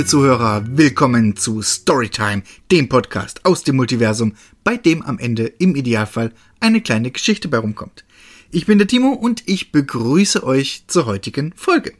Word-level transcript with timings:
liebe 0.00 0.08
Zuhörer, 0.08 0.64
willkommen 0.66 1.36
zu 1.36 1.60
Storytime, 1.60 2.42
dem 2.70 2.88
Podcast 2.88 3.44
aus 3.44 3.64
dem 3.64 3.76
Multiversum, 3.76 4.34
bei 4.64 4.78
dem 4.78 5.02
am 5.02 5.18
Ende 5.18 5.44
im 5.44 5.76
Idealfall 5.76 6.32
eine 6.58 6.80
kleine 6.80 7.10
Geschichte 7.10 7.48
bei 7.48 7.58
rumkommt. 7.58 8.06
Ich 8.50 8.64
bin 8.64 8.78
der 8.78 8.86
Timo 8.86 9.10
und 9.10 9.42
ich 9.46 9.72
begrüße 9.72 10.42
euch 10.42 10.84
zur 10.86 11.04
heutigen 11.04 11.52
Folge. 11.54 11.92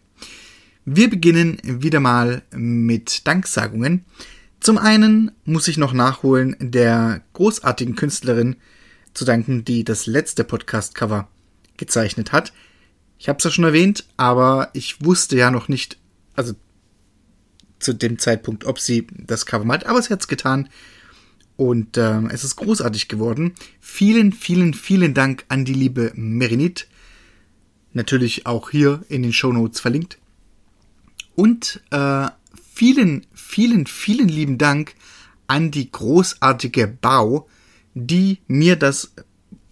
Wir 0.87 1.11
beginnen 1.11 1.59
wieder 1.63 2.01
mal 2.01 2.41
mit 2.53 3.27
Danksagungen. 3.27 4.07
Zum 4.61 4.79
einen 4.79 5.33
muss 5.45 5.69
ich 5.69 5.77
noch 5.77 5.93
nachholen, 5.93 6.57
der 6.59 7.21
großartigen 7.35 7.97
Künstlerin 7.97 8.57
zu 9.13 9.27
danken, 9.27 9.63
die 9.67 9.85
das 9.85 10.07
letzte 10.07 10.45
Podcast-Cover 10.45 11.29
gezeichnet 11.77 12.33
hat. 12.33 12.55
Ich 13.19 13.29
habe 13.29 13.37
es 13.37 13.45
ja 13.45 13.51
schon 13.51 13.65
erwähnt, 13.65 14.07
aber 14.17 14.71
ich 14.73 15.05
wusste 15.05 15.37
ja 15.37 15.51
noch 15.51 15.69
nicht, 15.69 15.99
also 16.35 16.55
zu 17.81 17.93
dem 17.93 18.19
Zeitpunkt, 18.19 18.65
ob 18.65 18.79
sie 18.79 19.07
das 19.13 19.47
Cover 19.47 19.65
malt, 19.65 19.87
aber 19.87 20.01
sie 20.01 20.13
hat 20.13 20.21
es 20.21 20.29
getan. 20.29 20.69
Und 21.57 21.97
äh, 21.97 22.23
es 22.31 22.45
ist 22.45 22.57
großartig 22.57 23.09
geworden. 23.09 23.55
Vielen, 23.81 24.33
vielen, 24.33 24.73
vielen 24.73 25.13
Dank 25.13 25.45
an 25.49 25.65
die 25.65 25.75
liebe 25.75 26.13
Merinit. 26.15 26.87
Natürlich 27.93 28.47
auch 28.47 28.71
hier 28.71 29.03
in 29.09 29.23
den 29.23 29.33
Show 29.33 29.53
Notes 29.53 29.81
verlinkt. 29.81 30.19
Und 31.35 31.83
äh, 31.91 32.29
vielen, 32.73 33.27
vielen, 33.35 33.87
vielen 33.87 34.29
lieben 34.29 34.57
Dank 34.57 34.95
an 35.49 35.71
die 35.71 35.91
großartige 35.91 36.87
Bau, 36.87 37.49
die 37.95 38.39
mir 38.47 38.77
das 38.77 39.13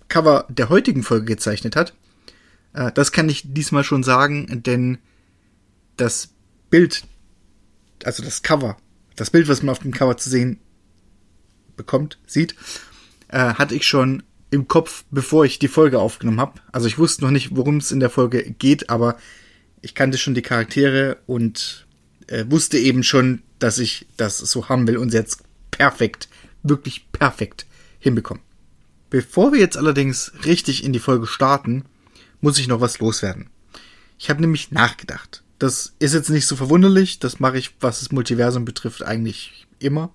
Cover 0.08 0.46
der 0.48 0.68
heutigen 0.68 1.02
Folge 1.02 1.26
gezeichnet 1.26 1.76
hat. 1.76 1.94
Äh, 2.74 2.92
das 2.92 3.12
kann 3.12 3.28
ich 3.28 3.54
diesmal 3.54 3.84
schon 3.84 4.02
sagen, 4.02 4.62
denn 4.62 4.98
das 5.96 6.34
Bild 6.70 7.04
also 8.04 8.22
das 8.22 8.42
Cover, 8.42 8.76
das 9.16 9.30
Bild, 9.30 9.48
was 9.48 9.62
man 9.62 9.72
auf 9.72 9.80
dem 9.80 9.92
Cover 9.92 10.16
zu 10.16 10.30
sehen 10.30 10.58
bekommt, 11.76 12.18
sieht, 12.26 12.54
äh, 13.28 13.54
hatte 13.54 13.74
ich 13.74 13.86
schon 13.86 14.22
im 14.50 14.68
Kopf, 14.68 15.04
bevor 15.10 15.44
ich 15.44 15.58
die 15.58 15.68
Folge 15.68 15.98
aufgenommen 15.98 16.40
habe. 16.40 16.60
Also 16.72 16.86
ich 16.86 16.98
wusste 16.98 17.24
noch 17.24 17.30
nicht, 17.30 17.54
worum 17.54 17.78
es 17.78 17.92
in 17.92 18.00
der 18.00 18.10
Folge 18.10 18.42
geht, 18.42 18.90
aber 18.90 19.18
ich 19.82 19.94
kannte 19.94 20.18
schon 20.18 20.34
die 20.34 20.42
Charaktere 20.42 21.18
und 21.26 21.86
äh, 22.26 22.44
wusste 22.48 22.78
eben 22.78 23.02
schon, 23.02 23.42
dass 23.58 23.78
ich 23.78 24.06
das 24.16 24.38
so 24.38 24.68
haben 24.68 24.86
will 24.86 24.96
und 24.96 25.12
jetzt 25.12 25.42
perfekt, 25.70 26.28
wirklich 26.62 27.10
perfekt 27.12 27.66
hinbekommen. 27.98 28.42
Bevor 29.10 29.52
wir 29.52 29.60
jetzt 29.60 29.76
allerdings 29.76 30.32
richtig 30.44 30.84
in 30.84 30.92
die 30.92 30.98
Folge 30.98 31.26
starten, 31.26 31.84
muss 32.40 32.58
ich 32.58 32.68
noch 32.68 32.80
was 32.80 32.98
loswerden. 32.98 33.48
Ich 34.18 34.30
habe 34.30 34.40
nämlich 34.40 34.70
nachgedacht. 34.70 35.42
Das 35.58 35.94
ist 35.98 36.14
jetzt 36.14 36.30
nicht 36.30 36.46
so 36.46 36.56
verwunderlich. 36.56 37.18
Das 37.18 37.40
mache 37.40 37.58
ich, 37.58 37.74
was 37.80 38.00
das 38.00 38.12
Multiversum 38.12 38.64
betrifft, 38.64 39.02
eigentlich 39.02 39.66
immer. 39.78 40.10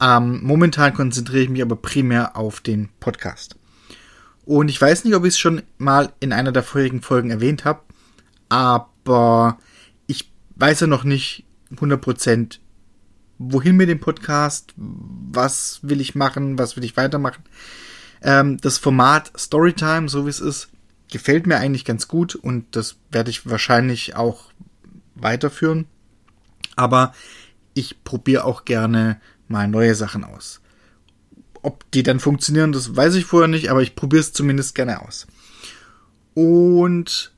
Ähm, 0.00 0.40
momentan 0.42 0.94
konzentriere 0.94 1.42
ich 1.42 1.48
mich 1.48 1.62
aber 1.62 1.76
primär 1.76 2.36
auf 2.36 2.60
den 2.60 2.88
Podcast. 3.00 3.56
Und 4.44 4.68
ich 4.68 4.80
weiß 4.80 5.04
nicht, 5.04 5.14
ob 5.14 5.24
ich 5.24 5.34
es 5.34 5.38
schon 5.38 5.62
mal 5.76 6.12
in 6.20 6.32
einer 6.32 6.52
der 6.52 6.62
vorigen 6.62 7.02
Folgen 7.02 7.30
erwähnt 7.30 7.64
habe, 7.64 7.82
aber 8.48 9.58
ich 10.06 10.32
weiß 10.56 10.80
ja 10.80 10.86
noch 10.86 11.04
nicht 11.04 11.44
100%, 11.74 12.58
wohin 13.38 13.76
mit 13.76 13.88
dem 13.88 14.00
Podcast, 14.00 14.72
was 14.76 15.80
will 15.82 16.00
ich 16.00 16.14
machen, 16.14 16.58
was 16.58 16.76
will 16.76 16.84
ich 16.84 16.96
weitermachen. 16.96 17.44
Ähm, 18.22 18.56
das 18.58 18.78
Format 18.78 19.32
Storytime, 19.38 20.08
so 20.08 20.24
wie 20.24 20.30
es 20.30 20.40
ist, 20.40 20.68
gefällt 21.10 21.46
mir 21.46 21.56
eigentlich 21.56 21.84
ganz 21.84 22.08
gut 22.08 22.34
und 22.34 22.64
das 22.76 22.96
werde 23.10 23.30
ich 23.30 23.48
wahrscheinlich 23.48 24.16
auch 24.16 24.52
weiterführen. 25.14 25.86
Aber 26.76 27.14
ich 27.74 28.04
probiere 28.04 28.44
auch 28.44 28.64
gerne 28.64 29.20
mal 29.48 29.68
neue 29.68 29.94
Sachen 29.94 30.24
aus. 30.24 30.60
Ob 31.62 31.90
die 31.90 32.02
dann 32.02 32.20
funktionieren, 32.20 32.72
das 32.72 32.94
weiß 32.94 33.14
ich 33.14 33.24
vorher 33.24 33.48
nicht, 33.48 33.70
aber 33.70 33.82
ich 33.82 33.96
probiere 33.96 34.20
es 34.20 34.32
zumindest 34.32 34.74
gerne 34.74 35.02
aus. 35.02 35.26
Und 36.34 37.32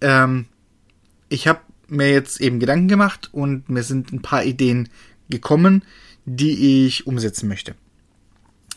ähm, 0.00 0.46
ich 1.28 1.48
habe 1.48 1.60
mir 1.88 2.10
jetzt 2.10 2.40
eben 2.40 2.60
Gedanken 2.60 2.88
gemacht 2.88 3.30
und 3.32 3.68
mir 3.68 3.82
sind 3.82 4.12
ein 4.12 4.22
paar 4.22 4.44
Ideen 4.44 4.88
gekommen, 5.30 5.84
die 6.24 6.86
ich 6.86 7.06
umsetzen 7.06 7.48
möchte. 7.48 7.74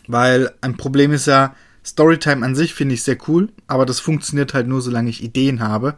Weil 0.07 0.53
ein 0.61 0.77
Problem 0.77 1.11
ist 1.11 1.27
ja, 1.27 1.55
Storytime 1.85 2.45
an 2.45 2.55
sich 2.55 2.73
finde 2.73 2.95
ich 2.95 3.03
sehr 3.03 3.17
cool, 3.27 3.49
aber 3.67 3.85
das 3.85 3.99
funktioniert 3.99 4.53
halt 4.53 4.67
nur, 4.67 4.81
solange 4.81 5.09
ich 5.09 5.23
Ideen 5.23 5.61
habe. 5.61 5.97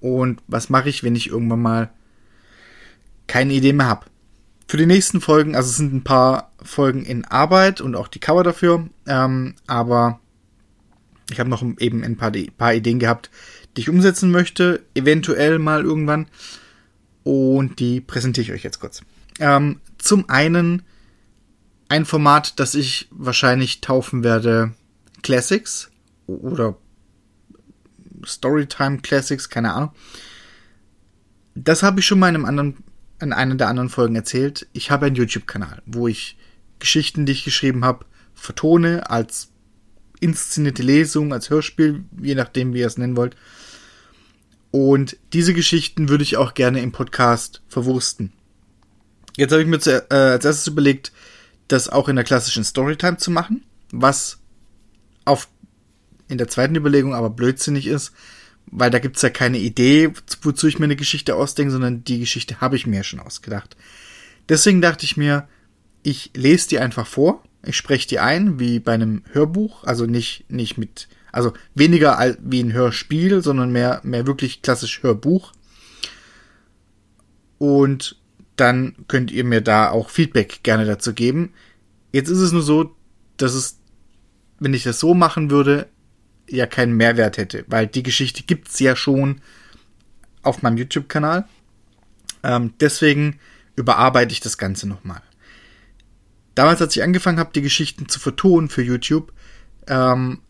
Und 0.00 0.40
was 0.46 0.70
mache 0.70 0.88
ich, 0.88 1.02
wenn 1.02 1.16
ich 1.16 1.28
irgendwann 1.28 1.62
mal 1.62 1.90
keine 3.26 3.52
Idee 3.52 3.72
mehr 3.72 3.86
habe? 3.86 4.06
Für 4.66 4.76
die 4.76 4.86
nächsten 4.86 5.20
Folgen, 5.20 5.54
also 5.54 5.70
es 5.70 5.76
sind 5.76 5.94
ein 5.94 6.04
paar 6.04 6.52
Folgen 6.62 7.04
in 7.04 7.24
Arbeit 7.24 7.80
und 7.80 7.96
auch 7.96 8.08
die 8.08 8.18
Cover 8.20 8.44
dafür, 8.44 8.88
ähm, 9.06 9.54
aber 9.66 10.20
ich 11.30 11.40
habe 11.40 11.50
noch 11.50 11.62
eben 11.78 12.04
ein 12.04 12.16
paar, 12.16 12.32
paar 12.56 12.74
Ideen 12.74 12.98
gehabt, 12.98 13.30
die 13.76 13.82
ich 13.82 13.90
umsetzen 13.90 14.30
möchte, 14.30 14.84
eventuell 14.94 15.58
mal 15.58 15.84
irgendwann. 15.84 16.26
Und 17.22 17.80
die 17.80 18.00
präsentiere 18.00 18.46
ich 18.46 18.52
euch 18.52 18.62
jetzt 18.62 18.80
kurz. 18.80 19.02
Ähm, 19.38 19.80
zum 19.98 20.28
einen 20.30 20.82
ein 21.88 22.04
Format, 22.04 22.58
das 22.60 22.74
ich 22.74 23.08
wahrscheinlich 23.10 23.80
taufen 23.80 24.24
werde 24.24 24.72
Classics 25.22 25.90
oder 26.26 26.76
Storytime 28.24 28.98
Classics, 28.98 29.48
keine 29.48 29.72
Ahnung. 29.72 29.92
Das 31.54 31.82
habe 31.82 32.00
ich 32.00 32.06
schon 32.06 32.18
mal 32.18 32.28
in, 32.28 32.36
einem 32.36 32.44
anderen, 32.44 32.76
in 33.20 33.32
einer 33.32 33.54
der 33.54 33.68
anderen 33.68 33.88
Folgen 33.88 34.14
erzählt. 34.14 34.68
Ich 34.72 34.90
habe 34.90 35.06
einen 35.06 35.16
YouTube-Kanal, 35.16 35.82
wo 35.86 36.08
ich 36.08 36.36
Geschichten, 36.78 37.26
die 37.26 37.32
ich 37.32 37.44
geschrieben 37.44 37.84
habe, 37.84 38.06
vertone 38.34 39.10
als 39.10 39.48
inszenierte 40.20 40.82
Lesung, 40.82 41.32
als 41.32 41.50
Hörspiel, 41.50 42.04
je 42.20 42.34
nachdem, 42.34 42.74
wie 42.74 42.80
ihr 42.80 42.86
es 42.86 42.98
nennen 42.98 43.16
wollt. 43.16 43.36
Und 44.70 45.16
diese 45.32 45.54
Geschichten 45.54 46.08
würde 46.08 46.24
ich 46.24 46.36
auch 46.36 46.54
gerne 46.54 46.80
im 46.80 46.92
Podcast 46.92 47.62
verwursten. 47.68 48.32
Jetzt 49.36 49.52
habe 49.52 49.62
ich 49.62 49.68
mir 49.68 49.78
zu, 49.78 50.04
äh, 50.10 50.14
als 50.14 50.44
erstes 50.44 50.66
überlegt, 50.66 51.12
das 51.68 51.88
auch 51.88 52.08
in 52.08 52.16
der 52.16 52.24
klassischen 52.24 52.64
Storytime 52.64 53.18
zu 53.18 53.30
machen, 53.30 53.62
was 53.92 54.37
auf 55.28 55.48
in 56.28 56.38
der 56.38 56.48
zweiten 56.48 56.76
Überlegung 56.76 57.14
aber 57.14 57.30
blödsinnig 57.30 57.86
ist, 57.86 58.12
weil 58.66 58.90
da 58.90 58.98
gibt's 58.98 59.22
ja 59.22 59.30
keine 59.30 59.58
Idee, 59.58 60.12
wozu 60.42 60.66
ich 60.66 60.78
mir 60.78 60.84
eine 60.84 60.96
Geschichte 60.96 61.36
ausdenke, 61.36 61.72
sondern 61.72 62.04
die 62.04 62.20
Geschichte 62.20 62.60
habe 62.60 62.76
ich 62.76 62.86
mir 62.86 63.02
schon 63.02 63.20
ausgedacht. 63.20 63.76
Deswegen 64.48 64.82
dachte 64.82 65.04
ich 65.04 65.16
mir, 65.16 65.48
ich 66.02 66.30
lese 66.34 66.68
die 66.68 66.78
einfach 66.78 67.06
vor, 67.06 67.42
ich 67.64 67.76
spreche 67.76 68.08
die 68.08 68.18
ein, 68.18 68.60
wie 68.60 68.78
bei 68.78 68.92
einem 68.92 69.22
Hörbuch, 69.32 69.84
also 69.84 70.06
nicht, 70.06 70.44
nicht 70.50 70.78
mit, 70.78 71.08
also 71.32 71.52
weniger 71.74 72.36
wie 72.42 72.62
ein 72.62 72.72
Hörspiel, 72.72 73.42
sondern 73.42 73.72
mehr, 73.72 74.00
mehr 74.04 74.26
wirklich 74.26 74.62
klassisch 74.62 75.02
Hörbuch. 75.02 75.52
Und 77.58 78.16
dann 78.56 78.94
könnt 79.08 79.30
ihr 79.30 79.44
mir 79.44 79.60
da 79.60 79.90
auch 79.90 80.10
Feedback 80.10 80.60
gerne 80.62 80.84
dazu 80.84 81.12
geben. 81.12 81.52
Jetzt 82.12 82.28
ist 82.28 82.38
es 82.38 82.52
nur 82.52 82.62
so, 82.62 82.94
dass 83.36 83.54
es, 83.54 83.77
wenn 84.58 84.74
ich 84.74 84.84
das 84.84 85.00
so 85.00 85.14
machen 85.14 85.50
würde, 85.50 85.88
ja 86.48 86.66
keinen 86.66 86.96
Mehrwert 86.96 87.36
hätte, 87.36 87.64
weil 87.68 87.86
die 87.86 88.02
Geschichte 88.02 88.42
gibt's 88.42 88.78
ja 88.80 88.96
schon 88.96 89.40
auf 90.42 90.62
meinem 90.62 90.78
YouTube-Kanal. 90.78 91.46
Ähm, 92.42 92.74
deswegen 92.80 93.38
überarbeite 93.76 94.32
ich 94.32 94.40
das 94.40 94.58
Ganze 94.58 94.88
nochmal. 94.88 95.22
Damals, 96.54 96.80
als 96.80 96.96
ich 96.96 97.02
angefangen 97.02 97.38
habe, 97.38 97.52
die 97.54 97.62
Geschichten 97.62 98.08
zu 98.08 98.18
vertonen 98.18 98.68
für 98.68 98.82
YouTube, 98.82 99.32
ähm, 99.86 100.40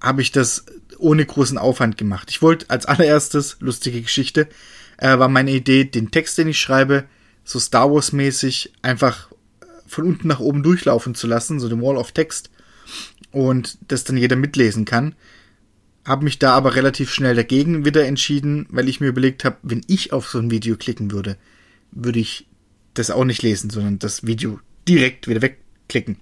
habe 0.00 0.22
ich 0.22 0.32
das 0.32 0.64
ohne 0.98 1.26
großen 1.26 1.58
Aufwand 1.58 1.98
gemacht. 1.98 2.30
Ich 2.30 2.42
wollte 2.42 2.70
als 2.70 2.86
allererstes, 2.86 3.56
lustige 3.60 4.00
Geschichte, 4.00 4.48
äh, 4.98 5.18
war 5.18 5.28
meine 5.28 5.50
Idee, 5.50 5.84
den 5.84 6.10
Text, 6.10 6.38
den 6.38 6.48
ich 6.48 6.60
schreibe, 6.60 7.04
so 7.44 7.58
Star 7.58 7.90
Wars-mäßig 7.90 8.72
einfach 8.82 9.30
von 9.86 10.04
unten 10.04 10.28
nach 10.28 10.40
oben 10.40 10.62
durchlaufen 10.62 11.14
zu 11.14 11.26
lassen, 11.26 11.60
so 11.60 11.68
den 11.68 11.82
Wall 11.82 11.96
of 11.96 12.12
Text 12.12 12.50
und 13.32 13.78
das 13.88 14.04
dann 14.04 14.16
jeder 14.16 14.36
mitlesen 14.36 14.84
kann. 14.84 15.14
Habe 16.04 16.24
mich 16.24 16.38
da 16.38 16.52
aber 16.54 16.74
relativ 16.74 17.12
schnell 17.12 17.34
dagegen 17.34 17.84
wieder 17.84 18.04
entschieden, 18.06 18.66
weil 18.70 18.88
ich 18.88 19.00
mir 19.00 19.08
überlegt 19.08 19.44
habe, 19.44 19.56
wenn 19.62 19.82
ich 19.86 20.12
auf 20.12 20.28
so 20.28 20.38
ein 20.38 20.50
Video 20.50 20.76
klicken 20.76 21.10
würde, 21.10 21.36
würde 21.90 22.20
ich 22.20 22.46
das 22.94 23.10
auch 23.10 23.24
nicht 23.24 23.42
lesen, 23.42 23.70
sondern 23.70 23.98
das 23.98 24.26
Video 24.26 24.60
direkt 24.88 25.28
wieder 25.28 25.42
wegklicken, 25.42 26.16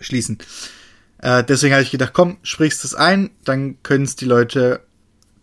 schließen. 0.00 0.38
Äh, 1.18 1.44
deswegen 1.44 1.74
habe 1.74 1.82
ich 1.82 1.90
gedacht, 1.90 2.12
komm, 2.14 2.38
sprichst 2.42 2.84
es 2.84 2.94
ein, 2.94 3.30
dann 3.44 3.82
können 3.82 4.04
es 4.04 4.16
die 4.16 4.24
Leute 4.24 4.80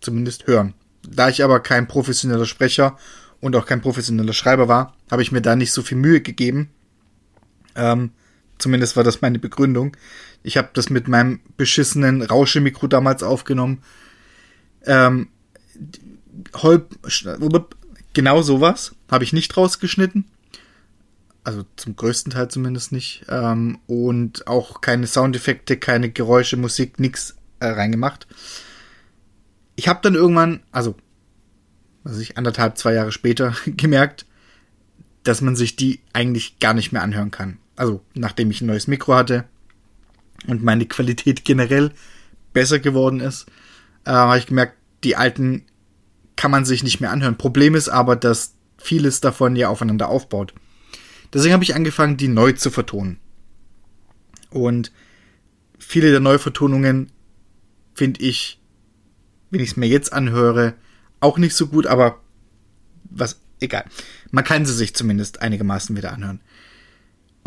zumindest 0.02 0.48
hören. 0.48 0.74
Da 1.08 1.30
ich 1.30 1.44
aber 1.44 1.60
kein 1.60 1.88
professioneller 1.88 2.46
Sprecher 2.46 2.98
und 3.40 3.56
auch 3.56 3.68
kein 3.68 3.82
professioneller 3.82 4.34
Schreiber 4.34 4.68
war, 4.68 4.96
habe 5.12 5.22
ich 5.22 5.32
mir 5.32 5.42
da 5.42 5.56
nicht 5.56 5.72
so 5.72 5.84
viel 5.84 5.98
Mühe 5.98 6.22
gegeben. 6.22 6.72
Ähm, 7.76 8.12
Zumindest 8.58 8.96
war 8.96 9.04
das 9.04 9.22
meine 9.22 9.40
Begründung. 9.40 9.96
Ich 10.44 10.58
habe 10.58 10.70
das 10.74 10.90
mit 10.90 11.08
meinem 11.08 11.40
beschissenen 11.58 12.22
Rauschemikro 12.22 12.88
damals 12.88 13.24
aufgenommen. 13.24 13.84
Ähm, 14.86 15.30
Holp, 16.56 16.98
genau 18.14 18.42
sowas 18.42 18.96
habe 19.12 19.24
ich 19.24 19.34
nicht 19.34 19.56
rausgeschnitten. 19.58 20.26
Also 21.44 21.64
zum 21.76 21.96
größten 21.96 22.34
Teil 22.34 22.50
zumindest 22.50 22.92
nicht. 22.92 23.26
Ähm, 23.30 23.80
und 23.88 24.48
auch 24.48 24.82
keine 24.82 25.08
Soundeffekte, 25.08 25.78
keine 25.78 26.10
Geräusche, 26.10 26.58
Musik, 26.58 27.00
nix 27.00 27.36
äh, 27.60 27.68
reingemacht. 27.68 28.28
Ich 29.76 29.88
habe 29.88 30.00
dann 30.02 30.16
irgendwann, 30.16 30.62
also 30.72 30.96
was 32.04 32.20
ich 32.20 32.38
anderthalb, 32.38 32.78
zwei 32.78 32.94
Jahre 32.94 33.12
später 33.12 33.56
gemerkt, 33.66 34.26
dass 35.24 35.42
man 35.42 35.56
sich 35.56 35.76
die 35.76 36.00
eigentlich 36.14 36.60
gar 36.60 36.74
nicht 36.74 36.92
mehr 36.92 37.04
anhören 37.04 37.32
kann. 37.32 37.60
Also 37.76 38.02
nachdem 38.14 38.50
ich 38.50 38.62
ein 38.62 38.68
neues 38.68 38.88
Mikro 38.88 39.16
hatte 39.16 39.46
und 40.46 40.64
meine 40.64 40.86
Qualität 40.86 41.44
generell 41.46 41.92
besser 42.54 42.80
geworden 42.80 43.20
ist, 43.20 43.48
äh, 44.06 44.12
habe 44.12 44.38
ich 44.38 44.48
gemerkt, 44.48 44.78
die 45.04 45.16
alten 45.16 45.66
kann 46.36 46.52
man 46.52 46.66
sich 46.66 46.84
nicht 46.84 47.02
mehr 47.02 47.12
anhören. 47.12 47.38
Problem 47.38 47.76
ist 47.76 47.90
aber, 47.90 48.16
dass 48.16 48.54
vieles 48.78 49.22
davon 49.22 49.56
ja 49.56 49.70
aufeinander 49.70 50.10
aufbaut. 50.10 50.54
Deswegen 51.34 51.54
habe 51.54 51.64
ich 51.64 51.76
angefangen, 51.76 52.18
die 52.18 52.28
neu 52.28 52.54
zu 52.54 52.72
vertonen. 52.72 53.20
Und 54.50 54.92
viele 55.78 56.12
der 56.12 56.20
Neuvertonungen 56.20 57.12
finde 57.94 58.22
ich, 58.22 58.62
wenn 59.50 59.62
ich 59.62 59.72
es 59.72 59.78
mir 59.78 59.88
jetzt 59.88 60.14
anhöre, 60.14 60.76
auch 61.20 61.38
nicht 61.38 61.56
so 61.56 61.68
gut, 61.68 61.88
aber 61.88 62.22
was, 63.10 63.42
egal. 63.60 63.86
Man 64.32 64.44
kann 64.44 64.66
sie 64.66 64.74
sich 64.74 64.96
zumindest 64.96 65.42
einigermaßen 65.42 65.96
wieder 65.96 66.14
anhören. 66.14 66.42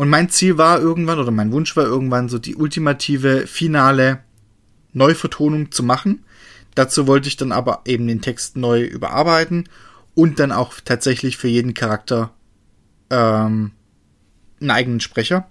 Und 0.01 0.09
mein 0.09 0.29
Ziel 0.29 0.57
war 0.57 0.79
irgendwann, 0.79 1.19
oder 1.19 1.29
mein 1.29 1.51
Wunsch 1.51 1.77
war 1.77 1.83
irgendwann, 1.83 2.27
so 2.27 2.39
die 2.39 2.55
ultimative, 2.55 3.45
finale 3.45 4.23
Neuvertonung 4.93 5.71
zu 5.71 5.83
machen. 5.83 6.25
Dazu 6.73 7.05
wollte 7.05 7.27
ich 7.27 7.37
dann 7.37 7.51
aber 7.51 7.81
eben 7.85 8.07
den 8.07 8.19
Text 8.19 8.57
neu 8.57 8.81
überarbeiten 8.81 9.69
und 10.15 10.39
dann 10.39 10.51
auch 10.51 10.73
tatsächlich 10.83 11.37
für 11.37 11.49
jeden 11.49 11.75
Charakter 11.75 12.33
ähm, 13.11 13.73
einen 14.59 14.71
eigenen 14.71 15.01
Sprecher. 15.01 15.47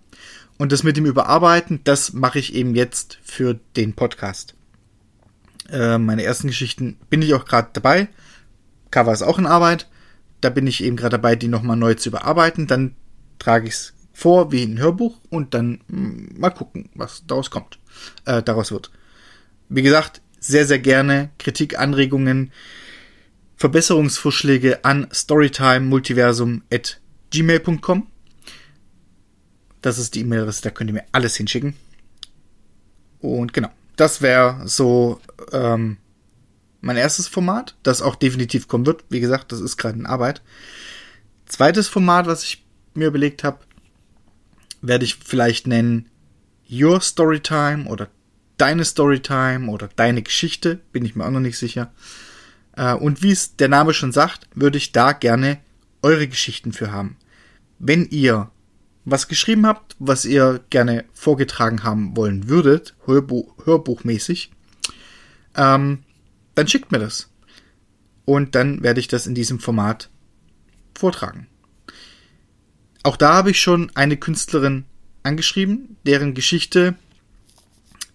Und 0.58 0.72
das 0.72 0.82
mit 0.82 0.96
dem 0.96 1.06
Überarbeiten, 1.06 1.82
das 1.84 2.12
mache 2.12 2.40
ich 2.40 2.52
eben 2.52 2.74
jetzt 2.74 3.20
für 3.22 3.54
den 3.76 3.94
Podcast. 3.94 4.56
Äh, 5.70 5.96
meine 5.98 6.24
ersten 6.24 6.48
Geschichten 6.48 6.96
bin 7.08 7.22
ich 7.22 7.34
auch 7.34 7.44
gerade 7.44 7.68
dabei. 7.72 8.08
Cover 8.90 9.12
ist 9.12 9.22
auch 9.22 9.38
in 9.38 9.46
Arbeit. 9.46 9.88
Da 10.40 10.50
bin 10.50 10.66
ich 10.66 10.82
eben 10.82 10.96
gerade 10.96 11.18
dabei, 11.18 11.36
die 11.36 11.46
nochmal 11.46 11.76
neu 11.76 11.94
zu 11.94 12.08
überarbeiten. 12.08 12.66
Dann 12.66 12.96
trage 13.38 13.68
ich 13.68 13.74
es 13.74 13.94
vor 14.20 14.52
wie 14.52 14.64
ein 14.64 14.78
Hörbuch 14.78 15.18
und 15.30 15.54
dann 15.54 15.80
mh, 15.88 15.96
hm, 15.96 16.34
mal 16.36 16.50
gucken, 16.50 16.90
was 16.94 17.24
daraus 17.26 17.50
kommt, 17.50 17.78
äh, 18.26 18.42
daraus 18.42 18.70
wird. 18.70 18.90
Wie 19.70 19.80
gesagt, 19.80 20.20
sehr, 20.38 20.66
sehr 20.66 20.78
gerne 20.78 21.30
Kritik, 21.38 21.78
Anregungen, 21.78 22.52
Verbesserungsvorschläge 23.56 24.84
an 24.84 25.08
storytimemultiversum 25.10 26.62
at 26.70 27.00
gmail.com. 27.30 28.08
Das 29.80 29.98
ist 29.98 30.14
die 30.14 30.20
E-Mail-Adresse, 30.20 30.62
da 30.62 30.70
könnt 30.70 30.90
ihr 30.90 30.94
mir 30.94 31.06
alles 31.12 31.36
hinschicken. 31.36 31.74
Und 33.20 33.54
genau, 33.54 33.70
das 33.96 34.20
wäre 34.20 34.68
so 34.68 35.18
ähm, 35.52 35.96
mein 36.82 36.98
erstes 36.98 37.26
Format, 37.26 37.74
das 37.82 38.02
auch 38.02 38.16
definitiv 38.16 38.68
kommen 38.68 38.84
wird. 38.84 39.02
Wie 39.08 39.20
gesagt, 39.20 39.50
das 39.52 39.60
ist 39.60 39.78
gerade 39.78 39.98
in 39.98 40.04
Arbeit. 40.04 40.42
Zweites 41.46 41.88
Format, 41.88 42.26
was 42.26 42.44
ich 42.44 42.66
mir 42.92 43.06
überlegt 43.06 43.44
habe, 43.44 43.60
werde 44.82 45.04
ich 45.04 45.16
vielleicht 45.16 45.66
nennen 45.66 46.08
Your 46.70 47.00
Storytime 47.00 47.86
oder 47.86 48.08
Deine 48.56 48.84
Storytime 48.84 49.70
oder 49.70 49.88
Deine 49.96 50.22
Geschichte, 50.22 50.80
bin 50.92 51.04
ich 51.04 51.16
mir 51.16 51.24
auch 51.24 51.30
noch 51.30 51.40
nicht 51.40 51.58
sicher. 51.58 51.92
Äh, 52.76 52.94
und 52.94 53.22
wie 53.22 53.30
es 53.30 53.56
der 53.56 53.68
Name 53.68 53.94
schon 53.94 54.12
sagt, 54.12 54.48
würde 54.54 54.78
ich 54.78 54.92
da 54.92 55.12
gerne 55.12 55.60
eure 56.02 56.28
Geschichten 56.28 56.72
für 56.72 56.92
haben. 56.92 57.16
Wenn 57.78 58.06
ihr 58.10 58.50
was 59.04 59.28
geschrieben 59.28 59.66
habt, 59.66 59.96
was 59.98 60.24
ihr 60.24 60.60
gerne 60.70 61.04
vorgetragen 61.12 61.82
haben 61.84 62.16
wollen 62.16 62.48
würdet, 62.48 62.94
Hörbuch, 63.06 63.54
hörbuchmäßig, 63.64 64.52
ähm, 65.56 66.04
dann 66.54 66.68
schickt 66.68 66.92
mir 66.92 66.98
das. 66.98 67.30
Und 68.24 68.54
dann 68.54 68.82
werde 68.82 69.00
ich 69.00 69.08
das 69.08 69.26
in 69.26 69.34
diesem 69.34 69.58
Format 69.58 70.10
vortragen. 70.94 71.46
Auch 73.02 73.16
da 73.16 73.34
habe 73.34 73.50
ich 73.50 73.60
schon 73.60 73.90
eine 73.94 74.16
Künstlerin 74.16 74.84
angeschrieben, 75.22 75.96
deren 76.04 76.34
Geschichte 76.34 76.96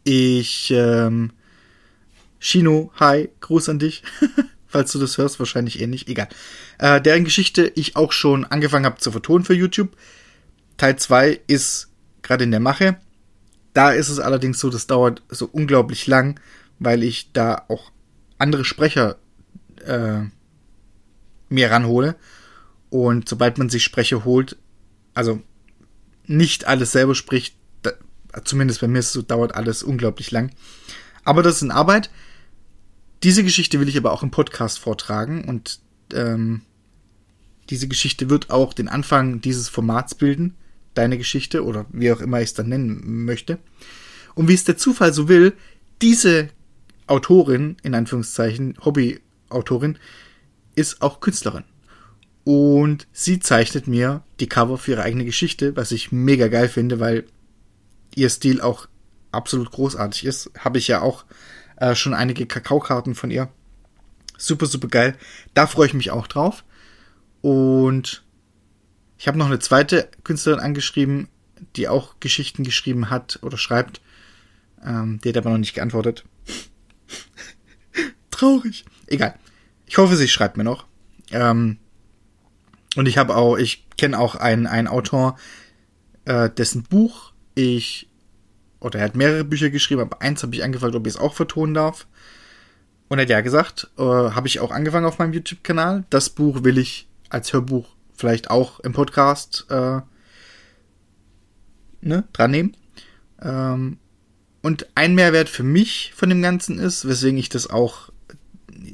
ich 0.04 0.72
ähm, 0.72 1.32
Shino, 2.40 2.92
hi, 3.00 3.30
Gruß 3.42 3.70
an 3.70 3.80
dich. 3.80 4.04
Falls 4.68 4.92
du 4.92 5.00
das 5.00 5.18
hörst, 5.18 5.40
wahrscheinlich 5.40 5.82
eh 5.82 5.88
nicht. 5.88 6.08
Egal. 6.08 6.28
Äh, 6.78 7.02
deren 7.02 7.24
Geschichte 7.24 7.72
ich 7.76 7.96
auch 7.96 8.12
schon 8.12 8.46
angefangen 8.46 8.86
habe 8.86 9.00
zu 9.00 9.12
vertonen 9.12 9.46
für 9.46 9.56
YouTube. 9.56 9.96
Teil 10.78 10.98
2 10.98 11.42
ist 11.48 11.90
gerade 12.22 12.44
in 12.44 12.52
der 12.52 12.60
Mache. 12.60 12.98
Da 13.74 13.92
ist 13.92 14.10
es 14.10 14.20
allerdings 14.20 14.60
so, 14.60 14.70
das 14.70 14.86
dauert 14.86 15.24
so 15.30 15.50
unglaublich 15.52 16.06
lang, 16.06 16.40
weil 16.78 17.04
ich 17.04 17.32
da 17.34 17.64
auch 17.68 17.92
andere 18.38 18.64
Sprecher 18.64 19.18
äh, 19.86 20.20
mir 21.50 21.72
ranhole. 21.72 22.16
Und 22.90 23.28
sobald 23.28 23.58
man 23.58 23.70
sich 23.70 23.84
Sprecher 23.84 24.24
holt, 24.24 24.58
also 25.16 25.42
nicht 26.28 26.66
alles 26.66 26.92
selber 26.92 27.16
spricht, 27.16 27.56
da, 27.82 27.92
zumindest 28.44 28.82
bei 28.82 28.88
mir 28.88 29.00
ist 29.00 29.12
so, 29.12 29.22
dauert 29.22 29.56
alles 29.56 29.82
unglaublich 29.82 30.30
lang. 30.32 30.52
Aber 31.24 31.42
das 31.42 31.56
ist 31.56 31.62
in 31.64 31.72
Arbeit. 31.72 32.12
Diese 33.24 33.44
Geschichte 33.44 33.80
will 33.80 33.90
ich 33.90 33.98
aber 33.98 34.12
auch 34.12 34.22
im 34.22 34.30
Podcast 34.30 34.78
vortragen 34.78 35.46
und 35.46 35.80
ähm, 36.14 36.62
diese 37.72 37.88
Geschichte 37.88 38.30
wird 38.30 38.52
auch 38.52 38.74
den 38.74 38.88
Anfang 38.88 39.42
dieses 39.42 39.70
Formats 39.70 40.14
bilden 40.14 40.56
deine 40.96 41.18
Geschichte 41.18 41.64
oder 41.64 41.86
wie 41.92 42.12
auch 42.12 42.22
immer 42.22 42.40
ich 42.40 42.50
es 42.50 42.54
dann 42.56 42.70
nennen 42.70 43.26
möchte. 43.26 43.60
Und 44.34 44.48
wie 44.48 44.54
es 44.54 44.64
der 44.64 44.78
Zufall 44.78 45.14
so 45.14 45.28
will, 45.28 45.54
diese 46.02 46.50
Autorin, 47.08 47.78
in 47.84 47.94
Anführungszeichen, 47.94 48.78
Hobbyautorin, 48.84 50.00
ist 50.76 51.02
auch 51.02 51.20
Künstlerin. 51.20 51.64
Und 52.46 53.08
sie 53.12 53.40
zeichnet 53.40 53.88
mir 53.88 54.24
die 54.40 54.48
Cover 54.48 54.78
für 54.78 54.92
ihre 54.92 55.02
eigene 55.02 55.26
Geschichte, 55.26 55.76
was 55.76 55.92
ich 55.92 56.12
mega 56.12 56.48
geil 56.48 56.70
finde, 56.70 57.00
weil 57.00 57.26
ihr 58.14 58.30
Stil 58.30 58.62
auch 58.62 58.88
absolut 59.32 59.72
großartig 59.72 60.26
ist. 60.26 60.52
Habe 60.60 60.78
ich 60.78 60.88
ja 60.88 61.02
auch 61.02 61.26
äh, 61.78 61.96
schon 61.96 62.14
einige 62.14 62.46
Kakaokarten 62.46 63.16
von 63.16 63.32
ihr. 63.32 63.50
Super, 64.38 64.68
super 64.68 64.88
geil. 64.88 65.18
Da 65.56 65.66
freue 65.66 65.88
ich 65.88 65.96
mich 65.96 66.12
auch 66.12 66.28
drauf. 66.28 66.64
Und 67.42 68.24
ich 69.18 69.28
habe 69.28 69.40
noch 69.40 69.48
eine 69.48 69.60
zweite 69.60 70.10
Künstlerin 70.24 70.60
angeschrieben, 70.60 71.30
die 71.76 71.88
auch 71.88 72.20
Geschichten 72.20 72.64
geschrieben 72.64 73.10
hat 73.10 73.40
oder 73.42 73.58
schreibt. 73.58 74.02
Ähm, 74.86 75.20
die 75.24 75.30
hat 75.30 75.38
aber 75.38 75.50
noch 75.50 75.58
nicht 75.58 75.74
geantwortet. 75.74 76.26
Traurig. 78.30 78.86
Egal. 79.08 79.36
Ich 79.88 79.98
hoffe, 79.98 80.16
sie 80.16 80.28
schreibt 80.28 80.58
mir 80.58 80.64
noch. 80.64 80.86
Ähm, 81.32 81.80
und 82.96 83.08
ich 83.08 83.18
habe 83.18 83.36
auch, 83.36 83.58
ich 83.58 83.88
kenne 83.98 84.20
auch 84.20 84.36
einen, 84.36 84.68
einen 84.68 84.88
Autor, 84.88 85.38
äh, 86.26 86.50
dessen 86.50 86.84
Buch 86.84 87.34
ich, 87.54 88.10
oder 88.80 89.00
er 89.00 89.06
hat 89.06 89.16
mehrere 89.16 89.44
Bücher 89.44 89.70
geschrieben, 89.70 90.02
aber 90.02 90.22
eins 90.22 90.44
habe 90.44 90.56
ich 90.56 90.64
angefragt, 90.64 90.96
ob 90.96 91.08
ich 91.08 91.14
es 91.14 91.20
auch 91.20 91.34
vertonen 91.34 91.74
darf. 91.74 92.08
Und 93.08 93.20
er 93.20 93.24
hat 93.24 93.30
ja 93.30 93.42
gesagt, 93.42 93.90
äh, 93.98 94.02
habe 94.02 94.48
ich 94.48 94.60
auch 94.60 94.72
angefangen 94.72 95.06
auf 95.06 95.20
meinem 95.20 95.34
YouTube-Kanal. 95.34 96.06
Das 96.10 96.30
Buch 96.30 96.64
will 96.64 96.78
ich 96.78 97.08
als 97.30 97.54
Hörbuch 97.54 97.88
vielleicht 98.16 98.50
auch 98.50 98.80
im 98.80 98.94
Podcast 98.94 99.68
äh, 99.70 100.02
ne, 102.02 102.24
dran 102.34 102.52
nehmen. 102.52 102.78
Ähm, 103.42 103.98
und 104.62 104.88
ein 104.96 105.14
Mehrwert 105.14 105.50
für 105.50 105.64
mich 105.64 106.14
von 106.16 106.30
dem 106.30 106.42
Ganzen 106.42 106.80
ist, 106.80 107.08
weswegen 107.08 107.38
ich 107.38 107.50
das 107.50 107.70
auch 107.70 108.10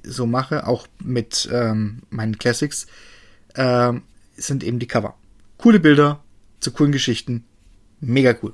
so 0.04 0.26
mache, 0.26 0.68
auch 0.68 0.88
mit 1.02 1.48
ähm, 1.52 2.04
meinen 2.10 2.38
Classics, 2.38 2.88
äh, 3.56 3.94
sind 4.36 4.64
eben 4.64 4.80
die 4.80 4.88
Cover. 4.88 5.16
Coole 5.58 5.80
Bilder 5.80 6.24
zu 6.60 6.72
coolen 6.72 6.92
Geschichten. 6.92 7.46
Mega 8.00 8.36
cool. 8.42 8.54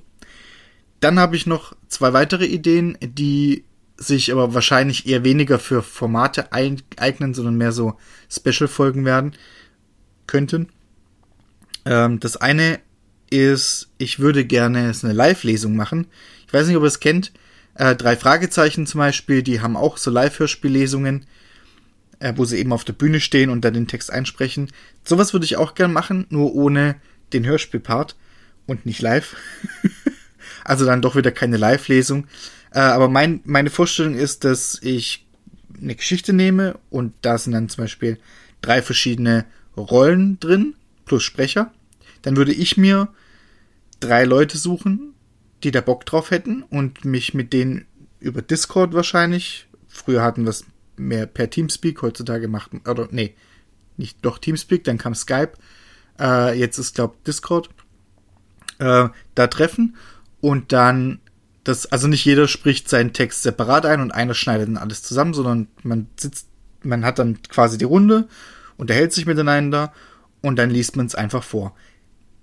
Dann 0.99 1.19
habe 1.19 1.35
ich 1.35 1.45
noch 1.45 1.75
zwei 1.87 2.13
weitere 2.13 2.45
Ideen, 2.45 2.97
die 3.01 3.63
sich 3.97 4.31
aber 4.31 4.53
wahrscheinlich 4.53 5.07
eher 5.07 5.23
weniger 5.23 5.59
für 5.59 5.81
Formate 5.81 6.51
eignen, 6.51 7.33
sondern 7.33 7.55
mehr 7.55 7.71
so 7.71 7.97
Special-Folgen 8.29 9.05
werden 9.05 9.33
könnten. 10.27 10.69
Ähm, 11.85 12.19
das 12.19 12.37
eine 12.37 12.79
ist, 13.29 13.89
ich 13.97 14.19
würde 14.19 14.45
gerne 14.45 14.93
eine 15.01 15.13
Live-Lesung 15.13 15.75
machen. 15.75 16.07
Ich 16.45 16.53
weiß 16.53 16.67
nicht, 16.67 16.77
ob 16.77 16.83
ihr 16.83 16.87
es 16.87 16.99
kennt. 16.99 17.31
Äh, 17.75 17.95
drei 17.95 18.15
Fragezeichen 18.15 18.87
zum 18.87 18.99
Beispiel, 18.99 19.43
die 19.43 19.61
haben 19.61 19.75
auch 19.75 19.97
so 19.97 20.11
Live-Hörspiellesungen, 20.11 21.25
äh, 22.19 22.33
wo 22.35 22.45
sie 22.45 22.57
eben 22.57 22.73
auf 22.73 22.83
der 22.83 22.93
Bühne 22.93 23.19
stehen 23.19 23.49
und 23.49 23.61
dann 23.61 23.73
den 23.73 23.87
Text 23.87 24.11
einsprechen. 24.11 24.71
Sowas 25.03 25.33
würde 25.33 25.45
ich 25.45 25.57
auch 25.57 25.75
gerne 25.75 25.93
machen, 25.93 26.25
nur 26.29 26.55
ohne 26.55 26.95
den 27.33 27.45
Hörspielpart 27.45 28.15
und 28.65 28.85
nicht 28.85 29.01
live. 29.01 29.35
also 30.63 30.85
dann 30.85 31.01
doch 31.01 31.15
wieder 31.15 31.31
keine 31.31 31.57
Live-Lesung. 31.57 32.27
Äh, 32.71 32.79
aber 32.79 33.09
mein, 33.09 33.41
meine 33.45 33.69
Vorstellung 33.69 34.15
ist, 34.15 34.43
dass 34.43 34.79
ich 34.81 35.25
eine 35.79 35.95
Geschichte 35.95 36.33
nehme 36.33 36.79
und 36.89 37.13
da 37.21 37.37
sind 37.37 37.53
dann 37.53 37.69
zum 37.69 37.83
Beispiel 37.83 38.17
drei 38.61 38.81
verschiedene 38.81 39.45
Rollen 39.75 40.39
drin, 40.39 40.75
plus 41.05 41.23
Sprecher, 41.23 41.71
dann 42.23 42.35
würde 42.35 42.53
ich 42.53 42.77
mir 42.77 43.09
drei 43.99 44.25
Leute 44.25 44.57
suchen, 44.57 45.13
die 45.63 45.71
da 45.71 45.81
Bock 45.81 46.05
drauf 46.05 46.31
hätten 46.31 46.63
und 46.63 47.05
mich 47.05 47.33
mit 47.33 47.53
denen 47.53 47.85
über 48.19 48.41
Discord 48.41 48.93
wahrscheinlich, 48.93 49.67
früher 49.87 50.23
hatten 50.23 50.43
wir 50.43 50.49
es 50.49 50.65
mehr 50.97 51.25
per 51.25 51.49
Teamspeak, 51.49 52.01
heutzutage 52.01 52.47
macht, 52.47 52.71
oder 52.87 53.07
nee, 53.11 53.35
nicht 53.97 54.17
doch 54.23 54.37
Teamspeak, 54.37 54.83
dann 54.83 54.97
kam 54.97 55.15
Skype, 55.15 55.53
äh, 56.19 56.57
jetzt 56.57 56.77
ist 56.77 56.95
glaube 56.95 57.15
Discord, 57.25 57.69
äh, 58.79 59.09
da 59.35 59.47
treffen 59.47 59.95
und 60.41 60.71
dann 60.71 61.19
das, 61.63 61.85
also 61.87 62.07
nicht 62.07 62.23
jeder 62.23 62.47
spricht 62.47 62.89
seinen 62.89 63.13
Text 63.13 63.43
separat 63.43 63.85
ein 63.85 63.99
und 63.99 64.11
einer 64.11 64.33
schneidet 64.33 64.69
dann 64.69 64.77
alles 64.77 65.03
zusammen, 65.03 65.33
sondern 65.33 65.67
man 65.83 66.07
sitzt, 66.17 66.47
man 66.83 67.03
hat 67.03 67.19
dann 67.19 67.41
quasi 67.43 67.77
die 67.77 67.85
Runde, 67.85 68.27
unterhält 68.77 69.11
sich 69.11 69.25
miteinander 69.25 69.91
und 70.41 70.57
dann 70.57 70.69
liest 70.69 70.95
man 70.95 71.07
es 71.07 71.15
einfach 71.15 71.43
vor. 71.43 71.75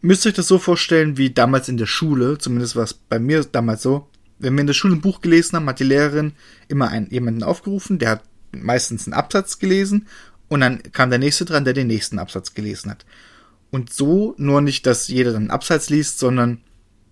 Müsst 0.03 0.27
ihr 0.27 0.31
euch 0.31 0.35
das 0.35 0.49
so 0.49 0.59
vorstellen 0.59 1.17
wie 1.17 1.31
damals 1.31 1.71
in 1.71 1.79
der 1.79 1.87
Schule, 1.87 2.37
zumindest 2.37 2.77
war 2.77 2.85
es 2.85 2.93
bei 2.93 3.19
mir 3.19 3.43
damals 3.45 3.83
so. 3.83 4.11
Wenn 4.39 4.55
wir 4.55 4.61
in 4.61 4.67
der 4.67 4.75
Schule 4.75 4.97
ein 4.97 5.01
Buch 5.01 5.23
gelesen 5.23 5.57
haben, 5.57 5.69
hat 5.69 5.81
die 5.81 5.85
Lehrerin 5.85 6.33
immer 6.69 6.89
einen, 6.89 7.09
jemanden 7.09 7.43
aufgerufen, 7.43 7.99
der 7.99 8.11
hat 8.11 8.25
meistens 8.63 9.07
einen 9.07 9.15
Absatz 9.15 9.59
gelesen 9.59 10.07
und 10.49 10.61
dann 10.61 10.83
kam 10.93 11.11
der 11.11 11.19
nächste 11.19 11.45
dran, 11.45 11.65
der 11.65 11.75
den 11.75 11.87
nächsten 11.87 12.19
Absatz 12.19 12.55
gelesen 12.55 12.91
hat. 12.91 13.05
Und 13.71 13.93
so 13.93 14.35
nur 14.37 14.61
nicht, 14.61 14.87
dass 14.87 15.09
jeder 15.09 15.33
dann 15.33 15.43
einen 15.43 15.51
Absatz 15.51 15.91
liest, 15.91 16.19
sondern 16.19 16.61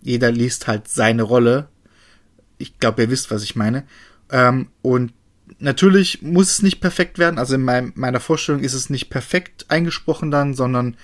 jeder 0.00 0.30
liest 0.30 0.66
halt 0.66 0.88
seine 0.88 1.22
Rolle 1.22 1.68
ich 2.62 2.78
glaube, 2.78 3.02
ihr 3.02 3.10
wisst, 3.10 3.30
was 3.30 3.42
ich 3.42 3.56
meine. 3.56 3.84
Ähm, 4.30 4.68
und 4.82 5.12
natürlich 5.58 6.22
muss 6.22 6.50
es 6.50 6.62
nicht 6.62 6.80
perfekt 6.80 7.18
werden. 7.18 7.38
Also 7.38 7.56
in 7.56 7.64
mein, 7.64 7.92
meiner 7.96 8.20
Vorstellung 8.20 8.62
ist 8.62 8.74
es 8.74 8.88
nicht 8.88 9.10
perfekt 9.10 9.66
eingesprochen 9.68 10.30
dann, 10.30 10.54
sondern 10.54 10.96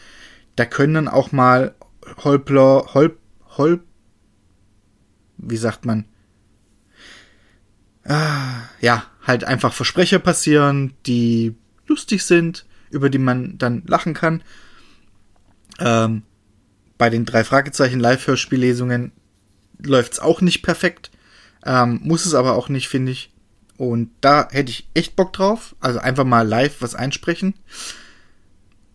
da 0.54 0.64
können 0.64 0.94
dann 0.94 1.08
auch 1.08 1.32
mal 1.32 1.74
Holpler, 2.18 2.94
Holp, 2.94 3.18
Holp, 3.56 3.82
wie 5.36 5.56
sagt 5.56 5.84
man? 5.84 6.04
Ah, 8.04 8.62
ja, 8.80 9.04
halt 9.28 9.44
einfach 9.44 9.72
Versprecher 9.72 10.18
passieren, 10.18 10.94
die 11.06 11.54
lustig 11.86 12.24
sind, 12.24 12.66
über 12.90 13.10
die 13.10 13.18
man 13.18 13.58
dann 13.58 13.82
lachen 13.86 14.14
kann. 14.14 14.42
Ähm, 15.78 16.22
bei 16.96 17.10
den 17.10 17.24
drei 17.24 17.44
Fragezeichen 17.44 18.00
Live-Hörspiellesungen 18.00 19.12
läuft 19.80 20.14
es 20.14 20.20
auch 20.20 20.40
nicht 20.40 20.62
perfekt. 20.62 21.10
Ähm, 21.64 22.00
muss 22.02 22.26
es 22.26 22.34
aber 22.34 22.54
auch 22.54 22.68
nicht, 22.68 22.88
finde 22.88 23.12
ich. 23.12 23.30
Und 23.76 24.10
da 24.20 24.48
hätte 24.50 24.70
ich 24.70 24.88
echt 24.94 25.14
Bock 25.14 25.32
drauf. 25.32 25.76
Also 25.78 26.00
einfach 26.00 26.24
mal 26.24 26.46
live 26.46 26.80
was 26.80 26.96
einsprechen. 26.96 27.54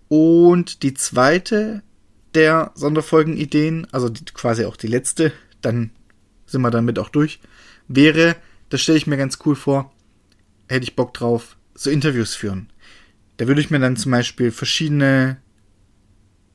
Und 0.09 0.83
die 0.83 0.93
zweite 0.93 1.81
der 2.35 2.71
Sonderfolgenideen, 2.75 3.87
also 3.91 4.09
die, 4.09 4.25
quasi 4.25 4.65
auch 4.65 4.75
die 4.75 4.87
letzte, 4.87 5.31
dann 5.61 5.91
sind 6.45 6.61
wir 6.61 6.71
damit 6.71 6.99
auch 6.99 7.09
durch, 7.09 7.39
wäre, 7.87 8.35
das 8.69 8.81
stelle 8.81 8.97
ich 8.97 9.07
mir 9.07 9.17
ganz 9.17 9.37
cool 9.45 9.55
vor, 9.55 9.91
hätte 10.67 10.83
ich 10.83 10.95
Bock 10.95 11.13
drauf, 11.13 11.57
so 11.75 11.89
Interviews 11.89 12.35
führen. 12.35 12.69
Da 13.37 13.47
würde 13.47 13.61
ich 13.61 13.71
mir 13.71 13.79
dann 13.79 13.97
zum 13.97 14.11
Beispiel 14.11 14.51
verschiedene 14.51 15.37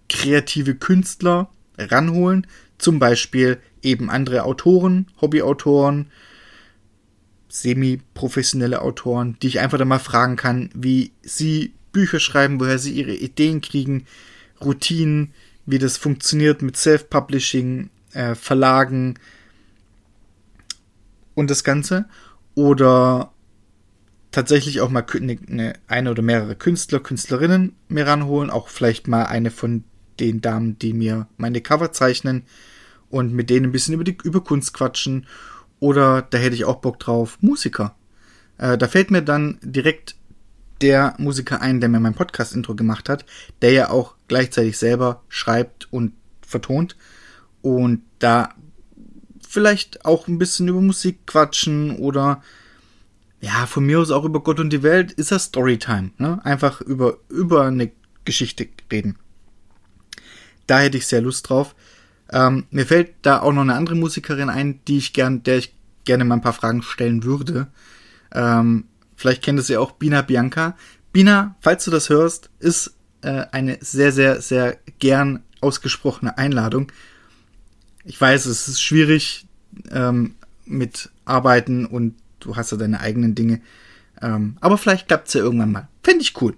kreative 0.09 0.75
Künstler 0.75 1.51
ranholen, 1.77 2.47
zum 2.79 2.99
Beispiel 2.99 3.59
eben 3.83 4.11
andere 4.11 4.45
Autoren, 4.45 5.07
Hobbyautoren, 5.21 6.11
semi-professionelle 7.49 8.83
Autoren, 8.83 9.37
die 9.43 9.49
ich 9.49 9.61
einfach 9.61 9.79
dann 9.79 9.89
mal 9.89 9.99
fragen 9.99 10.37
kann, 10.37 10.71
wie 10.75 11.13
sie 11.23 11.75
Bücher 11.93 12.21
schreiben, 12.21 12.61
woher 12.61 12.79
sie 12.79 12.93
ihre 12.93 13.15
Ideen 13.15 13.61
kriegen, 13.61 14.07
Routinen, 14.61 15.33
wie 15.67 15.79
das 15.79 15.97
funktioniert 15.97 16.63
mit 16.63 16.77
Self-Publishing, 16.77 17.91
äh, 18.13 18.35
Verlagen 18.35 19.19
und 21.35 21.51
das 21.51 21.65
Ganze. 21.65 22.07
Oder 22.55 23.33
tatsächlich 24.31 24.81
auch 24.81 24.91
mal 24.91 25.05
eine, 25.15 25.75
eine 25.87 26.11
oder 26.11 26.23
mehrere 26.23 26.55
Künstler, 26.55 27.01
Künstlerinnen 27.01 27.77
mir 27.89 28.07
ranholen, 28.07 28.51
auch 28.51 28.69
vielleicht 28.69 29.09
mal 29.09 29.25
eine 29.25 29.51
von 29.51 29.85
den 30.21 30.41
Damen, 30.41 30.79
die 30.79 30.93
mir 30.93 31.29
meine 31.37 31.61
Cover 31.61 31.93
zeichnen 31.93 32.43
und 33.11 33.33
mit 33.33 33.51
denen 33.51 33.67
ein 33.67 33.73
bisschen 33.73 33.95
über, 33.95 34.05
die, 34.05 34.19
über 34.25 34.43
Kunst 34.43 34.73
quatschen. 34.75 35.27
Oder 35.81 36.23
da 36.23 36.39
hätte 36.39 36.57
ich 36.57 36.65
auch 36.65 36.77
Bock 36.77 36.99
drauf, 36.99 37.39
Musiker. 37.41 37.95
Äh, 38.59 38.77
da 38.77 38.89
fällt 38.89 39.11
mir 39.11 39.23
dann 39.23 39.59
direkt 39.63 40.17
der 40.81 41.15
Musiker 41.19 41.61
ein, 41.61 41.81
der 41.81 41.89
mir 41.89 42.01
mein 42.01 42.15
Podcast-Intro 42.15 42.75
gemacht 42.75 43.09
hat, 43.09 43.25
der 43.63 43.73
ja 43.73 43.91
auch 43.91 44.15
gleichzeitig 44.29 44.79
selber 44.79 45.23
schreibt 45.29 45.93
und 45.93 46.13
vertont. 46.47 46.97
Und 47.63 48.03
da 48.19 48.55
vielleicht 49.49 50.05
auch 50.05 50.29
ein 50.29 50.39
bisschen 50.39 50.69
über 50.69 50.81
Musik 50.81 51.27
quatschen 51.27 51.97
oder 51.97 52.43
ja, 53.41 53.67
von 53.67 53.87
mir 53.87 54.01
aus 54.01 54.11
auch 54.11 54.25
über 54.25 54.41
Gott 54.41 54.61
und 54.61 54.71
die 54.71 54.83
Welt 54.83 55.13
ist 55.13 55.31
das 55.31 55.45
Storytime. 55.45 56.11
Ne? 56.19 56.41
Einfach 56.45 56.81
über, 56.81 57.19
über 57.29 57.67
eine 57.67 57.91
Geschichte 58.25 58.69
reden. 58.91 59.17
Da 60.67 60.81
hätte 60.81 60.99
ich 60.99 61.07
sehr 61.07 61.23
Lust 61.23 61.49
drauf. 61.49 61.75
Ähm, 62.31 62.67
mir 62.71 62.87
fällt 62.87 63.15
da 63.23 63.41
auch 63.41 63.53
noch 63.53 63.63
eine 63.63 63.75
andere 63.75 63.95
Musikerin 63.95 64.51
ein, 64.51 64.81
die 64.87 64.99
ich 64.99 65.13
gern, 65.13 65.43
der 65.43 65.59
ich 65.59 65.75
gerne 66.05 66.25
mal 66.25 66.35
ein 66.35 66.43
paar 66.43 66.53
Fragen 66.53 66.83
stellen 66.83 67.25
würde. 67.25 67.69
Ähm, 68.33 68.85
vielleicht 69.17 69.43
kennt 69.43 69.59
es 69.59 69.69
ja 69.69 69.81
auch 69.81 69.93
Bina 69.93 70.23
Bianca. 70.23 70.77
Bina, 71.13 71.57
falls 71.61 71.85
du 71.85 71.91
das 71.91 72.11
hörst, 72.11 72.51
ist 72.59 72.95
äh, 73.23 73.47
eine 73.53 73.79
sehr, 73.81 74.13
sehr, 74.13 74.43
sehr 74.43 74.79
gern 74.99 75.43
ausgesprochene 75.61 76.37
Einladung. 76.37 76.93
Ich 78.05 78.21
weiß, 78.21 78.47
es 78.47 78.69
ist 78.69 78.83
schwierig 78.83 79.47
ähm, 79.91 80.35
mit 80.67 81.11
Arbeiten 81.25 81.87
und 81.87 82.15
du 82.41 82.57
hast 82.57 82.73
ja 82.73 82.77
deine 82.77 83.01
eigenen 83.01 83.35
Dinge. 83.35 83.61
Ähm, 84.21 84.57
aber 84.61 84.79
vielleicht 84.79 85.09
klappt 85.09 85.29
es 85.29 85.35
ja 85.35 85.41
irgendwann 85.41 85.73
mal. 85.73 85.89
Fände 86.03 86.23
ich 86.23 86.41
cool. 86.41 86.57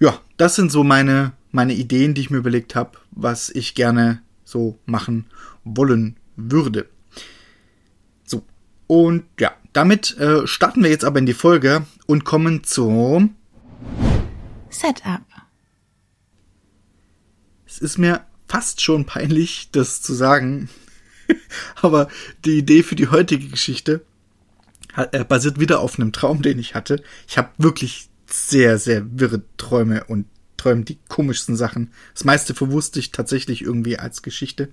Ja, 0.00 0.20
das 0.36 0.56
sind 0.56 0.72
so 0.72 0.82
meine, 0.82 1.32
meine 1.52 1.74
Ideen, 1.74 2.14
die 2.14 2.20
ich 2.20 2.30
mir 2.30 2.38
überlegt 2.38 2.74
habe, 2.74 2.98
was 3.12 3.50
ich 3.50 3.74
gerne 3.74 4.22
so 4.44 4.78
machen 4.86 5.26
wollen 5.64 6.16
würde. 6.36 6.88
So, 8.24 8.44
und 8.86 9.24
ja, 9.38 9.52
damit 9.72 10.16
äh, 10.18 10.46
starten 10.46 10.82
wir 10.82 10.90
jetzt 10.90 11.04
aber 11.04 11.18
in 11.18 11.26
die 11.26 11.34
Folge 11.34 11.86
und 12.06 12.24
kommen 12.24 12.64
zum 12.64 13.36
Setup. 14.68 15.22
Es 17.66 17.78
ist 17.78 17.98
mir 17.98 18.24
fast 18.48 18.80
schon 18.80 19.04
peinlich, 19.04 19.70
das 19.72 20.02
zu 20.02 20.12
sagen, 20.14 20.68
aber 21.82 22.08
die 22.44 22.58
Idee 22.58 22.82
für 22.82 22.94
die 22.94 23.08
heutige 23.08 23.48
Geschichte 23.48 24.04
äh, 24.96 25.24
basiert 25.24 25.60
wieder 25.60 25.80
auf 25.80 25.98
einem 25.98 26.12
Traum, 26.12 26.42
den 26.42 26.58
ich 26.58 26.74
hatte. 26.74 27.02
Ich 27.28 27.38
habe 27.38 27.50
wirklich 27.58 28.08
sehr, 28.26 28.78
sehr 28.78 29.18
wirre 29.18 29.42
Träume 29.56 30.04
und 30.04 30.26
träumen 30.56 30.84
die 30.84 30.98
komischsten 31.08 31.56
Sachen. 31.56 31.92
Das 32.14 32.24
meiste 32.24 32.54
verwusste 32.54 32.98
ich 32.98 33.12
tatsächlich 33.12 33.62
irgendwie 33.62 33.98
als 33.98 34.22
Geschichte. 34.22 34.70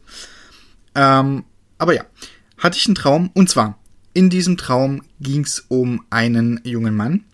Ähm, 0.96 1.44
aber 1.78 1.94
ja, 1.94 2.06
hatte 2.58 2.78
ich 2.78 2.86
einen 2.86 2.96
Traum. 2.96 3.32
Und 3.34 3.50
zwar, 3.50 3.78
in 4.14 4.30
diesem 4.30 4.58
Traum 4.58 5.02
ging 5.20 5.44
es 5.44 5.66
um 5.68 6.06
einen 6.10 6.62
jungen 6.64 6.96
Mann, 6.96 7.26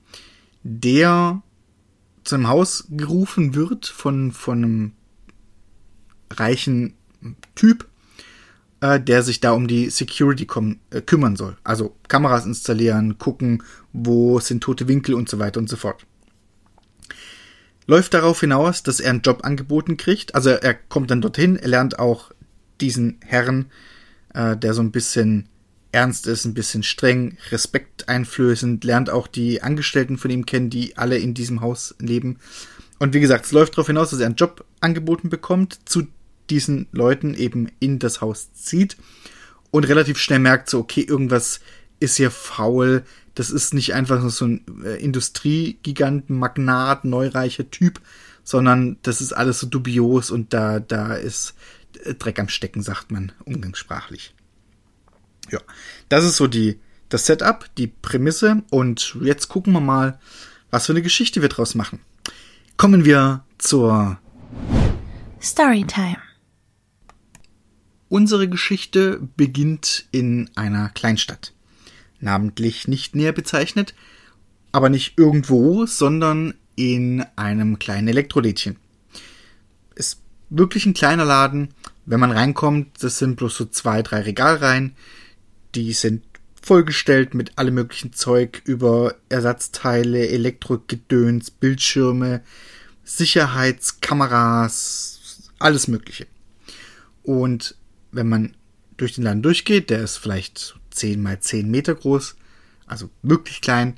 der 0.63 1.41
zu 2.23 2.35
einem 2.35 2.47
Haus 2.47 2.87
gerufen 2.89 3.55
wird 3.55 3.85
von, 3.85 4.31
von 4.31 4.63
einem 4.63 4.91
reichen 6.31 6.93
Typ, 7.55 7.87
äh, 8.81 8.99
der 8.99 9.23
sich 9.23 9.39
da 9.39 9.51
um 9.51 9.67
die 9.67 9.89
Security 9.89 10.47
äh, 10.91 11.01
kümmern 11.01 11.35
soll. 11.35 11.57
Also 11.63 11.95
Kameras 12.07 12.45
installieren, 12.45 13.17
gucken, 13.17 13.63
wo 13.93 14.39
sind 14.39 14.61
tote 14.63 14.87
Winkel 14.87 15.15
und 15.15 15.29
so 15.29 15.39
weiter 15.39 15.59
und 15.59 15.69
so 15.69 15.75
fort 15.75 16.05
läuft 17.87 18.13
darauf 18.13 18.41
hinaus, 18.41 18.83
dass 18.83 18.99
er 18.99 19.09
einen 19.09 19.21
Job 19.21 19.43
angeboten 19.43 19.97
kriegt. 19.97 20.35
Also 20.35 20.49
er 20.49 20.73
kommt 20.75 21.09
dann 21.09 21.21
dorthin, 21.21 21.55
er 21.55 21.69
lernt 21.69 21.97
auch 21.97 22.31
diesen 22.79 23.17
Herrn, 23.25 23.71
äh, 24.33 24.55
der 24.55 24.73
so 24.73 24.81
ein 24.81 24.91
bisschen 24.91 25.47
ernst 25.93 26.27
ist, 26.27 26.45
ein 26.45 26.53
bisschen 26.53 26.83
streng, 26.83 27.37
Respekt 27.49 28.09
einflößend, 28.09 28.83
lernt 28.83 29.09
auch 29.09 29.25
die 29.25 29.63
Angestellten 29.63 30.17
von 30.17 30.29
ihm 30.29 30.45
kennen, 30.45 30.69
die 30.69 30.97
alle 30.97 31.17
in 31.17 31.33
diesem 31.33 31.61
Haus 31.61 31.95
leben. 31.99 32.37
Und 32.99 33.13
wie 33.13 33.19
gesagt, 33.19 33.45
es 33.45 33.51
läuft 33.51 33.73
darauf 33.73 33.87
hinaus, 33.87 34.09
dass 34.09 34.19
er 34.19 34.25
einen 34.25 34.35
Job 34.35 34.65
angeboten 34.81 35.29
bekommt, 35.29 35.79
zu 35.85 36.07
diesen 36.49 36.87
Leuten 36.91 37.33
eben 37.33 37.69
in 37.79 37.99
das 37.99 38.21
Haus 38.21 38.53
zieht 38.53 38.97
und 39.71 39.87
relativ 39.87 40.17
schnell 40.17 40.39
merkt 40.39 40.69
so, 40.69 40.79
okay, 40.79 41.01
irgendwas 41.01 41.59
ist 41.99 42.17
hier 42.17 42.31
faul, 42.31 43.03
das 43.35 43.49
ist 43.49 43.73
nicht 43.73 43.93
einfach 43.93 44.21
nur 44.21 44.29
so 44.29 44.45
ein 44.45 44.61
äh, 44.83 45.01
Industriegigant, 45.01 46.29
Magnat, 46.29 47.05
neureicher 47.05 47.69
Typ, 47.69 48.01
sondern 48.43 48.97
das 49.01 49.21
ist 49.21 49.33
alles 49.33 49.59
so 49.59 49.67
dubios 49.67 50.31
und 50.31 50.53
da, 50.53 50.79
da 50.79 51.15
ist 51.15 51.53
äh, 52.03 52.13
Dreck 52.13 52.39
am 52.39 52.49
Stecken, 52.49 52.81
sagt 52.81 53.11
man 53.11 53.31
umgangssprachlich. 53.45 54.33
Ja, 55.51 55.59
das 56.09 56.25
ist 56.25 56.37
so 56.37 56.47
die, 56.47 56.79
das 57.09 57.25
Setup, 57.25 57.69
die 57.77 57.87
Prämisse 57.87 58.63
und 58.69 59.17
jetzt 59.21 59.47
gucken 59.47 59.73
wir 59.73 59.81
mal, 59.81 60.19
was 60.71 60.85
für 60.85 60.93
eine 60.93 61.01
Geschichte 61.01 61.41
wir 61.41 61.49
draus 61.49 61.75
machen. 61.75 61.99
Kommen 62.75 63.05
wir 63.05 63.43
zur 63.57 64.19
Storytime. 65.41 66.26
Unsere 68.09 68.47
Geschichte 68.47 69.19
beginnt 69.35 70.05
in 70.11 70.49
einer 70.55 70.87
Kleinstadt. 70.89 71.53
Namentlich 72.19 72.87
nicht 72.87 73.15
näher 73.15 73.33
bezeichnet, 73.33 73.93
aber 74.71 74.89
nicht 74.89 75.17
irgendwo, 75.17 75.85
sondern 75.85 76.55
in 76.75 77.25
einem 77.35 77.77
kleinen 77.79 78.07
Elektrolädchen. 78.07 78.77
Ist 79.95 80.21
wirklich 80.49 80.85
ein 80.85 80.93
kleiner 80.93 81.25
Laden. 81.25 81.73
Wenn 82.05 82.21
man 82.21 82.31
reinkommt, 82.31 83.03
das 83.03 83.17
sind 83.17 83.35
bloß 83.35 83.57
so 83.57 83.65
zwei, 83.65 84.01
drei 84.01 84.21
Regalreihen. 84.21 84.95
Die 85.75 85.91
sind 85.91 86.23
vollgestellt 86.61 87.33
mit 87.33 87.57
allem 87.57 87.73
möglichen 87.75 88.13
Zeug 88.13 88.61
über 88.65 89.15
Ersatzteile, 89.29 90.29
Elektrogedöns, 90.29 91.51
Bildschirme, 91.51 92.41
Sicherheitskameras, 93.03 95.49
alles 95.59 95.87
Mögliche. 95.87 96.27
Und 97.23 97.75
wenn 98.17 98.27
man 98.27 98.57
durch 98.97 99.13
den 99.13 99.23
Laden 99.23 99.43
durchgeht, 99.43 99.89
der 99.89 100.01
ist 100.01 100.17
vielleicht 100.17 100.77
10 100.89 101.21
mal 101.21 101.39
10 101.39 101.69
Meter 101.71 101.95
groß, 101.95 102.35
also 102.87 103.09
wirklich 103.21 103.61
klein, 103.61 103.97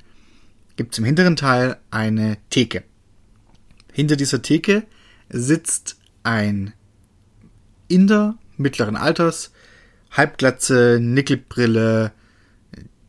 gibt 0.76 0.92
es 0.92 0.98
im 0.98 1.04
hinteren 1.04 1.36
Teil 1.36 1.78
eine 1.90 2.36
Theke. 2.50 2.84
Hinter 3.92 4.16
dieser 4.16 4.42
Theke 4.42 4.84
sitzt 5.30 5.98
ein 6.22 6.74
Inder 7.88 8.38
mittleren 8.56 8.96
Alters, 8.96 9.52
Halbglatze, 10.10 10.98
Nickelbrille, 11.00 12.12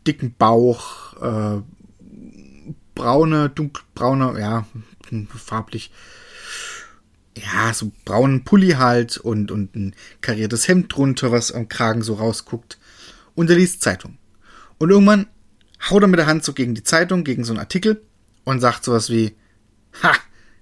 dicken 0.08 0.34
Bauch, 0.38 1.14
äh, 1.22 1.62
braune, 2.96 3.50
dunkelbraune, 3.50 4.40
ja, 4.40 4.66
farblich, 5.36 5.92
ja, 7.38 7.74
so 7.74 7.92
braunen 8.06 8.44
Pulli 8.44 8.72
halt 8.72 9.18
und, 9.18 9.52
und 9.52 9.76
ein 9.76 9.96
kariertes 10.22 10.68
Hemd 10.68 10.94
drunter, 10.94 11.32
was 11.32 11.52
am 11.52 11.70
Kragen 11.70 12.02
so 12.02 12.16
rausguckt. 12.16 12.78
Und 13.36 13.50
er 13.50 13.56
liest 13.56 13.82
Zeitung. 13.82 14.18
Und 14.78 14.90
irgendwann 14.90 15.28
haut 15.90 16.02
er 16.02 16.08
mit 16.08 16.20
der 16.20 16.28
Hand 16.28 16.44
so 16.44 16.54
gegen 16.54 16.76
die 16.76 16.84
Zeitung, 16.84 17.24
gegen 17.24 17.44
so 17.44 17.54
einen 17.54 17.60
Artikel 17.60 18.02
und 18.44 18.60
sagt 18.60 18.84
sowas 18.84 19.10
wie, 19.10 19.36
ha, 20.04 20.14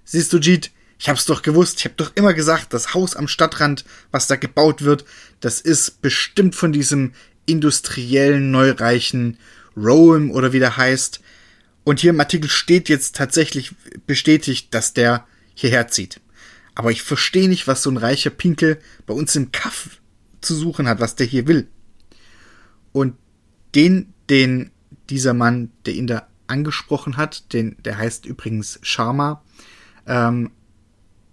siehst 0.04 0.32
du, 0.32 0.38
Jeet, 0.38 0.70
ich 0.98 1.08
hab's 1.08 1.24
doch 1.24 1.42
gewusst, 1.42 1.78
ich 1.78 1.86
hab 1.86 1.96
doch 1.96 2.12
immer 2.14 2.34
gesagt, 2.34 2.72
das 2.74 2.94
Haus 2.94 3.16
am 3.16 3.26
Stadtrand, 3.26 3.84
was 4.10 4.26
da 4.26 4.36
gebaut 4.36 4.82
wird, 4.82 5.04
das 5.40 5.60
ist 5.60 6.02
bestimmt 6.02 6.54
von 6.54 6.72
diesem 6.72 7.12
industriellen, 7.46 8.50
neureichen 8.50 9.38
Rome 9.76 10.32
oder 10.32 10.52
wie 10.52 10.58
der 10.58 10.76
heißt. 10.76 11.20
Und 11.84 12.00
hier 12.00 12.10
im 12.10 12.20
Artikel 12.20 12.50
steht 12.50 12.88
jetzt 12.88 13.16
tatsächlich 13.16 13.72
bestätigt, 14.06 14.74
dass 14.74 14.92
der 14.92 15.26
hierher 15.54 15.88
zieht. 15.88 16.20
Aber 16.74 16.90
ich 16.90 17.02
verstehe 17.02 17.48
nicht, 17.48 17.66
was 17.66 17.82
so 17.82 17.90
ein 17.90 17.96
reicher 17.96 18.30
Pinkel 18.30 18.78
bei 19.06 19.14
uns 19.14 19.36
im 19.36 19.52
Kaff 19.52 20.00
zu 20.40 20.54
suchen 20.54 20.88
hat, 20.88 21.00
was 21.00 21.16
der 21.16 21.26
hier 21.26 21.46
will. 21.46 21.68
Und 22.92 23.16
den, 23.74 24.12
den 24.28 24.70
dieser 25.08 25.34
Mann, 25.34 25.70
der 25.86 25.94
ihn 25.94 26.06
da 26.06 26.28
angesprochen 26.46 27.16
hat, 27.16 27.52
den, 27.52 27.76
der 27.84 27.98
heißt 27.98 28.26
übrigens 28.26 28.78
Sharma, 28.82 29.42
ähm, 30.06 30.50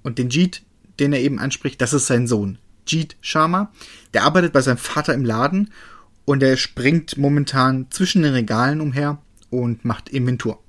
und 0.03 0.17
den 0.20 0.29
Jeet, 0.29 0.63
den 1.00 1.13
er 1.13 1.20
eben 1.20 1.39
anspricht, 1.39 1.82
das 1.82 1.94
ist 1.94 2.08
sein 2.08 2.27
Sohn, 2.27 2.60
Jeet 2.88 3.17
Sharma. 3.22 3.72
Der 4.13 4.24
arbeitet 4.24 4.53
bei 4.53 4.62
seinem 4.62 4.77
Vater 4.77 5.13
im 5.13 5.25
Laden 5.25 5.72
und 6.25 6.42
er 6.44 6.57
springt 6.57 7.18
momentan 7.18 7.88
zwischen 7.90 8.22
den 8.22 8.33
Regalen 8.33 8.81
umher 8.81 9.22
und 9.50 9.85
macht 9.85 10.09
Inventur. 10.09 10.64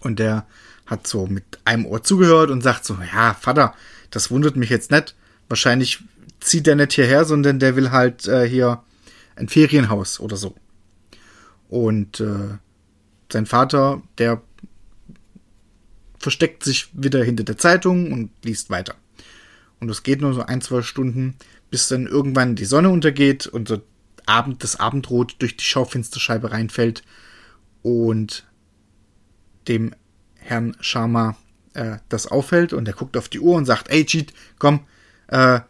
Und 0.00 0.18
der 0.18 0.46
hat 0.90 1.06
so 1.06 1.26
mit 1.26 1.44
einem 1.64 1.86
Ohr 1.86 2.02
zugehört 2.02 2.50
und 2.50 2.62
sagt 2.62 2.84
so, 2.84 2.98
ja, 3.14 3.34
Vater, 3.34 3.74
das 4.10 4.30
wundert 4.30 4.56
mich 4.56 4.70
jetzt 4.70 4.90
nicht. 4.90 5.14
Wahrscheinlich 5.48 6.00
zieht 6.40 6.66
der 6.66 6.74
nicht 6.74 6.92
hierher, 6.92 7.24
sondern 7.24 7.60
der 7.60 7.76
will 7.76 7.92
halt 7.92 8.26
äh, 8.26 8.48
hier 8.48 8.82
ein 9.36 9.48
Ferienhaus 9.48 10.20
oder 10.20 10.36
so. 10.36 10.54
Und 11.68 12.20
äh, 12.20 12.58
sein 13.32 13.46
Vater, 13.46 14.02
der 14.18 14.42
versteckt 16.18 16.64
sich 16.64 16.88
wieder 16.92 17.22
hinter 17.22 17.44
der 17.44 17.56
Zeitung 17.56 18.12
und 18.12 18.30
liest 18.44 18.68
weiter. 18.68 18.96
Und 19.78 19.88
es 19.88 20.02
geht 20.02 20.20
nur 20.20 20.34
so 20.34 20.42
ein, 20.42 20.60
zwei 20.60 20.82
Stunden, 20.82 21.36
bis 21.70 21.88
dann 21.88 22.06
irgendwann 22.06 22.56
die 22.56 22.64
Sonne 22.64 22.90
untergeht 22.90 23.46
und 23.46 23.68
so 23.68 23.80
Abend, 24.26 24.62
das 24.62 24.78
Abendrot 24.78 25.36
durch 25.38 25.56
die 25.56 25.64
Schaufensterscheibe 25.64 26.52
reinfällt 26.52 27.02
und 27.82 28.46
dem 29.66 29.94
Herrn 30.40 30.76
Sharma 30.80 31.36
äh, 31.74 31.98
das 32.08 32.26
auffällt 32.26 32.72
und 32.72 32.88
er 32.88 32.94
guckt 32.94 33.16
auf 33.16 33.28
die 33.28 33.40
Uhr 33.40 33.56
und 33.56 33.64
sagt, 33.64 33.90
ey 33.90 34.04
Cheat, 34.04 34.32
komm, 34.58 34.80
äh, 35.28 35.60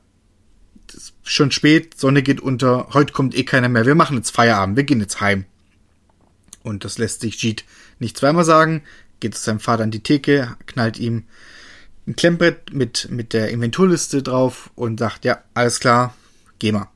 schon 1.22 1.50
spät, 1.50 1.98
Sonne 1.98 2.22
geht 2.22 2.40
unter, 2.40 2.88
heute 2.92 3.12
kommt 3.12 3.37
eh 3.37 3.44
keiner 3.44 3.68
mehr, 3.68 3.87
wir 3.87 3.94
machen 3.94 4.16
jetzt 4.16 4.30
Feierabend, 4.30 4.76
wir 4.76 4.85
gehen 4.85 5.00
jetzt 5.00 5.20
heim. 5.20 5.44
Und 6.62 6.85
das 6.85 6.98
lässt 6.98 7.20
sich 7.20 7.42
Jeet 7.42 7.64
nicht 7.98 8.16
zweimal 8.18 8.44
sagen, 8.44 8.83
geht 9.20 9.35
zu 9.35 9.42
seinem 9.42 9.61
Vater 9.61 9.85
an 9.85 9.90
die 9.90 10.02
Theke, 10.02 10.56
knallt 10.66 10.98
ihm 10.98 11.24
ein 12.06 12.16
Klemmbrett 12.16 12.72
mit, 12.72 13.09
mit 13.11 13.33
der 13.33 13.50
Inventurliste 13.50 14.22
drauf 14.22 14.70
und 14.74 14.98
sagt, 14.98 15.24
ja, 15.24 15.42
alles 15.54 15.80
klar, 15.80 16.14
geh 16.59 16.72
mal. 16.72 16.88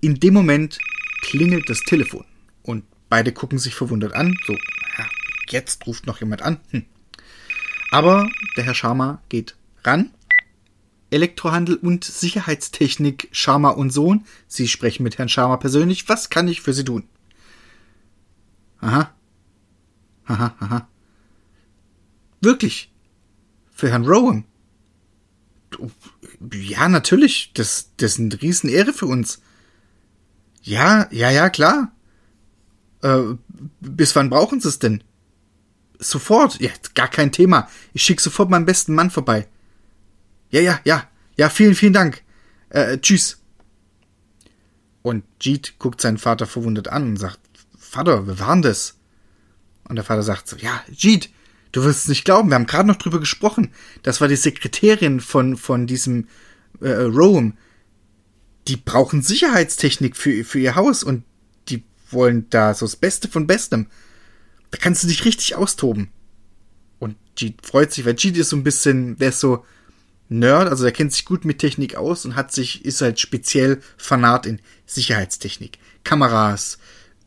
In 0.00 0.16
dem 0.20 0.34
Moment 0.34 0.78
klingelt 1.22 1.68
das 1.68 1.80
Telefon 1.80 2.24
und 2.62 2.84
beide 3.08 3.32
gucken 3.32 3.58
sich 3.58 3.74
verwundert 3.74 4.14
an, 4.14 4.36
so, 4.46 4.52
ja, 4.52 5.06
jetzt 5.48 5.86
ruft 5.86 6.06
noch 6.06 6.20
jemand 6.20 6.42
an. 6.42 6.58
Hm. 6.70 6.84
Aber 7.92 8.26
der 8.56 8.64
Herr 8.64 8.74
Sharma 8.74 9.20
geht 9.28 9.54
ran. 9.84 10.10
Elektrohandel 11.10 11.76
und 11.76 12.04
Sicherheitstechnik 12.04 13.28
Sharma 13.32 13.68
und 13.68 13.90
Sohn. 13.90 14.24
Sie 14.48 14.66
sprechen 14.66 15.02
mit 15.02 15.18
Herrn 15.18 15.28
Sharma 15.28 15.58
persönlich. 15.58 16.08
Was 16.08 16.30
kann 16.30 16.48
ich 16.48 16.62
für 16.62 16.72
Sie 16.72 16.84
tun? 16.84 17.04
Aha. 18.80 19.12
Aha, 20.24 20.54
aha. 20.58 20.88
Wirklich? 22.40 22.90
Für 23.74 23.90
Herrn 23.90 24.06
Rowan? 24.06 24.44
Ja, 26.50 26.88
natürlich. 26.88 27.52
Das, 27.52 27.90
das 27.98 28.12
ist 28.12 28.20
eine 28.20 28.40
Riesenehre 28.40 28.94
für 28.94 29.06
uns. 29.06 29.42
Ja, 30.62 31.08
ja, 31.10 31.30
ja, 31.30 31.50
klar. 31.50 31.92
Äh, 33.02 33.34
bis 33.80 34.16
wann 34.16 34.30
brauchen 34.30 34.62
Sie 34.62 34.68
es 34.68 34.78
denn? 34.78 35.04
Sofort. 36.02 36.60
Ja, 36.60 36.70
gar 36.94 37.08
kein 37.08 37.32
Thema. 37.32 37.68
Ich 37.92 38.02
schicke 38.02 38.22
sofort 38.22 38.50
meinen 38.50 38.66
besten 38.66 38.94
Mann 38.94 39.10
vorbei. 39.10 39.48
Ja, 40.50 40.60
ja, 40.60 40.80
ja. 40.84 41.08
Ja, 41.36 41.48
vielen, 41.48 41.74
vielen 41.74 41.92
Dank. 41.92 42.22
Äh, 42.68 42.98
tschüss. 42.98 43.38
Und 45.02 45.24
Jeet 45.40 45.78
guckt 45.78 46.00
seinen 46.00 46.18
Vater 46.18 46.46
verwundert 46.46 46.88
an 46.88 47.08
und 47.08 47.16
sagt, 47.16 47.40
Vater, 47.78 48.26
wir 48.26 48.38
waren 48.38 48.62
das? 48.62 48.96
Und 49.88 49.96
der 49.96 50.04
Vater 50.04 50.22
sagt 50.22 50.48
so, 50.48 50.56
ja, 50.56 50.82
Jeet, 50.90 51.30
du 51.72 51.82
wirst 51.84 52.02
es 52.02 52.08
nicht 52.08 52.24
glauben, 52.24 52.50
wir 52.50 52.54
haben 52.54 52.66
gerade 52.66 52.86
noch 52.86 52.96
drüber 52.96 53.18
gesprochen. 53.18 53.72
Das 54.02 54.20
war 54.20 54.28
die 54.28 54.36
Sekretärin 54.36 55.20
von, 55.20 55.56
von 55.56 55.86
diesem 55.86 56.28
äh, 56.80 56.90
Rome. 56.90 57.54
Die 58.68 58.76
brauchen 58.76 59.22
Sicherheitstechnik 59.22 60.16
für, 60.16 60.44
für 60.44 60.60
ihr 60.60 60.76
Haus 60.76 61.02
und 61.02 61.24
die 61.68 61.82
wollen 62.10 62.48
da 62.50 62.74
so 62.74 62.86
das 62.86 62.96
Beste 62.96 63.28
von 63.28 63.46
Bestem. 63.46 63.88
Da 64.72 64.78
kannst 64.78 65.04
du 65.04 65.08
dich 65.08 65.24
richtig 65.24 65.54
austoben. 65.54 66.10
Und 66.98 67.16
Jeet 67.38 67.64
freut 67.64 67.92
sich, 67.92 68.04
weil 68.04 68.16
Jeet 68.16 68.36
ist 68.36 68.48
so 68.48 68.56
ein 68.56 68.64
bisschen, 68.64 69.16
der 69.18 69.28
ist 69.28 69.40
so 69.40 69.64
Nerd, 70.28 70.68
also 70.68 70.82
der 70.84 70.92
kennt 70.92 71.12
sich 71.12 71.26
gut 71.26 71.44
mit 71.44 71.58
Technik 71.58 71.94
aus 71.94 72.24
und 72.24 72.36
hat 72.36 72.52
sich, 72.52 72.84
ist 72.84 73.02
halt 73.02 73.20
speziell 73.20 73.82
fanat 73.98 74.46
in 74.46 74.60
Sicherheitstechnik. 74.86 75.78
Kameras, 76.04 76.78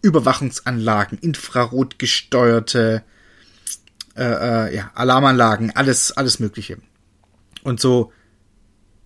Überwachungsanlagen, 0.01 1.19
infrarotgesteuerte 1.19 3.03
äh, 4.15 4.23
äh, 4.23 4.75
ja, 4.75 4.91
Alarmanlagen, 4.95 5.75
alles, 5.75 6.13
alles 6.13 6.39
Mögliche. 6.39 6.77
Und 7.63 7.79
so, 7.79 8.11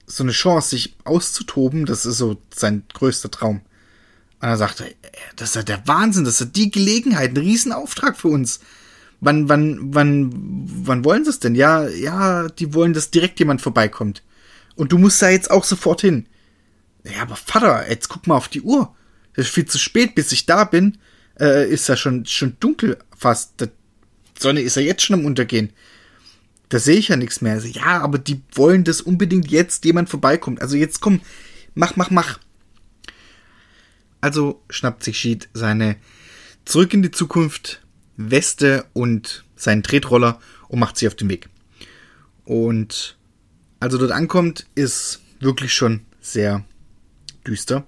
so 0.06 0.24
eine 0.24 0.32
Chance, 0.32 0.70
sich 0.70 0.96
auszutoben, 1.04 1.86
das 1.86 2.06
ist 2.06 2.18
so 2.18 2.42
sein 2.54 2.84
größter 2.94 3.32
Traum. 3.32 3.62
Und 4.42 4.48
er 4.48 4.58
sagte, 4.58 4.96
das 5.36 5.50
ist 5.50 5.56
ja 5.56 5.64
der 5.64 5.88
Wahnsinn, 5.88 6.24
das 6.24 6.40
ist 6.40 6.56
die 6.56 6.72
Gelegenheit, 6.72 7.32
ein 7.32 7.38
Riesenauftrag 7.38 8.18
für 8.18 8.30
uns. 8.30 8.62
Wann, 9.22 9.50
wann, 9.50 9.94
wann, 9.94 10.32
wann 10.34 11.04
wollen 11.04 11.26
sie 11.26 11.32
es 11.32 11.40
denn? 11.40 11.56
Ja, 11.56 11.88
ja, 11.90 12.48
die 12.48 12.74
wollen, 12.74 12.94
dass 12.94 13.12
direkt 13.12 13.40
jemand 13.40 13.62
vorbeikommt. 13.62 14.24
Und 14.76 14.94
du 14.94 14.98
musst 14.98 15.22
da 15.22 15.30
jetzt 15.30 15.52
auch 15.52 15.66
sofort 15.66 16.02
hin. 16.02 16.26
Ja, 17.04 17.24
aber 17.24 17.36
Vater, 17.36 17.90
jetzt 17.90 18.08
guck 18.08 18.28
mal 18.28 18.38
auf 18.38 18.48
die 18.48 18.62
Uhr. 18.62 18.96
Das 19.36 19.48
ist 19.48 19.54
viel 19.54 19.66
zu 19.66 19.78
spät, 19.78 20.16
bis 20.16 20.32
ich 20.32 20.46
da 20.46 20.64
bin. 20.64 20.98
Äh, 21.38 21.70
ist 21.70 21.90
ja 21.90 21.98
schon, 21.98 22.26
schon 22.26 22.56
dunkel 22.62 22.98
fast. 23.18 23.60
Die 23.60 23.68
Sonne 24.38 24.62
ist 24.62 24.76
ja 24.76 24.82
jetzt 24.82 25.02
schon 25.04 25.20
am 25.20 25.26
Untergehen. 25.26 25.72
Da 26.70 26.80
sehe 26.80 26.98
ich 26.98 27.10
ja 27.10 27.18
nichts 27.18 27.42
mehr. 27.42 27.58
Ja, 27.66 28.02
aber 28.02 28.20
die 28.20 28.42
wollen, 28.54 28.84
dass 28.84 29.02
unbedingt 29.02 29.52
jetzt 29.52 29.84
jemand 29.86 30.10
vorbeikommt. 30.10 30.62
Also 30.62 30.78
jetzt 30.78 31.02
komm, 31.02 31.22
mach, 31.74 31.96
mach, 31.96 32.10
mach. 32.10 32.40
Also 34.22 34.62
schnappt 34.70 35.04
sich 35.04 35.18
Sheet 35.18 35.50
seine 35.54 35.96
zurück 36.66 36.94
in 36.94 37.02
die 37.02 37.12
Zukunft, 37.12 37.82
Weste 38.18 38.86
und 38.94 39.46
seinen 39.56 39.84
Tretroller 39.84 40.40
und 40.68 40.80
macht 40.80 40.98
sich 40.98 41.08
auf 41.08 41.16
den 41.16 41.30
Weg. 41.30 41.50
Und 42.46 43.18
als 43.80 43.94
er 43.94 44.00
dort 44.00 44.12
ankommt, 44.12 44.66
ist 44.76 45.22
wirklich 45.40 45.74
schon 45.74 46.02
sehr 46.20 46.66
düster. 47.48 47.86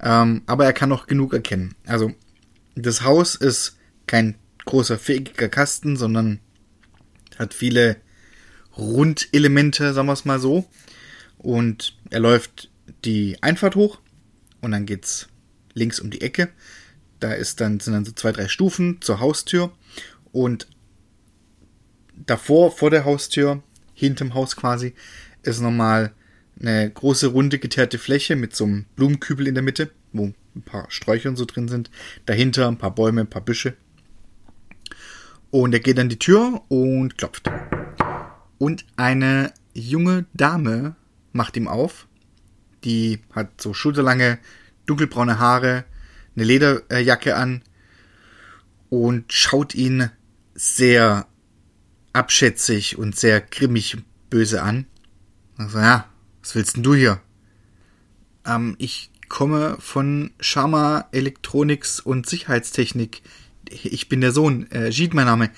Ähm, 0.00 0.42
aber 0.46 0.64
er 0.64 0.72
kann 0.72 0.92
auch 0.92 1.06
genug 1.06 1.32
erkennen. 1.32 1.74
Also, 1.86 2.12
das 2.74 3.02
Haus 3.02 3.34
ist 3.34 3.76
kein 4.06 4.36
großer 4.64 4.98
viereckiger 4.98 5.48
Kasten, 5.48 5.96
sondern 5.96 6.40
hat 7.38 7.54
viele 7.54 7.96
Rundelemente, 8.76 9.92
sagen 9.92 10.08
wir 10.08 10.12
es 10.12 10.24
mal 10.24 10.38
so. 10.38 10.68
Und 11.38 11.96
er 12.10 12.20
läuft 12.20 12.70
die 13.04 13.42
Einfahrt 13.42 13.76
hoch 13.76 14.00
und 14.60 14.72
dann 14.72 14.86
geht's 14.86 15.28
links 15.78 16.00
um 16.00 16.10
die 16.10 16.20
Ecke. 16.20 16.48
Da 17.20 17.32
ist 17.32 17.60
dann, 17.60 17.80
sind 17.80 17.94
dann 17.94 18.04
so 18.04 18.12
zwei, 18.12 18.32
drei 18.32 18.48
Stufen 18.48 18.98
zur 19.00 19.20
Haustür 19.20 19.72
und 20.32 20.68
davor, 22.26 22.70
vor 22.70 22.90
der 22.90 23.04
Haustür, 23.04 23.62
hinterm 23.94 24.34
Haus 24.34 24.56
quasi, 24.56 24.94
ist 25.42 25.60
nochmal 25.60 26.12
eine 26.60 26.90
große 26.90 27.28
runde 27.28 27.58
geteerte 27.58 27.98
Fläche 27.98 28.36
mit 28.36 28.54
so 28.54 28.64
einem 28.64 28.84
Blumenkübel 28.96 29.46
in 29.46 29.54
der 29.54 29.62
Mitte, 29.62 29.90
wo 30.12 30.32
ein 30.54 30.62
paar 30.62 30.90
Sträucher 30.90 31.28
und 31.28 31.36
so 31.36 31.44
drin 31.44 31.68
sind. 31.68 31.90
Dahinter 32.26 32.68
ein 32.68 32.78
paar 32.78 32.94
Bäume, 32.94 33.22
ein 33.22 33.30
paar 33.30 33.44
Büsche. 33.44 33.74
Und 35.50 35.72
er 35.72 35.80
geht 35.80 35.98
an 35.98 36.08
die 36.08 36.18
Tür 36.18 36.62
und 36.68 37.16
klopft. 37.16 37.50
Und 38.58 38.84
eine 38.96 39.52
junge 39.72 40.26
Dame 40.34 40.96
macht 41.32 41.56
ihm 41.56 41.68
auf. 41.68 42.06
Die 42.84 43.20
hat 43.32 43.60
so 43.60 43.72
schulterlange, 43.72 44.38
dunkelbraune 44.88 45.38
Haare, 45.38 45.84
eine 46.34 46.44
Lederjacke 46.44 47.36
an 47.36 47.62
und 48.88 49.32
schaut 49.32 49.74
ihn 49.74 50.10
sehr 50.54 51.26
abschätzig 52.12 52.98
und 52.98 53.16
sehr 53.16 53.40
grimmig 53.40 53.96
böse 54.30 54.62
an. 54.62 54.86
Also, 55.56 55.78
ja, 55.78 56.08
was 56.40 56.54
willst 56.54 56.76
denn 56.76 56.82
du 56.82 56.94
hier? 56.94 57.20
Ähm, 58.44 58.76
ich 58.78 59.10
komme 59.28 59.76
von 59.78 60.32
Sharma 60.40 61.08
Electronics 61.12 62.00
und 62.00 62.26
Sicherheitstechnik. 62.26 63.22
Ich 63.70 64.08
bin 64.08 64.20
der 64.20 64.32
Sohn, 64.32 64.70
äh, 64.70 64.88
Jid 64.88 65.14
mein 65.14 65.26
Name. 65.26 65.50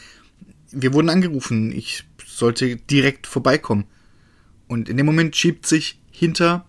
Wir 0.73 0.93
wurden 0.93 1.09
angerufen. 1.09 1.73
Ich 1.73 2.05
sollte 2.27 2.77
direkt 2.77 3.27
vorbeikommen. 3.27 3.85
Und 4.67 4.89
in 4.89 4.97
dem 4.97 5.07
Moment 5.07 5.37
schiebt 5.37 5.67
sich 5.67 6.01
hinter 6.11 6.67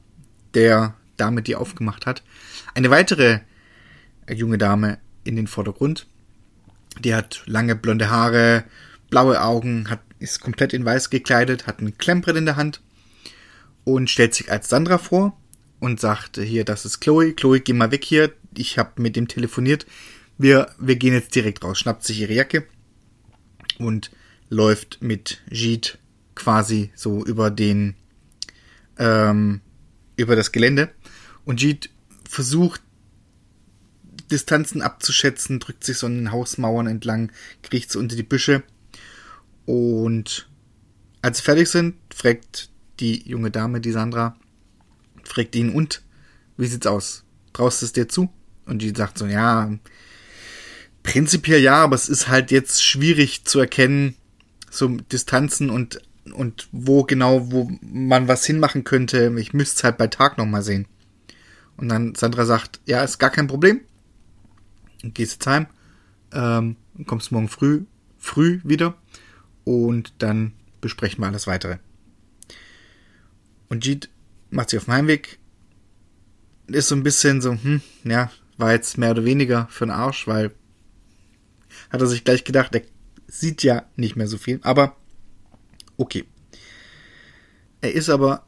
der 0.54 0.96
Dame, 1.22 1.42
die 1.42 1.56
aufgemacht 1.56 2.06
hat, 2.06 2.24
eine 2.74 2.90
weitere 2.90 3.40
äh, 4.26 4.34
junge 4.34 4.58
Dame 4.58 4.98
in 5.24 5.36
den 5.36 5.48
Vordergrund. 5.48 6.08
Die 7.00 7.14
hat 7.14 7.44
lange 7.46 7.76
blonde 7.76 8.10
Haare, 8.10 8.64
blaue 9.10 9.42
Augen, 9.42 9.90
hat, 9.90 10.02
ist 10.20 10.42
komplett 10.42 10.74
in 10.74 10.84
weiß 10.84 11.10
gekleidet, 11.10 11.68
hat 11.68 11.80
ein 11.80 11.98
Klemmbrett 11.98 12.36
in 12.36 12.46
der 12.46 12.56
Hand 12.56 12.82
und 13.84 14.10
stellt 14.10 14.34
sich 14.34 14.52
als 14.52 14.70
Sandra 14.70 14.98
vor 14.98 15.38
und 15.80 16.00
sagt, 16.00 16.38
hier, 16.38 16.66
das 16.66 16.86
ist 16.86 17.00
Chloe. 17.00 17.34
Chloe, 17.34 17.60
geh 17.60 17.74
mal 17.74 17.92
weg 17.92 18.04
hier. 18.06 18.34
Ich 18.56 18.78
habe 18.78 19.02
mit 19.02 19.16
dem 19.16 19.28
telefoniert. 19.28 19.86
Wir, 20.38 20.70
wir 20.80 20.96
gehen 20.96 21.14
jetzt 21.14 21.36
direkt 21.36 21.64
raus. 21.64 21.80
Schnappt 21.80 22.04
sich 22.04 22.22
ihre 22.22 22.34
Jacke 22.34 22.66
und 23.80 24.12
läuft 24.50 25.02
mit 25.02 25.42
Jeet 25.50 25.98
quasi 26.36 26.92
so 26.96 27.24
über 27.26 27.50
den, 27.50 27.96
ähm, 28.98 29.62
über 30.18 30.36
das 30.36 30.52
Gelände. 30.52 30.90
Und 31.46 31.62
Jeet 31.62 31.90
versucht, 32.30 32.82
Distanzen 34.32 34.82
abzuschätzen, 34.82 35.60
drückt 35.60 35.84
sich 35.84 35.98
so 35.98 36.08
an 36.08 36.16
den 36.16 36.32
Hausmauern 36.32 36.88
entlang, 36.88 37.32
kriecht 37.64 37.92
so 37.92 38.00
unter 38.00 38.16
die 38.16 38.24
Büsche. 38.24 38.64
Und 39.66 40.50
als 41.22 41.38
sie 41.38 41.44
fertig 41.44 41.70
sind, 41.70 41.96
fragt 42.14 42.70
die 43.00 43.28
junge 43.28 43.52
Dame, 43.52 43.82
die 43.82 43.92
Sandra, 43.92 44.38
fragt 45.24 45.56
ihn, 45.56 45.72
und 45.72 46.02
wie 46.58 46.68
sieht's 46.68 46.88
aus? 46.88 47.24
Traust 47.54 47.84
es 47.84 47.94
dir 47.94 48.08
zu? 48.08 48.30
Und 48.66 48.82
die 48.82 48.94
sagt 48.96 49.18
so, 49.18 49.26
ja, 49.26 49.72
prinzipiell 51.04 51.60
ja, 51.60 51.84
aber 51.84 51.96
es 51.96 52.10
ist 52.10 52.28
halt 52.28 52.52
jetzt 52.52 52.84
schwierig 52.84 53.46
zu 53.46 53.60
erkennen, 53.60 54.16
so 54.70 54.88
Distanzen 54.88 55.70
und, 55.70 56.02
und 56.32 56.68
wo 56.72 57.04
genau, 57.04 57.52
wo 57.52 57.70
man 57.82 58.28
was 58.28 58.46
hinmachen 58.46 58.84
könnte. 58.84 59.34
Ich 59.38 59.54
müsste 59.54 59.78
es 59.78 59.84
halt 59.84 59.98
bei 59.98 60.08
Tag 60.08 60.38
nochmal 60.38 60.64
sehen. 60.64 60.88
Und 61.82 61.90
dann 61.90 62.14
Sandra 62.14 62.46
sagt, 62.46 62.80
ja, 62.86 63.04
ist 63.04 63.18
gar 63.18 63.32
kein 63.32 63.48
Problem. 63.48 63.82
Und 65.04 65.16
gehst 65.16 65.34
jetzt 65.34 65.48
heim, 65.48 65.66
ähm, 66.32 66.78
kommst 67.08 67.32
morgen 67.32 67.50
früh, 67.50 67.86
früh 68.20 68.62
wieder 68.64 68.96
und 69.64 70.14
dann 70.20 70.54
besprechen 70.80 71.24
wir 71.24 71.28
alles 71.28 71.48
weitere. 71.48 71.78
Und 73.68 73.84
Jeet 73.84 74.10
macht 74.52 74.70
sich 74.70 74.78
auf 74.78 74.86
dem 74.86 74.94
Heimweg, 74.94 75.40
ist 76.68 76.88
so 76.88 76.96
ein 76.96 77.04
bisschen 77.04 77.42
so, 77.42 77.54
hm, 77.54 77.82
ja, 78.04 78.32
war 78.58 78.74
jetzt 78.74 79.00
mehr 79.00 79.12
oder 79.12 79.26
weniger 79.26 79.68
für 79.72 79.86
den 79.86 79.92
Arsch, 79.92 80.28
weil 80.28 80.52
hat 81.90 82.02
er 82.02 82.08
sich 82.08 82.24
gleich 82.24 82.44
gedacht, 82.44 82.76
er 82.76 82.84
sieht 83.28 83.64
ja 83.64 83.86
nicht 83.96 84.16
mehr 84.16 84.28
so 84.28 84.38
viel, 84.38 84.60
aber 84.62 84.96
okay. 85.98 86.26
Er 87.82 87.94
ist 87.94 88.10
aber 88.10 88.46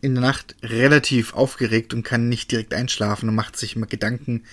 in 0.00 0.14
der 0.14 0.22
Nacht 0.22 0.56
relativ 0.62 1.34
aufgeregt 1.34 1.92
und 1.94 2.02
kann 2.02 2.28
nicht 2.28 2.50
direkt 2.50 2.74
einschlafen 2.74 3.28
und 3.28 3.34
macht 3.34 3.56
sich 3.56 3.76
immer 3.76 3.86
Gedanken, 3.86 4.44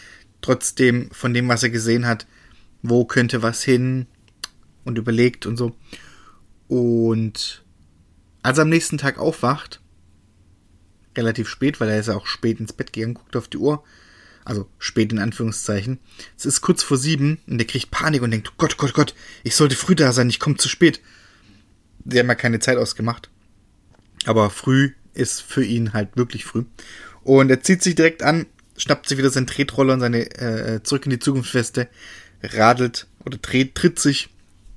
trotzdem 0.41 1.09
von 1.11 1.33
dem, 1.33 1.47
was 1.47 1.63
er 1.63 1.69
gesehen 1.69 2.05
hat, 2.05 2.27
wo 2.81 3.05
könnte 3.05 3.41
was 3.41 3.63
hin 3.63 4.07
und 4.83 4.97
überlegt 4.97 5.45
und 5.45 5.57
so. 5.57 5.75
Und 6.67 7.63
als 8.43 8.57
er 8.57 8.63
am 8.63 8.69
nächsten 8.69 8.97
Tag 8.97 9.19
aufwacht, 9.19 9.81
relativ 11.15 11.49
spät, 11.49 11.79
weil 11.79 11.89
er 11.89 11.99
ist 11.99 12.07
ja 12.07 12.15
auch 12.15 12.27
spät 12.27 12.59
ins 12.59 12.73
Bett 12.73 12.93
gegangen, 12.93 13.15
guckt 13.15 13.35
auf 13.35 13.47
die 13.47 13.57
Uhr. 13.57 13.83
Also 14.45 14.69
spät 14.79 15.11
in 15.11 15.19
Anführungszeichen. 15.19 15.99
Es 16.37 16.45
ist 16.45 16.61
kurz 16.61 16.81
vor 16.81 16.95
sieben 16.95 17.39
und 17.47 17.57
der 17.57 17.67
kriegt 17.67 17.91
Panik 17.91 18.21
und 18.21 18.31
denkt, 18.31 18.53
Gott, 18.57 18.77
Gott, 18.77 18.93
Gott, 18.93 19.13
ich 19.43 19.55
sollte 19.55 19.75
früh 19.75 19.95
da 19.95 20.13
sein, 20.13 20.29
ich 20.29 20.39
komme 20.39 20.55
zu 20.55 20.69
spät. 20.69 21.01
Sie 22.05 22.17
haben 22.17 22.29
ja 22.29 22.35
keine 22.35 22.59
Zeit 22.59 22.77
ausgemacht. 22.77 23.29
Aber 24.25 24.49
früh 24.49 24.93
ist 25.17 25.41
für 25.41 25.63
ihn 25.63 25.93
halt 25.93 26.15
wirklich 26.15 26.45
früh. 26.45 26.63
Und 27.23 27.49
er 27.49 27.61
zieht 27.61 27.83
sich 27.83 27.95
direkt 27.95 28.23
an, 28.23 28.45
schnappt 28.77 29.09
sich 29.09 29.17
wieder 29.17 29.29
seinen 29.29 29.47
Tretroller 29.47 29.93
und 29.93 29.99
seine 29.99 30.29
äh, 30.39 30.83
zurück 30.83 31.05
in 31.05 31.11
die 31.11 31.19
Zukunftsweste, 31.19 31.89
radelt 32.41 33.07
oder 33.25 33.37
dreht, 33.37 33.75
tritt 33.75 33.99
sich 33.99 34.29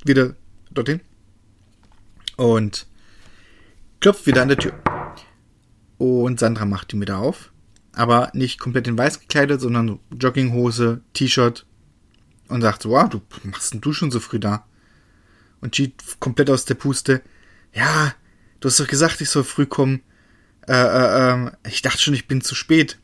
wieder 0.05 0.35
dorthin 0.71 1.01
und 2.37 2.87
klopft 4.01 4.27
wieder 4.27 4.43
an 4.43 4.49
der 4.49 4.57
Tür. 4.57 4.73
Und 5.99 6.41
Sandra 6.41 6.65
macht 6.65 6.95
ihn 6.95 7.01
wieder 7.03 7.19
auf. 7.19 7.53
Aber 7.93 8.31
nicht 8.33 8.59
komplett 8.59 8.89
in 8.89 8.97
weiß 8.97 9.21
gekleidet, 9.21 9.61
sondern 9.61 9.99
Jogginghose, 10.19 11.03
T-Shirt. 11.13 11.67
Und 12.49 12.63
sagt 12.63 12.83
so, 12.83 12.91
wow, 12.91 13.09
du 13.09 13.21
machst 13.45 13.75
denn 13.75 13.83
du 13.83 13.93
schon 13.93 14.11
so 14.11 14.19
früh 14.19 14.41
da? 14.41 14.67
Und 15.61 15.73
cheat 15.73 15.93
komplett 16.19 16.49
aus 16.49 16.65
der 16.65 16.75
Puste. 16.75 17.21
Ja, 17.75 18.15
du 18.61 18.69
hast 18.69 18.81
doch 18.81 18.87
gesagt, 18.87 19.21
ich 19.21 19.29
soll 19.29 19.45
früh 19.45 19.67
kommen. 19.67 20.01
Äh, 20.71 20.75
äh, 20.75 21.47
äh, 21.47 21.51
ich 21.67 21.83
dachte 21.83 21.99
schon, 21.99 22.15
ich 22.15 22.29
bin 22.29 22.43
zu 22.43 22.55
spät. 22.55 22.97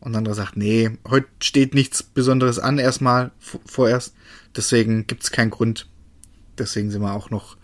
Und 0.00 0.14
Sandra 0.14 0.32
sagt, 0.32 0.56
nee, 0.56 0.90
heute 1.06 1.28
steht 1.42 1.74
nichts 1.74 2.02
Besonderes 2.02 2.58
an 2.58 2.78
erstmal, 2.78 3.32
vorerst. 3.66 4.14
Deswegen 4.56 5.06
gibt's 5.06 5.30
keinen 5.30 5.50
Grund. 5.50 5.90
Deswegen 6.56 6.90
sind 6.90 7.02
wir 7.02 7.12
auch 7.12 7.28
noch 7.28 7.58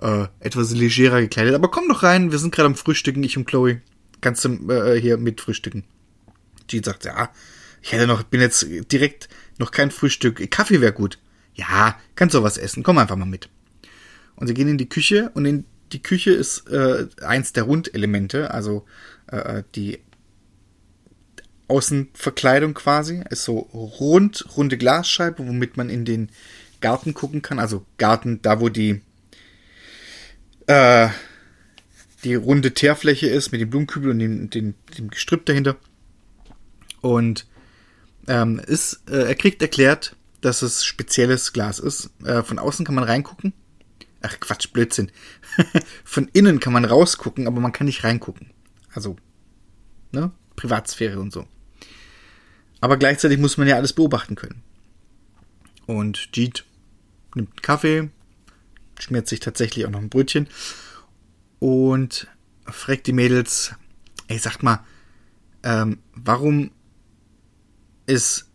äh, 0.00 0.26
etwas 0.38 0.70
legerer 0.70 1.20
gekleidet. 1.20 1.56
Aber 1.56 1.72
komm 1.72 1.88
doch 1.88 2.04
rein, 2.04 2.30
wir 2.30 2.38
sind 2.38 2.54
gerade 2.54 2.66
am 2.66 2.76
Frühstücken, 2.76 3.24
ich 3.24 3.36
und 3.36 3.46
Chloe. 3.46 3.80
Kannst 4.20 4.44
du 4.44 4.70
äh, 4.70 5.00
hier 5.00 5.16
mit 5.16 5.40
frühstücken? 5.40 5.82
Jean 6.68 6.84
sagt, 6.84 7.04
ja, 7.04 7.30
ich 7.82 7.90
hätte 7.90 8.06
noch, 8.06 8.22
bin 8.22 8.40
jetzt 8.40 8.64
direkt 8.92 9.28
noch 9.58 9.72
kein 9.72 9.90
Frühstück. 9.90 10.48
Kaffee 10.52 10.80
wäre 10.80 10.92
gut. 10.92 11.18
Ja, 11.54 11.98
kannst 12.14 12.36
du 12.36 12.44
was 12.44 12.58
essen, 12.58 12.84
komm 12.84 12.98
einfach 12.98 13.16
mal 13.16 13.24
mit. 13.24 13.48
Und 14.36 14.46
sie 14.46 14.54
gehen 14.54 14.68
in 14.68 14.78
die 14.78 14.88
Küche 14.88 15.32
und 15.34 15.46
in 15.46 15.64
die 15.92 16.02
Küche 16.02 16.30
ist 16.30 16.68
äh, 16.68 17.06
eins 17.22 17.52
der 17.52 17.64
Rundelemente, 17.64 18.52
also 18.52 18.84
äh, 19.28 19.62
die 19.74 20.00
Außenverkleidung 21.68 22.74
quasi, 22.74 23.22
ist 23.30 23.44
so 23.44 23.58
rund, 23.58 24.44
runde 24.56 24.76
Glasscheibe, 24.76 25.46
womit 25.46 25.76
man 25.76 25.88
in 25.88 26.04
den 26.04 26.30
Garten 26.80 27.14
gucken 27.14 27.40
kann. 27.40 27.58
Also 27.58 27.86
Garten, 27.96 28.42
da 28.42 28.60
wo 28.60 28.68
die 28.68 29.00
äh, 30.66 31.08
die 32.24 32.34
runde 32.34 32.72
Teerfläche 32.72 33.28
ist 33.28 33.52
mit 33.52 33.60
dem 33.60 33.70
Blumenkübel 33.70 34.10
und 34.10 34.18
dem, 34.18 34.50
dem, 34.50 34.74
dem 34.96 35.10
Gestrüpp 35.10 35.46
dahinter. 35.46 35.76
Und 37.00 37.46
ähm, 38.28 38.60
ist, 38.64 39.02
äh, 39.10 39.24
er 39.24 39.34
kriegt 39.34 39.60
erklärt, 39.60 40.14
dass 40.40 40.62
es 40.62 40.84
spezielles 40.84 41.52
Glas 41.52 41.78
ist. 41.78 42.10
Äh, 42.24 42.42
von 42.42 42.58
außen 42.58 42.84
kann 42.84 42.94
man 42.94 43.04
reingucken. 43.04 43.52
Ach 44.22 44.38
Quatsch, 44.40 44.72
Blödsinn. 44.72 45.10
von 46.04 46.28
innen 46.32 46.60
kann 46.60 46.72
man 46.72 46.84
rausgucken, 46.84 47.46
aber 47.46 47.60
man 47.60 47.72
kann 47.72 47.86
nicht 47.86 48.04
reingucken. 48.04 48.50
Also, 48.92 49.16
ne? 50.12 50.30
Privatsphäre 50.56 51.18
und 51.18 51.32
so. 51.32 51.46
Aber 52.80 52.96
gleichzeitig 52.96 53.38
muss 53.38 53.56
man 53.56 53.68
ja 53.68 53.76
alles 53.76 53.92
beobachten 53.92 54.34
können. 54.34 54.62
Und 55.86 56.30
Jeet 56.34 56.64
nimmt 57.34 57.50
einen 57.50 57.62
Kaffee, 57.62 58.10
schmiert 58.98 59.28
sich 59.28 59.40
tatsächlich 59.40 59.86
auch 59.86 59.90
noch 59.90 60.00
ein 60.00 60.08
Brötchen 60.08 60.48
und 61.58 62.28
fragt 62.66 63.06
die 63.06 63.12
Mädels, 63.12 63.74
ey, 64.28 64.38
sagt 64.38 64.62
mal, 64.62 64.84
ähm, 65.62 65.98
warum 66.12 66.70
ist 68.06 68.50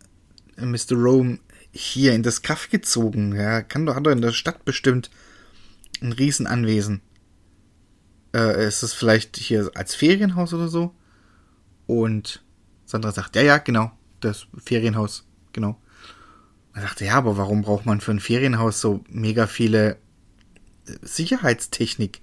Mr. 0.58 0.95
Rome 0.95 1.39
hier 1.71 2.13
in 2.13 2.23
das 2.23 2.41
Kaff 2.41 2.69
gezogen? 2.69 3.36
Ja, 3.36 3.62
kann 3.62 3.86
doch, 3.86 3.95
hat 3.95 4.06
doch 4.06 4.12
in 4.12 4.21
der 4.21 4.32
Stadt 4.32 4.65
bestimmt 4.65 5.10
ein 6.01 6.12
Riesenanwesen. 6.12 7.01
Äh, 8.33 8.67
ist 8.67 8.83
es 8.83 8.93
vielleicht 8.93 9.38
hier 9.38 9.71
als 9.75 9.95
Ferienhaus 9.95 10.53
oder 10.53 10.67
so? 10.67 10.93
Und 11.86 12.43
Sandra 12.86 13.12
sagt, 13.12 13.36
ja, 13.36 13.41
ja, 13.41 13.57
genau, 13.57 13.91
das 14.19 14.47
Ferienhaus, 14.57 15.25
genau. 15.53 15.79
Er 16.73 16.81
sagte, 16.83 17.05
ja, 17.05 17.15
aber 17.15 17.38
warum 17.38 17.63
braucht 17.63 17.86
man 17.86 18.01
für 18.01 18.12
ein 18.12 18.19
Ferienhaus 18.19 18.81
so 18.81 19.03
mega 19.10 19.47
viele 19.47 19.97
äh, 20.86 20.93
Sicherheitstechnik? 21.01 22.21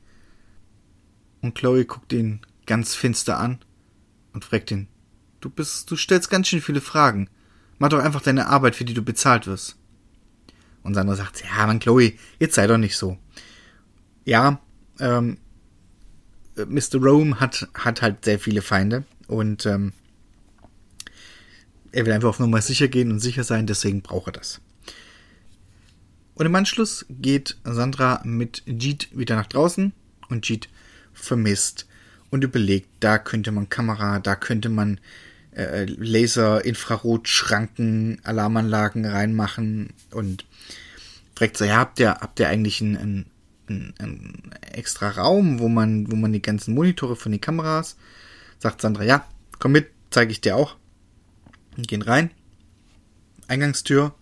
Und 1.41 1.55
Chloe 1.55 1.85
guckt 1.85 2.13
ihn 2.13 2.41
ganz 2.67 2.95
finster 2.95 3.39
an 3.39 3.59
und 4.33 4.45
fragt 4.45 4.71
ihn, 4.71 4.89
du 5.41 5.51
bist, 5.51 5.91
du 5.91 5.97
stellst 5.97 6.31
ganz 6.31 6.49
schön 6.49 6.63
viele 6.63 6.81
Fragen. 6.81 7.29
Mach 7.79 7.89
doch 7.89 7.99
einfach 7.99 8.23
deine 8.23 8.47
Arbeit, 8.47 8.77
für 8.77 8.85
die 8.85 8.95
du 8.95 9.03
bezahlt 9.03 9.47
wirst. 9.47 9.77
Und 10.83 10.95
Sandra 10.95 11.17
sagt, 11.17 11.43
ja, 11.43 11.67
Mann, 11.67 11.81
Chloe, 11.81 12.13
jetzt 12.39 12.55
sei 12.55 12.67
doch 12.67 12.79
nicht 12.79 12.97
so. 12.97 13.19
Ja, 14.25 14.61
ähm, 15.01 15.39
Mr. 16.57 16.99
Rome 17.01 17.41
hat, 17.41 17.69
hat 17.75 18.03
halt 18.03 18.25
sehr 18.25 18.39
viele 18.39 18.63
Feinde 18.63 19.05
und 19.27 19.67
ähm, 19.67 19.93
er 21.93 22.07
will 22.07 22.13
einfach 22.13 22.29
auf 22.29 22.41
Nummer 22.41 22.61
sicher 22.61 22.89
gehen 22.89 23.11
und 23.11 23.21
sicher 23.21 23.45
sein, 23.45 23.67
deswegen 23.67 24.03
braucht 24.03 24.29
er 24.29 24.33
das. 24.33 24.61
Und 26.35 26.47
im 26.47 26.55
Anschluss 26.55 27.07
geht 27.09 27.57
Sandra 27.65 28.21
mit 28.25 28.63
Jeet 28.67 29.17
wieder 29.17 29.37
nach 29.37 29.47
draußen 29.47 29.93
und 30.29 30.49
Jeet 30.49 30.69
vermisst 31.13 31.87
und 32.31 32.43
überlegt, 32.43 32.89
da 33.01 33.19
könnte 33.19 33.53
man 33.53 33.69
Kamera, 33.69 34.19
da 34.19 34.35
könnte 34.35 34.69
man 34.69 34.99
äh, 35.53 35.85
Laser, 35.85 36.65
Infrarot, 36.65 37.29
Schranken, 37.29 38.21
Alarmanlagen 38.25 39.07
reinmachen 39.07 39.93
und 40.11 40.45
fragt 41.37 41.57
so, 41.57 41.65
ja, 41.65 41.77
habt 41.77 42.01
ihr, 42.01 42.11
habt 42.15 42.41
ihr 42.41 42.49
eigentlich 42.49 42.81
einen, 42.81 42.97
einen, 42.97 43.27
einen 43.99 44.51
extra 44.73 45.11
Raum, 45.11 45.59
wo 45.59 45.69
man, 45.69 46.11
wo 46.11 46.17
man 46.17 46.33
die 46.33 46.43
ganzen 46.43 46.75
Monitore 46.75 47.17
von 47.17 47.33
den 47.33 47.41
Kameras, 47.41 47.97
sagt 48.59 48.81
Sandra, 48.81 49.05
ja, 49.05 49.27
komm 49.59 49.73
mit, 49.73 49.89
zeige 50.11 50.33
ich 50.33 50.41
dir 50.41 50.57
auch. 50.57 50.77
Und 51.77 51.89
gehen 51.89 52.03
rein. 52.03 52.31
Eingangstür. 53.49 54.15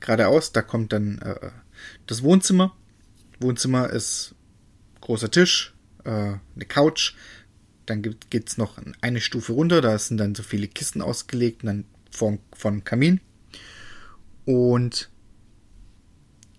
Geradeaus, 0.00 0.52
da 0.52 0.62
kommt 0.62 0.92
dann 0.92 1.18
äh, 1.18 1.50
das 2.06 2.22
Wohnzimmer. 2.22 2.74
Wohnzimmer 3.40 3.90
ist 3.90 4.34
großer 5.00 5.30
Tisch, 5.30 5.74
äh, 6.04 6.10
eine 6.10 6.64
Couch. 6.66 7.14
Dann 7.86 8.02
gibt, 8.02 8.30
geht's 8.30 8.58
noch 8.58 8.78
eine 9.00 9.20
Stufe 9.20 9.52
runter, 9.52 9.80
da 9.80 9.98
sind 9.98 10.18
dann 10.18 10.34
so 10.34 10.42
viele 10.42 10.68
Kisten 10.68 11.00
ausgelegt 11.02 11.62
und 11.62 11.66
dann 11.68 11.84
von, 12.10 12.38
von 12.52 12.84
Kamin. 12.84 13.20
Und 14.44 15.10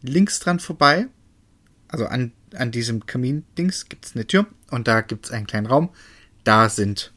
links 0.01 0.39
dran 0.39 0.59
vorbei, 0.59 1.07
also 1.89 2.05
an, 2.05 2.31
an 2.55 2.71
diesem 2.71 3.05
Kamin-Dings, 3.05 3.89
gibt 3.89 4.05
es 4.05 4.15
eine 4.15 4.25
Tür 4.25 4.47
und 4.71 4.87
da 4.87 5.01
gibt 5.01 5.25
es 5.25 5.31
einen 5.31 5.47
kleinen 5.47 5.67
Raum. 5.67 5.89
Da 6.43 6.69
sind 6.69 7.11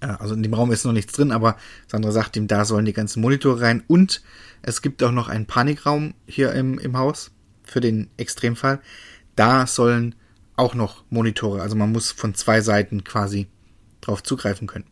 also 0.00 0.34
in 0.34 0.42
dem 0.42 0.54
Raum 0.54 0.72
ist 0.72 0.84
noch 0.84 0.92
nichts 0.92 1.12
drin, 1.12 1.30
aber 1.30 1.56
Sandra 1.86 2.10
sagt 2.10 2.36
ihm, 2.36 2.48
da 2.48 2.64
sollen 2.64 2.86
die 2.86 2.92
ganzen 2.92 3.20
Monitore 3.20 3.60
rein. 3.60 3.82
Und 3.86 4.22
es 4.62 4.82
gibt 4.82 5.02
auch 5.02 5.12
noch 5.12 5.28
einen 5.28 5.46
Panikraum 5.46 6.14
hier 6.26 6.52
im, 6.52 6.78
im 6.78 6.96
Haus 6.96 7.30
für 7.64 7.80
den 7.80 8.08
Extremfall. 8.16 8.80
Da 9.36 9.66
sollen 9.66 10.14
auch 10.56 10.74
noch 10.74 11.04
Monitore, 11.10 11.62
also 11.62 11.76
man 11.76 11.92
muss 11.92 12.12
von 12.12 12.34
zwei 12.34 12.60
Seiten 12.60 13.04
quasi 13.04 13.46
drauf 14.00 14.22
zugreifen 14.22 14.66
können. 14.66 14.86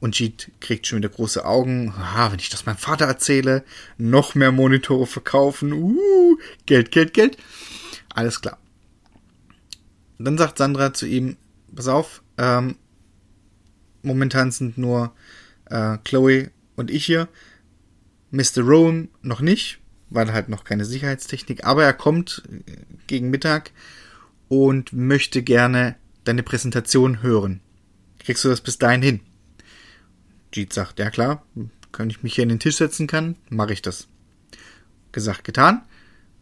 Und 0.00 0.18
Jeet 0.18 0.50
kriegt 0.60 0.86
schon 0.86 0.98
wieder 0.98 1.08
große 1.08 1.44
Augen. 1.44 1.94
Ah, 1.96 2.30
wenn 2.30 2.38
ich 2.38 2.50
das 2.50 2.66
meinem 2.66 2.76
Vater 2.76 3.06
erzähle, 3.06 3.64
noch 3.96 4.34
mehr 4.34 4.52
Monitore 4.52 5.06
verkaufen. 5.06 5.72
Uh, 5.72 6.36
Geld, 6.66 6.90
Geld, 6.90 7.14
Geld. 7.14 7.38
Alles 8.10 8.40
klar. 8.40 8.58
dann 10.18 10.38
sagt 10.38 10.58
Sandra 10.58 10.92
zu 10.92 11.06
ihm, 11.06 11.36
pass 11.74 11.88
auf, 11.88 12.22
ähm, 12.38 12.76
Momentan 14.04 14.50
sind 14.50 14.76
nur 14.76 15.14
äh, 15.64 15.96
Chloe 16.04 16.50
und 16.76 16.90
ich 16.90 17.06
hier. 17.06 17.28
Mr. 18.30 18.60
Rowan 18.62 19.08
noch 19.22 19.40
nicht, 19.40 19.78
weil 20.10 20.32
halt 20.32 20.48
noch 20.48 20.64
keine 20.64 20.84
Sicherheitstechnik, 20.84 21.64
aber 21.64 21.84
er 21.84 21.94
kommt 21.94 22.42
äh, 22.50 22.72
gegen 23.06 23.30
Mittag 23.30 23.70
und 24.48 24.92
möchte 24.92 25.42
gerne 25.42 25.96
deine 26.24 26.42
Präsentation 26.42 27.22
hören. 27.22 27.60
Kriegst 28.18 28.44
du 28.44 28.48
das 28.48 28.60
bis 28.60 28.78
dahin 28.78 29.02
hin? 29.02 29.20
Jeet 30.54 30.72
sagt, 30.72 30.98
ja 30.98 31.10
klar, 31.10 31.44
kann 31.92 32.10
ich 32.10 32.22
mich 32.22 32.34
hier 32.34 32.42
in 32.42 32.50
den 32.50 32.60
Tisch 32.60 32.76
setzen 32.76 33.06
kann, 33.06 33.36
mache 33.48 33.72
ich 33.72 33.82
das. 33.82 34.08
Gesagt, 35.12 35.44
getan. 35.44 35.82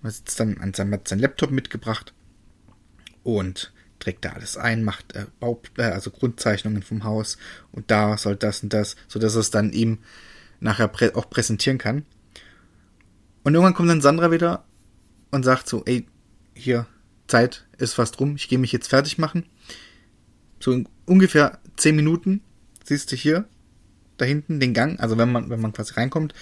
Er 0.03 0.11
sitzt 0.11 0.41
dann 0.41 0.59
an 0.59 0.75
seinem, 0.75 0.95
hat 0.95 1.09
sein 1.09 1.19
Laptop 1.19 1.51
mitgebracht 1.51 2.13
und 3.23 3.73
trägt 4.01 4.25
da 4.25 4.31
alles 4.31 4.57
ein, 4.57 4.83
macht 4.83 5.15
äh, 5.15 5.27
Bau, 5.39 5.63
äh, 5.77 5.83
also 5.83 6.11
Grundzeichnungen 6.11 6.83
vom 6.83 7.05
Haus 7.05 7.39
und 7.71 7.91
da 7.91 8.17
soll 8.17 8.35
das 8.35 8.63
und 8.63 8.73
das, 8.73 8.97
so 9.07 9.21
dass 9.21 9.37
er 9.37 9.41
es 9.41 9.51
dann 9.51 9.73
ihm 9.73 9.99
nachher 10.59 10.89
prä 10.89 11.15
auch 11.15 11.31
präsentieren 11.31 11.79
kann. 11.79 12.05
Und 13.45 13.55
irgendwann 13.55 13.75
kommt 13.75 13.91
dann 13.91 14.01
Sandra 14.01 14.33
wieder 14.33 14.65
und 15.31 15.45
sagt 15.45 15.69
so, 15.69 15.85
ey, 15.85 16.07
hier, 16.55 16.87
Zeit 17.29 17.65
ist 17.79 17.95
fast 17.95 18.19
rum, 18.21 18.37
ich 18.37 18.49
gehe 18.49 18.59
mich 18.59 18.73
jetzt 18.73 18.89
fertig 18.89 19.19
machen. 19.19 19.47
So 20.61 20.83
ungefähr 21.07 21.61
zehn 21.77 21.97
Minuten 21.97 22.43
siehst 22.85 23.11
du 23.13 23.17
hier 23.17 23.47
da 24.23 24.27
hinten 24.27 24.61
den 24.61 24.75
Gang, 24.75 24.99
also 25.01 25.19
wenn 25.19 25.31
man, 25.31 25.51
wenn 25.51 25.61
man 25.61 25.73
quasi 25.73 25.95
reinkommt, 25.95 26.35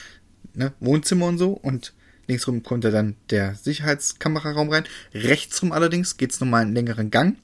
ne, 0.55 0.73
Wohnzimmer 0.81 1.27
und 1.27 1.39
so 1.39 1.53
und 1.53 1.95
linksrum 2.27 2.63
kommt 2.63 2.85
da 2.85 2.91
dann 2.91 3.17
der 3.31 3.55
Sicherheitskameraraum 3.57 4.71
rein. 4.71 4.85
Rechtsrum 5.15 5.73
allerdings 5.73 6.17
geht's 6.17 6.41
nochmal 6.41 6.63
einen 6.63 6.75
längeren 6.75 7.11
Gang 7.11 7.37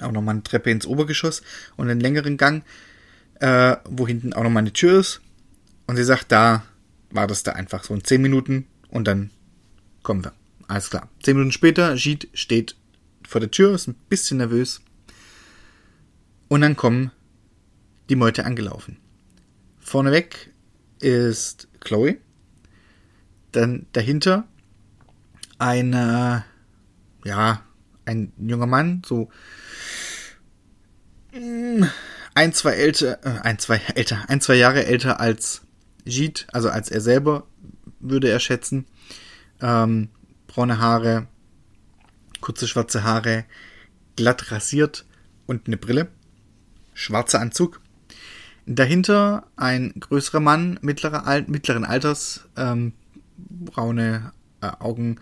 auch 0.00 0.12
nochmal 0.12 0.34
eine 0.34 0.42
Treppe 0.42 0.70
ins 0.70 0.86
Obergeschoss 0.86 1.42
und 1.76 1.88
einen 1.88 2.00
längeren 2.00 2.36
Gang, 2.36 2.64
äh, 3.40 3.76
wo 3.84 4.06
hinten 4.06 4.32
auch 4.32 4.42
nochmal 4.42 4.62
eine 4.62 4.72
Tür 4.72 5.00
ist. 5.00 5.20
Und 5.86 5.96
sie 5.96 6.04
sagt, 6.04 6.32
da 6.32 6.64
war 7.10 7.26
das 7.26 7.42
da 7.42 7.52
einfach 7.52 7.84
so 7.84 7.94
in 7.94 8.04
10 8.04 8.20
Minuten 8.20 8.66
und 8.88 9.06
dann 9.06 9.30
kommen 10.02 10.24
wir. 10.24 10.32
Alles 10.66 10.90
klar. 10.90 11.08
10 11.22 11.34
Minuten 11.34 11.52
später, 11.52 11.94
Jeet 11.94 12.28
steht 12.34 12.76
vor 13.26 13.40
der 13.40 13.50
Tür, 13.50 13.74
ist 13.74 13.88
ein 13.88 13.96
bisschen 14.08 14.38
nervös. 14.38 14.80
Und 16.48 16.60
dann 16.60 16.76
kommen 16.76 17.10
die 18.08 18.16
Meute 18.16 18.44
angelaufen. 18.44 18.98
Vorneweg 19.88 20.52
ist 21.00 21.66
Chloe. 21.80 22.18
Dann 23.52 23.86
dahinter 23.92 24.46
eine, 25.58 26.44
ja, 27.24 27.62
ein 28.04 28.34
junger 28.36 28.66
Mann, 28.66 29.00
so 29.06 29.30
mm, 31.32 31.84
ein, 32.34 32.52
zwei 32.52 32.72
älter, 32.72 33.24
äh, 33.24 33.40
ein, 33.40 33.58
zwei 33.58 33.80
älter, 33.94 34.28
ein, 34.28 34.42
zwei 34.42 34.56
Jahre 34.56 34.84
älter 34.84 35.20
als 35.20 35.62
Jeet, 36.04 36.46
also 36.52 36.68
als 36.68 36.90
er 36.90 37.00
selber, 37.00 37.46
würde 37.98 38.28
er 38.28 38.40
schätzen. 38.40 38.84
Ähm, 39.62 40.10
braune 40.48 40.78
Haare, 40.80 41.28
kurze 42.42 42.68
schwarze 42.68 43.04
Haare, 43.04 43.46
glatt 44.16 44.52
rasiert 44.52 45.06
und 45.46 45.66
eine 45.66 45.78
Brille. 45.78 46.08
Schwarzer 46.92 47.40
Anzug. 47.40 47.80
Dahinter 48.70 49.46
ein 49.56 49.94
größerer 49.98 50.40
Mann 50.40 50.78
mittlerer, 50.82 51.42
mittleren 51.46 51.86
Alters, 51.86 52.46
ähm, 52.54 52.92
braune 53.38 54.32
äh, 54.60 54.66
Augen, 54.78 55.20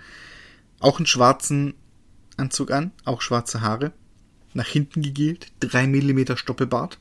auch 0.81 0.99
einen 0.99 1.07
schwarzen 1.07 1.75
Anzug 2.37 2.73
an, 2.73 2.91
auch 3.05 3.23
schwarze 3.23 3.61
Haare, 3.61 3.93
nach 4.53 4.67
hinten 4.67 5.01
gegelt, 5.01 5.53
3 5.61 5.87
mm 5.87 6.35
Stoppelbart 6.35 6.99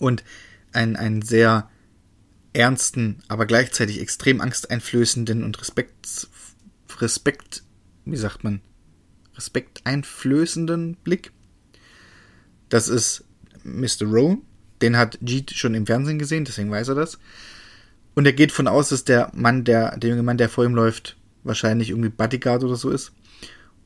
und 0.00 0.24
einen, 0.72 0.96
einen 0.96 1.22
sehr 1.22 1.70
ernsten, 2.52 3.22
aber 3.28 3.46
gleichzeitig 3.46 4.00
extrem 4.00 4.40
angsteinflößenden 4.40 5.44
und 5.44 5.60
Respekt, 5.60 6.28
Respekt, 6.98 7.62
wie 8.04 8.16
sagt 8.16 8.42
man, 8.42 8.62
respekteinflößenden 9.36 10.96
Blick. 10.96 11.30
Das 12.68 12.88
ist 12.88 13.24
Mr. 13.62 14.06
Rowe. 14.06 14.38
Den 14.82 14.96
hat 14.96 15.18
Jeet 15.20 15.52
schon 15.52 15.74
im 15.74 15.86
Fernsehen 15.86 16.18
gesehen, 16.18 16.44
deswegen 16.44 16.70
weiß 16.70 16.88
er 16.88 16.94
das. 16.94 17.18
Und 18.14 18.26
er 18.26 18.32
geht 18.32 18.52
von 18.52 18.68
aus, 18.68 18.88
dass 18.88 19.04
der 19.04 19.30
Mann, 19.34 19.64
der, 19.64 19.96
der 19.96 20.10
junge 20.10 20.22
Mann, 20.22 20.38
der 20.38 20.48
vor 20.48 20.64
ihm 20.64 20.74
läuft, 20.74 21.16
wahrscheinlich 21.44 21.90
irgendwie 21.90 22.08
Bodyguard 22.08 22.64
oder 22.64 22.76
so 22.76 22.90
ist. 22.90 23.12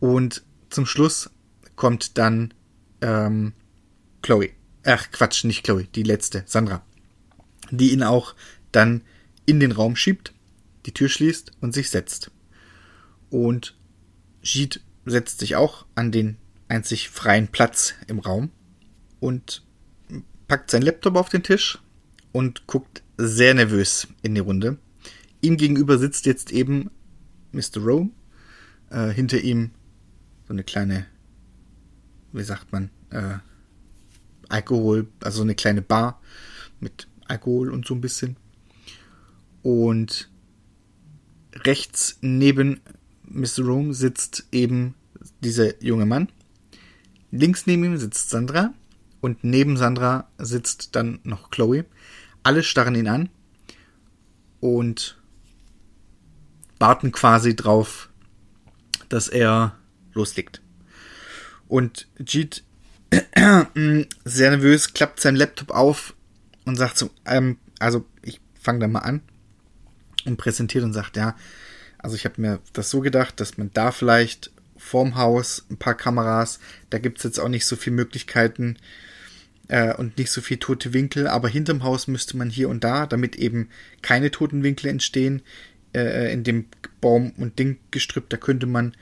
Und 0.00 0.42
zum 0.70 0.86
Schluss 0.86 1.30
kommt 1.76 2.18
dann 2.18 2.54
ähm, 3.00 3.52
Chloe. 4.22 4.50
Ach, 4.84 5.10
Quatsch, 5.10 5.44
nicht 5.44 5.64
Chloe, 5.64 5.84
die 5.94 6.02
letzte, 6.02 6.42
Sandra. 6.46 6.84
Die 7.70 7.92
ihn 7.92 8.02
auch 8.02 8.34
dann 8.72 9.02
in 9.46 9.60
den 9.60 9.72
Raum 9.72 9.96
schiebt, 9.96 10.32
die 10.86 10.92
Tür 10.92 11.08
schließt 11.08 11.52
und 11.60 11.72
sich 11.72 11.90
setzt. 11.90 12.30
Und 13.30 13.76
Jeet 14.42 14.80
setzt 15.06 15.40
sich 15.40 15.56
auch 15.56 15.86
an 15.94 16.12
den 16.12 16.36
einzig 16.68 17.08
freien 17.08 17.48
Platz 17.48 17.94
im 18.06 18.18
Raum 18.18 18.50
und 19.20 19.62
packt 20.54 20.70
sein 20.70 20.82
Laptop 20.82 21.16
auf 21.16 21.30
den 21.30 21.42
Tisch 21.42 21.80
und 22.30 22.68
guckt 22.68 23.02
sehr 23.16 23.54
nervös 23.54 24.06
in 24.22 24.36
die 24.36 24.40
Runde. 24.40 24.78
Ihm 25.40 25.56
gegenüber 25.56 25.98
sitzt 25.98 26.26
jetzt 26.26 26.52
eben 26.52 26.92
Mr. 27.50 27.78
Rowe. 27.78 28.10
Äh, 28.88 29.08
hinter 29.08 29.40
ihm 29.40 29.72
so 30.46 30.52
eine 30.52 30.62
kleine, 30.62 31.06
wie 32.30 32.44
sagt 32.44 32.70
man, 32.70 32.90
äh, 33.10 33.38
Alkohol, 34.48 35.08
also 35.24 35.38
so 35.38 35.42
eine 35.42 35.56
kleine 35.56 35.82
Bar 35.82 36.20
mit 36.78 37.08
Alkohol 37.26 37.72
und 37.72 37.84
so 37.84 37.96
ein 37.96 38.00
bisschen. 38.00 38.36
Und 39.64 40.30
rechts 41.64 42.18
neben 42.20 42.80
Mr. 43.24 43.64
Rome 43.64 43.92
sitzt 43.92 44.46
eben 44.52 44.94
dieser 45.40 45.82
junge 45.82 46.06
Mann. 46.06 46.28
Links 47.32 47.66
neben 47.66 47.82
ihm 47.82 47.96
sitzt 47.96 48.30
Sandra 48.30 48.72
und 49.24 49.42
neben 49.42 49.78
Sandra 49.78 50.28
sitzt 50.36 50.94
dann 50.96 51.18
noch 51.22 51.50
Chloe. 51.50 51.86
Alle 52.42 52.62
starren 52.62 52.94
ihn 52.94 53.08
an 53.08 53.30
und 54.60 55.16
warten 56.78 57.10
quasi 57.10 57.56
drauf, 57.56 58.10
dass 59.08 59.28
er 59.28 59.78
loslegt. 60.12 60.60
Und 61.68 62.06
Jeet, 62.18 62.64
sehr 64.26 64.50
nervös, 64.50 64.92
klappt 64.92 65.20
sein 65.20 65.36
Laptop 65.36 65.70
auf 65.70 66.14
und 66.66 66.76
sagt 66.76 66.98
so, 66.98 67.08
ähm, 67.24 67.56
also 67.78 68.04
ich 68.20 68.42
fange 68.60 68.80
da 68.80 68.88
mal 68.88 68.98
an 68.98 69.22
und 70.26 70.36
präsentiert 70.36 70.84
und 70.84 70.92
sagt, 70.92 71.16
ja, 71.16 71.34
also 71.96 72.14
ich 72.14 72.26
habe 72.26 72.42
mir 72.42 72.60
das 72.74 72.90
so 72.90 73.00
gedacht, 73.00 73.40
dass 73.40 73.56
man 73.56 73.70
da 73.72 73.90
vielleicht 73.90 74.50
vorm 74.76 75.16
Haus 75.16 75.64
ein 75.70 75.78
paar 75.78 75.94
Kameras, 75.94 76.58
da 76.90 76.98
gibt 76.98 77.16
es 77.16 77.24
jetzt 77.24 77.40
auch 77.40 77.48
nicht 77.48 77.64
so 77.64 77.74
viele 77.74 77.96
Möglichkeiten 77.96 78.76
äh, 79.68 79.94
und 79.94 80.18
nicht 80.18 80.30
so 80.30 80.40
viel 80.40 80.58
tote 80.58 80.92
Winkel, 80.92 81.26
aber 81.26 81.48
hinterm 81.48 81.82
Haus 81.82 82.06
müsste 82.06 82.36
man 82.36 82.50
hier 82.50 82.68
und 82.68 82.84
da, 82.84 83.06
damit 83.06 83.36
eben 83.36 83.70
keine 84.02 84.30
toten 84.30 84.62
Winkel 84.62 84.88
entstehen, 84.88 85.42
äh, 85.94 86.32
in 86.32 86.44
dem 86.44 86.66
Baum- 87.00 87.32
und 87.36 87.58
Dinggestrüpp, 87.58 88.28
da 88.28 88.36
könnte 88.36 88.66
man 88.66 88.94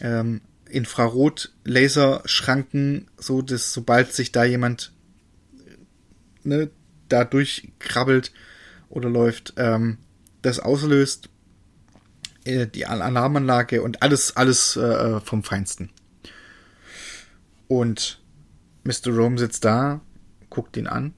ähm, 0.00 0.40
Infrarot-Laserschranken, 0.70 3.08
so 3.18 3.42
dass 3.42 3.72
sobald 3.72 4.12
sich 4.12 4.32
da 4.32 4.44
jemand 4.44 4.92
ne, 6.44 6.70
da 7.08 7.24
durchkrabbelt 7.24 8.32
oder 8.88 9.10
läuft, 9.10 9.54
ähm, 9.56 9.98
das 10.40 10.58
auslöst, 10.58 11.28
äh, 12.44 12.66
die 12.66 12.86
Alarmanlage 12.86 13.82
und 13.82 14.02
alles, 14.02 14.36
alles 14.36 14.76
äh, 14.76 15.20
vom 15.20 15.42
Feinsten. 15.42 15.90
Und 17.68 18.21
Mr. 18.84 19.12
Rome 19.14 19.38
sitzt 19.38 19.64
da, 19.64 20.00
guckt 20.50 20.76
ihn 20.76 20.88
an 20.88 21.14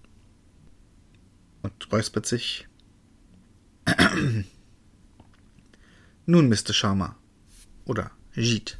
und 1.62 1.90
räuspert 1.90 2.26
sich. 2.26 2.68
Nun, 6.26 6.48
Mr. 6.50 6.74
Sharma. 6.74 7.16
Oder 7.86 8.10
Jeet. 8.34 8.78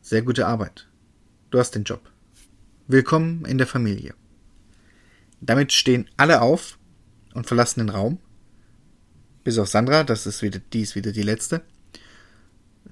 Sehr 0.00 0.22
gute 0.22 0.46
Arbeit. 0.46 0.86
Du 1.50 1.58
hast 1.58 1.74
den 1.74 1.82
Job. 1.82 2.08
Willkommen 2.86 3.44
in 3.46 3.58
der 3.58 3.66
Familie. 3.66 4.14
Damit 5.40 5.72
stehen 5.72 6.08
alle 6.16 6.40
auf 6.40 6.78
und 7.34 7.48
verlassen 7.48 7.80
den 7.80 7.90
Raum. 7.90 8.18
Bis 9.42 9.58
auf 9.58 9.68
Sandra, 9.68 10.04
das 10.04 10.26
ist 10.26 10.42
wieder, 10.42 10.60
die 10.72 10.82
ist 10.82 10.94
wieder 10.94 11.10
die 11.10 11.22
letzte. 11.22 11.62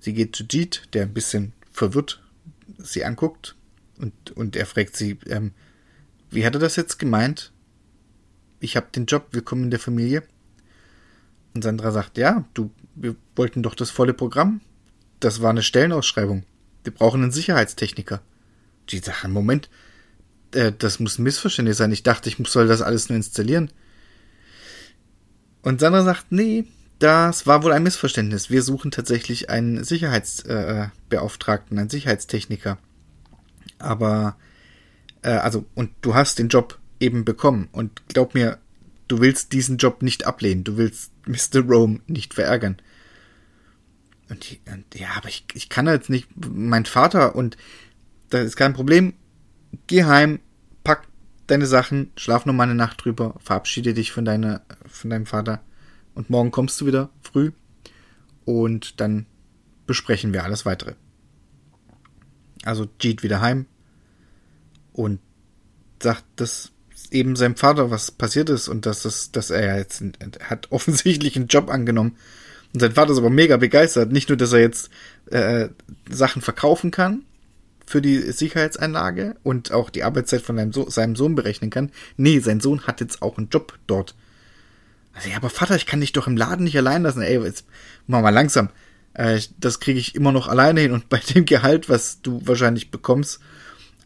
Sie 0.00 0.14
geht 0.14 0.34
zu 0.34 0.44
Jeet, 0.44 0.88
der 0.94 1.02
ein 1.02 1.14
bisschen 1.14 1.52
verwirrt 1.70 2.20
sie 2.78 3.04
anguckt 3.04 3.56
und, 3.98 4.32
und 4.32 4.56
er 4.56 4.66
fragt 4.66 4.96
sie, 4.96 5.18
ähm, 5.26 5.52
wie 6.30 6.44
hat 6.44 6.54
er 6.54 6.61
das 6.61 6.76
jetzt 6.76 6.98
gemeint? 6.98 7.52
Ich 8.61 8.76
habe 8.76 8.87
den 8.94 9.06
Job, 9.06 9.28
willkommen 9.32 9.64
in 9.64 9.70
der 9.70 9.80
Familie. 9.80 10.22
Und 11.54 11.62
Sandra 11.62 11.90
sagt, 11.92 12.18
ja, 12.18 12.44
du, 12.54 12.70
wir 12.94 13.16
wollten 13.35 13.62
doch 13.62 13.74
das 13.74 13.90
volle 13.90 14.14
Programm. 14.14 14.61
Das 15.20 15.40
war 15.40 15.50
eine 15.50 15.62
Stellenausschreibung. 15.62 16.44
Wir 16.85 16.92
brauchen 16.92 17.22
einen 17.22 17.32
Sicherheitstechniker. 17.32 18.20
Die 18.90 18.98
sagt, 18.98 19.26
Moment, 19.28 19.70
äh, 20.52 20.72
das 20.76 21.00
muss 21.00 21.18
ein 21.18 21.22
Missverständnis 21.22 21.78
sein. 21.78 21.92
Ich 21.92 22.02
dachte, 22.02 22.28
ich 22.28 22.37
soll 22.48 22.66
das 22.66 22.82
alles 22.82 23.09
nur 23.09 23.16
installieren. 23.16 23.70
Und 25.62 25.80
Sandra 25.80 26.02
sagt, 26.02 26.30
nee, 26.30 26.64
das 26.98 27.46
war 27.46 27.62
wohl 27.62 27.72
ein 27.72 27.82
Missverständnis. 27.82 28.50
Wir 28.50 28.62
suchen 28.62 28.90
tatsächlich 28.90 29.50
einen 29.50 29.85
Sicherheitsbeauftragten, 29.85 31.76
äh, 31.76 31.80
einen 31.80 31.90
Sicherheitstechniker. 31.90 32.78
Aber, 33.79 34.37
äh, 35.22 35.31
also, 35.31 35.64
und 35.74 35.90
du 36.02 36.14
hast 36.14 36.38
den 36.38 36.48
Job 36.48 36.79
eben 37.00 37.24
bekommen. 37.24 37.68
Und 37.72 38.09
glaub 38.09 38.35
mir, 38.35 38.59
du 39.09 39.20
willst 39.20 39.52
diesen 39.52 39.76
Job 39.79 40.02
nicht 40.02 40.26
ablehnen. 40.26 40.64
Du 40.64 40.76
willst 40.76 41.12
Mr. 41.26 41.61
Rome 41.61 42.00
nicht 42.07 42.35
verärgern. 42.35 42.76
Und, 44.29 44.50
die, 44.50 44.61
und 44.72 44.98
ja, 44.98 45.09
aber 45.16 45.29
ich, 45.29 45.44
ich 45.55 45.68
kann 45.68 45.87
jetzt 45.87 46.11
nicht. 46.11 46.29
Mein 46.37 46.85
Vater 46.85 47.37
und 47.37 47.57
das 48.31 48.44
ist 48.44 48.57
kein 48.57 48.74
Problem. 48.74 49.14
Geh 49.87 50.05
heim, 50.05 50.40
pack 50.85 51.07
deine 51.46 51.66
Sachen, 51.66 52.12
schlaf 52.16 52.46
noch 52.46 52.55
mal 52.55 52.64
eine 52.64 52.74
Nacht 52.74 53.05
drüber, 53.05 53.35
verabschiede 53.38 53.94
dich 53.94 54.11
von, 54.11 54.24
deiner, 54.24 54.62
von 54.88 55.11
deinem 55.11 55.26
Vater 55.26 55.62
und 56.14 56.31
morgen 56.31 56.50
kommst 56.50 56.81
du 56.81 56.87
wieder 56.87 57.11
früh 57.22 57.52
und 58.44 59.00
dann 59.00 59.26
besprechen 59.87 60.33
wir 60.33 60.44
alles 60.44 60.66
weitere. 60.66 60.94
Also 62.66 62.87
Jeet 63.00 63.22
wieder 63.22 63.40
heim 63.40 63.66
und 64.92 65.20
sagt, 66.02 66.24
dass 66.37 66.72
eben 67.11 67.37
seinem 67.37 67.57
Vater 67.57 67.90
was 67.90 68.11
passiert 68.11 68.50
ist 68.50 68.68
und 68.68 68.87
dass, 68.87 69.05
es, 69.05 69.31
dass 69.33 69.50
er 69.50 69.79
jetzt 69.79 70.02
hat 70.40 70.68
offensichtlich 70.72 71.37
einen 71.37 71.48
Job 71.48 71.70
angenommen. 71.70 72.16
Und 72.74 72.81
sein 72.81 72.92
Vater 72.92 73.12
ist 73.12 73.18
aber 73.18 73.31
mega 73.31 73.57
begeistert. 73.57 74.12
Nicht 74.12 74.29
nur, 74.29 74.37
dass 74.37 74.52
er 74.52 74.61
jetzt 74.61 74.90
äh, 75.31 75.68
Sachen 76.11 76.42
verkaufen 76.42 76.90
kann, 76.90 77.22
für 77.87 78.02
die 78.02 78.20
Sicherheitseinlage 78.33 79.37
und 79.44 79.72
auch 79.72 79.90
die 79.90 80.02
Arbeitszeit 80.02 80.42
von 80.42 80.57
seinem, 80.57 80.72
so 80.72 80.90
seinem 80.90 81.14
Sohn 81.14 81.37
berechnen 81.37 81.70
kann. 81.70 81.92
Nee, 82.16 82.40
sein 82.40 82.61
Sohn 82.61 82.87
hat 82.87 83.00
jetzt 83.00 83.22
auch 83.22 83.38
einen 83.38 83.48
Job 83.48 83.79
dort. 83.87 84.14
Also, 85.14 85.29
ja, 85.29 85.37
aber 85.37 85.50
Vater, 85.50 85.76
ich 85.76 85.87
kann 85.87 86.00
dich 86.00 86.12
doch 86.12 86.26
im 86.26 86.37
Laden 86.37 86.64
nicht 86.64 86.76
allein 86.76 87.05
lassen. 87.05 87.22
Ey, 87.22 87.40
jetzt 87.42 87.64
mach 88.07 88.20
mal 88.20 88.31
langsam. 88.31 88.70
Äh, 89.16 89.40
das 89.59 89.81
kriege 89.81 89.98
ich 89.98 90.14
immer 90.14 90.31
noch 90.31 90.46
alleine 90.46 90.81
hin 90.81 90.92
und 90.92 91.09
bei 91.09 91.18
dem 91.18 91.46
Gehalt, 91.46 91.88
was 91.88 92.20
du 92.20 92.40
wahrscheinlich 92.44 92.90
bekommst, 92.90 93.40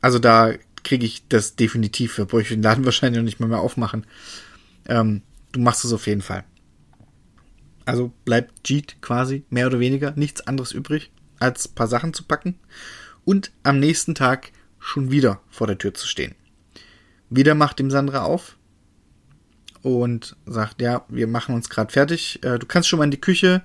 also 0.01 0.19
da 0.19 0.55
kriege 0.83 1.05
ich 1.05 1.29
das 1.29 1.57
definitiv. 1.57 2.17
Da 2.17 2.25
brauche 2.25 2.43
ich 2.43 2.49
den 2.49 2.63
Laden 2.63 2.85
wahrscheinlich 2.87 3.19
noch 3.19 3.25
nicht 3.25 3.41
mal 3.41 3.49
mehr 3.49 3.61
aufmachen. 3.61 4.07
Ähm, 4.87 5.23
du 5.53 5.61
machst 5.61 5.85
es 5.85 5.93
auf 5.93 6.07
jeden 6.07 6.23
Fall. 6.23 6.45
Also 7.85 8.13
bleibt 8.25 8.69
Jeet 8.69 9.03
quasi 9.03 9.45
mehr 9.51 9.67
oder 9.67 9.81
weniger 9.81 10.13
nichts 10.13 10.47
anderes 10.47 10.73
übrig, 10.73 11.11
als 11.41 11.67
paar 11.67 11.89
Sachen 11.89 12.15
zu 12.15 12.23
packen 12.23 12.55
und 13.25 13.51
am 13.65 13.81
nächsten 13.81 14.15
Tag 14.15 14.53
schon 14.79 15.11
wieder 15.11 15.41
vor 15.51 15.67
der 15.67 15.79
Tür 15.79 15.93
zu 15.93 16.07
stehen. 16.07 16.35
Wieder 17.31 17.55
macht 17.55 17.81
ihm 17.81 17.91
Sandra 17.91 18.23
auf 18.23 18.57
und 19.83 20.37
sagt, 20.47 20.81
ja, 20.81 21.05
wir 21.09 21.27
machen 21.27 21.55
uns 21.55 21.69
gerade 21.69 21.93
fertig. 21.93 22.43
Äh, 22.45 22.59
du 22.59 22.67
kannst 22.67 22.89
schon 22.89 22.99
mal 22.99 23.05
in 23.05 23.11
die 23.11 23.21
Küche, 23.21 23.63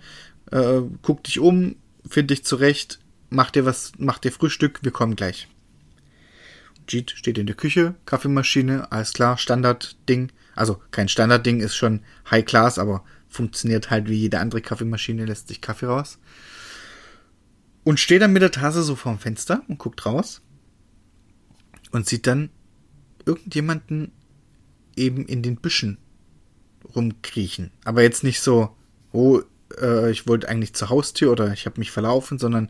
äh, 0.51 0.81
guck 1.01 1.23
dich 1.23 1.39
um, 1.39 1.75
find 2.07 2.29
dich 2.29 2.43
zurecht, 2.43 2.99
mach 3.29 3.51
dir 3.51 3.65
was, 3.65 3.93
mach 3.97 4.19
dir 4.19 4.31
Frühstück, 4.31 4.79
wir 4.83 4.91
kommen 4.91 5.15
gleich. 5.15 5.47
Jeet 6.87 7.11
steht 7.11 7.37
in 7.37 7.47
der 7.47 7.55
Küche, 7.55 7.95
Kaffeemaschine, 8.05 8.91
alles 8.91 9.13
klar, 9.13 9.37
Standardding. 9.37 10.31
Also 10.55 10.81
kein 10.91 11.09
Standardding, 11.09 11.59
ist 11.59 11.75
schon 11.75 12.01
High 12.29 12.45
Class, 12.45 12.79
aber 12.79 13.03
funktioniert 13.27 13.89
halt 13.89 14.07
wie 14.07 14.15
jede 14.15 14.39
andere 14.39 14.61
Kaffeemaschine, 14.61 15.25
lässt 15.25 15.47
sich 15.47 15.61
Kaffee 15.61 15.87
raus. 15.87 16.19
Und 17.83 17.99
steht 17.99 18.21
dann 18.21 18.33
mit 18.33 18.41
der 18.41 18.51
Tasse 18.51 18.83
so 18.83 18.95
vorm 18.95 19.19
Fenster 19.19 19.63
und 19.67 19.77
guckt 19.77 20.05
raus 20.05 20.41
und 21.91 22.07
sieht 22.07 22.27
dann 22.27 22.49
irgendjemanden 23.25 24.11
eben 24.95 25.25
in 25.25 25.41
den 25.41 25.57
Büschen 25.57 25.97
rumkriechen. 26.95 27.71
Aber 27.83 28.01
jetzt 28.01 28.23
nicht 28.23 28.41
so, 28.41 28.75
oh, 29.11 29.41
äh, 29.80 30.11
ich 30.11 30.28
wollte 30.28 30.49
eigentlich 30.49 30.74
zur 30.74 30.89
Haustür 30.89 31.32
oder 31.32 31.53
ich 31.53 31.66
habe 31.66 31.80
mich 31.80 31.91
verlaufen, 31.91 32.39
sondern 32.39 32.70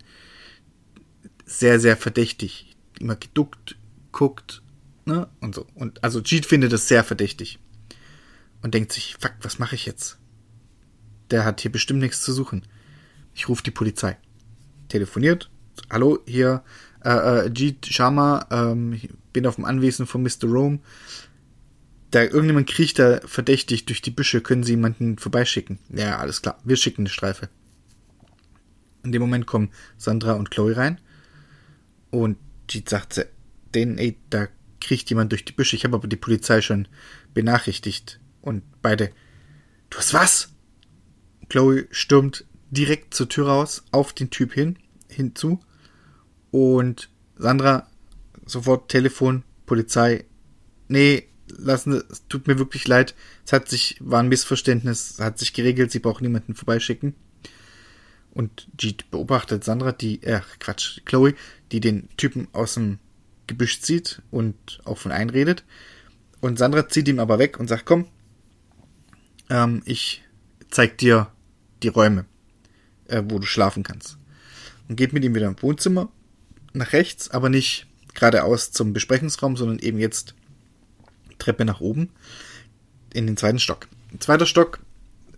sehr, 1.46 1.80
sehr 1.80 1.98
verdächtig. 1.98 2.76
Immer 3.00 3.16
geduckt, 3.16 3.78
guckt, 4.12 4.62
ne? 5.06 5.28
Und 5.42 5.56
so. 5.56 5.68
Und 5.76 6.04
also 6.04 6.22
Jeet 6.22 6.46
findet 6.46 6.74
das 6.74 6.88
sehr 6.88 7.04
verdächtig. 7.04 7.60
Und 8.62 8.74
denkt 8.74 8.92
sich, 8.92 9.16
fuck, 9.20 9.34
was 9.42 9.60
mache 9.60 9.76
ich 9.76 9.86
jetzt? 9.86 10.18
Der 11.30 11.46
hat 11.46 11.62
hier 11.62 11.72
bestimmt 11.72 12.00
nichts 12.00 12.22
zu 12.22 12.34
suchen. 12.34 12.64
Ich 13.34 13.48
rufe 13.50 13.64
die 13.64 13.72
Polizei 13.72 14.18
telefoniert. 14.88 15.52
Hallo, 15.92 16.20
hier 16.26 16.64
äh, 17.04 17.46
äh, 17.46 17.52
Jeet 17.54 17.86
Sharma, 17.86 18.48
ähm, 18.50 19.00
bin 19.34 19.46
auf 19.46 19.56
dem 19.56 19.66
Anwesen 19.66 20.08
von 20.08 20.24
Mr. 20.24 20.46
Rome. 20.46 20.80
Da 22.16 22.24
irgendjemand 22.24 22.70
kriecht 22.70 22.98
da 22.98 23.20
verdächtig 23.26 23.86
durch 23.86 24.02
die 24.02 24.12
Büsche, 24.12 24.40
können 24.40 24.64
sie 24.64 24.72
jemanden 24.72 25.18
vorbeischicken. 25.18 25.80
Ja, 25.94 26.18
alles 26.18 26.42
klar, 26.42 26.58
wir 26.64 26.78
schicken 26.78 27.02
eine 27.02 27.10
Streife. 27.10 27.50
In 29.04 29.12
dem 29.12 29.22
Moment 29.22 29.46
kommen 29.46 29.72
Sandra 29.98 30.34
und 30.34 30.50
Chloe 30.50 30.78
rein 30.78 31.02
und 32.12 32.38
die 32.70 32.86
sagt 32.88 33.28
denen, 33.74 33.98
ey, 33.98 34.18
da 34.30 34.48
kriecht 34.80 35.10
jemand 35.10 35.34
durch 35.34 35.44
die 35.44 35.52
Büsche. 35.52 35.76
Ich 35.76 35.84
habe 35.84 35.96
aber 35.98 36.08
die 36.08 36.16
Polizei 36.16 36.62
schon 36.62 36.88
benachrichtigt. 37.34 38.22
Und 38.42 38.64
beide, 38.82 39.12
du 39.90 39.98
hast 39.98 40.14
was? 40.14 40.54
Chloe 41.50 41.88
stürmt 41.92 42.46
direkt 42.72 43.14
zur 43.14 43.28
Tür 43.28 43.48
raus, 43.48 43.84
auf 43.92 44.14
den 44.14 44.30
Typ 44.30 44.54
hin, 44.54 44.80
hinzu. 45.10 45.60
Und 46.52 47.10
Sandra 47.36 47.90
sofort 48.46 48.90
Telefon, 48.90 49.44
Polizei. 49.66 50.24
Nee, 50.88 51.28
lassen, 51.48 52.04
es 52.10 52.28
tut 52.28 52.48
mir 52.48 52.58
wirklich 52.58 52.88
leid. 52.88 53.16
Es 53.46 53.54
hat 53.54 53.70
sich, 53.70 53.98
war 54.00 54.20
ein 54.20 54.30
Missverständnis, 54.30 55.18
hat 55.20 55.40
sich 55.40 55.54
geregelt, 55.54 55.92
sie 55.92 56.00
brauchen 56.00 56.24
niemanden 56.24 56.56
vorbeischicken. 56.56 57.16
Und 58.32 58.68
Jeet 58.80 59.10
beobachtet 59.12 59.64
Sandra, 59.64 59.92
die, 59.92 60.22
äh, 60.24 60.42
Quatsch, 60.60 61.02
Chloe, 61.06 61.36
die 61.72 61.80
den 61.80 62.10
Typen 62.18 62.48
aus 62.52 62.74
dem 62.74 63.00
Gebüsch 63.48 63.82
zieht 63.82 64.22
und 64.32 64.82
auch 64.84 64.98
von 64.98 65.12
einredet. 65.12 65.64
Und 66.42 66.60
Sandra 66.60 66.88
zieht 66.90 67.08
ihm 67.08 67.20
aber 67.20 67.40
weg 67.40 67.60
und 67.60 67.68
sagt, 67.68 67.86
komm, 67.86 68.08
ähm, 69.50 69.82
ich 69.86 70.24
zeig 70.70 70.98
dir 70.98 71.32
die 71.82 71.88
Räume, 71.88 72.26
äh, 73.08 73.24
wo 73.26 73.40
du 73.40 73.46
schlafen 73.46 73.84
kannst. 73.84 74.18
Und 74.90 74.98
geht 74.98 75.14
mit 75.14 75.24
ihm 75.24 75.34
wieder 75.34 75.48
im 75.48 75.62
Wohnzimmer 75.62 76.10
nach 76.74 76.92
rechts, 76.94 77.32
aber 77.32 77.50
nicht 77.50 77.88
geradeaus 78.14 78.72
zum 78.72 78.94
Besprechungsraum, 78.94 79.56
sondern 79.56 79.80
eben 79.80 79.98
jetzt 79.98 80.36
Treppe 81.38 81.66
nach 81.66 81.82
oben 81.82 82.10
in 83.14 83.28
den 83.28 83.38
zweiten 83.38 83.60
Stock. 83.60 83.88
Der 84.12 84.20
zweite 84.20 84.46
Stock 84.46 84.80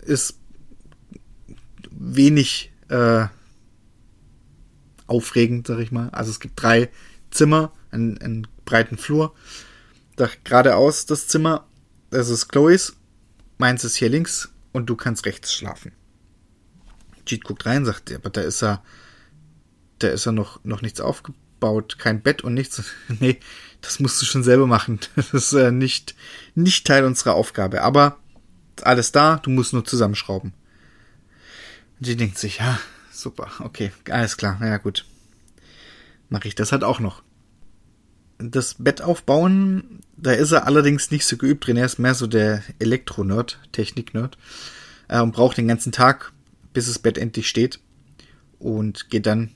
ist 0.04 0.38
wenig 1.92 2.72
äh, 2.90 3.26
aufregend, 5.08 5.68
sag 5.68 5.80
ich 5.80 5.92
mal. 5.92 6.10
Also 6.10 6.32
es 6.32 6.40
gibt 6.40 6.62
drei 6.62 6.90
Zimmer, 7.32 7.72
einen, 7.92 8.18
einen 8.20 8.48
breiten 8.66 8.98
Flur. 8.98 9.34
Da 10.16 10.30
geradeaus 10.44 11.06
das 11.06 11.28
Zimmer, 11.28 11.68
das 12.10 12.30
ist 12.30 12.48
Chloes, 12.50 12.96
meins 13.58 13.84
ist 13.84 13.96
hier 13.96 14.10
links 14.10 14.50
und 14.72 14.88
du 14.88 14.96
kannst 14.96 15.26
rechts 15.26 15.54
schlafen. 15.54 15.92
Jeet 17.28 17.44
guckt 17.44 17.66
rein, 17.66 17.86
sagt, 17.86 18.12
aber 18.12 18.30
da 18.30 18.42
ist 18.42 18.64
er, 18.64 18.84
da 20.00 20.10
ist 20.10 20.26
er 20.26 20.32
noch, 20.32 20.64
noch 20.64 20.82
nichts 20.82 21.02
aufgebaut, 21.02 21.98
kein 22.00 22.22
Bett 22.22 22.44
und 22.44 22.54
nichts. 22.54 22.84
nee, 23.20 23.40
das 23.82 24.00
musst 24.00 24.22
du 24.22 24.26
schon 24.26 24.44
selber 24.44 24.68
machen. 24.68 25.00
Das 25.16 25.34
ist 25.34 25.54
äh, 25.54 25.72
nicht, 25.72 26.16
nicht 26.56 26.86
Teil 26.86 27.06
unserer 27.06 27.36
Aufgabe. 27.36 27.82
Aber 27.82 28.18
alles 28.84 29.12
da, 29.12 29.38
du 29.38 29.50
musst 29.50 29.74
nur 29.74 29.86
zusammenschrauben. 29.86 30.54
Und 32.00 32.08
die 32.08 32.16
denkt 32.16 32.38
sich, 32.38 32.60
ja, 32.60 32.80
super, 33.12 33.50
okay, 33.60 33.92
alles 34.10 34.38
klar, 34.38 34.60
ja 34.62 34.78
gut. 34.78 35.06
Mache 36.30 36.48
ich 36.48 36.56
das 36.56 36.72
halt 36.72 36.84
auch 36.84 37.00
noch. 37.00 37.24
Das 38.38 38.76
Bett 38.76 39.02
aufbauen, 39.02 40.02
da 40.16 40.32
ist 40.32 40.52
er 40.52 40.68
allerdings 40.68 41.10
nicht 41.10 41.26
so 41.26 41.38
geübt 41.38 41.66
drin. 41.66 41.78
Er 41.78 41.86
ist 41.86 41.98
mehr 41.98 42.14
so 42.14 42.28
der 42.28 42.64
Elektronerd, 42.80 43.60
Technik-Nerd. 43.72 44.38
Äh, 45.08 45.22
und 45.22 45.32
braucht 45.32 45.58
den 45.58 45.68
ganzen 45.68 45.92
Tag, 45.92 46.34
bis 46.74 46.86
das 46.86 47.00
Bett 47.00 47.18
endlich 47.18 47.50
steht. 47.50 47.80
Und 48.60 49.10
geht 49.10 49.26
dann, 49.26 49.52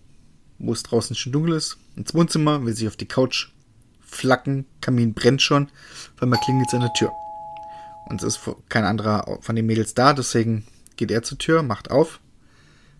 wo 0.57 0.73
es 0.73 0.83
draußen 0.83 1.15
schon 1.15 1.31
dunkel 1.31 1.55
ist, 1.55 1.77
ins 1.95 2.13
Wohnzimmer, 2.13 2.65
will 2.65 2.73
sich 2.73 2.87
auf 2.87 2.97
die 2.97 3.07
Couch 3.07 3.49
flacken, 4.11 4.65
Kamin 4.81 5.13
brennt 5.13 5.41
schon, 5.41 5.69
weil 6.19 6.29
man 6.29 6.39
klingelt 6.39 6.73
an 6.73 6.81
der 6.81 6.93
Tür. 6.93 7.11
Und 8.05 8.21
es 8.21 8.37
ist 8.37 8.55
kein 8.69 8.83
anderer 8.83 9.39
von 9.41 9.55
den 9.55 9.65
Mädels 9.65 9.93
da, 9.93 10.13
deswegen 10.13 10.65
geht 10.97 11.11
er 11.11 11.23
zur 11.23 11.37
Tür, 11.37 11.63
macht 11.63 11.89
auf, 11.89 12.19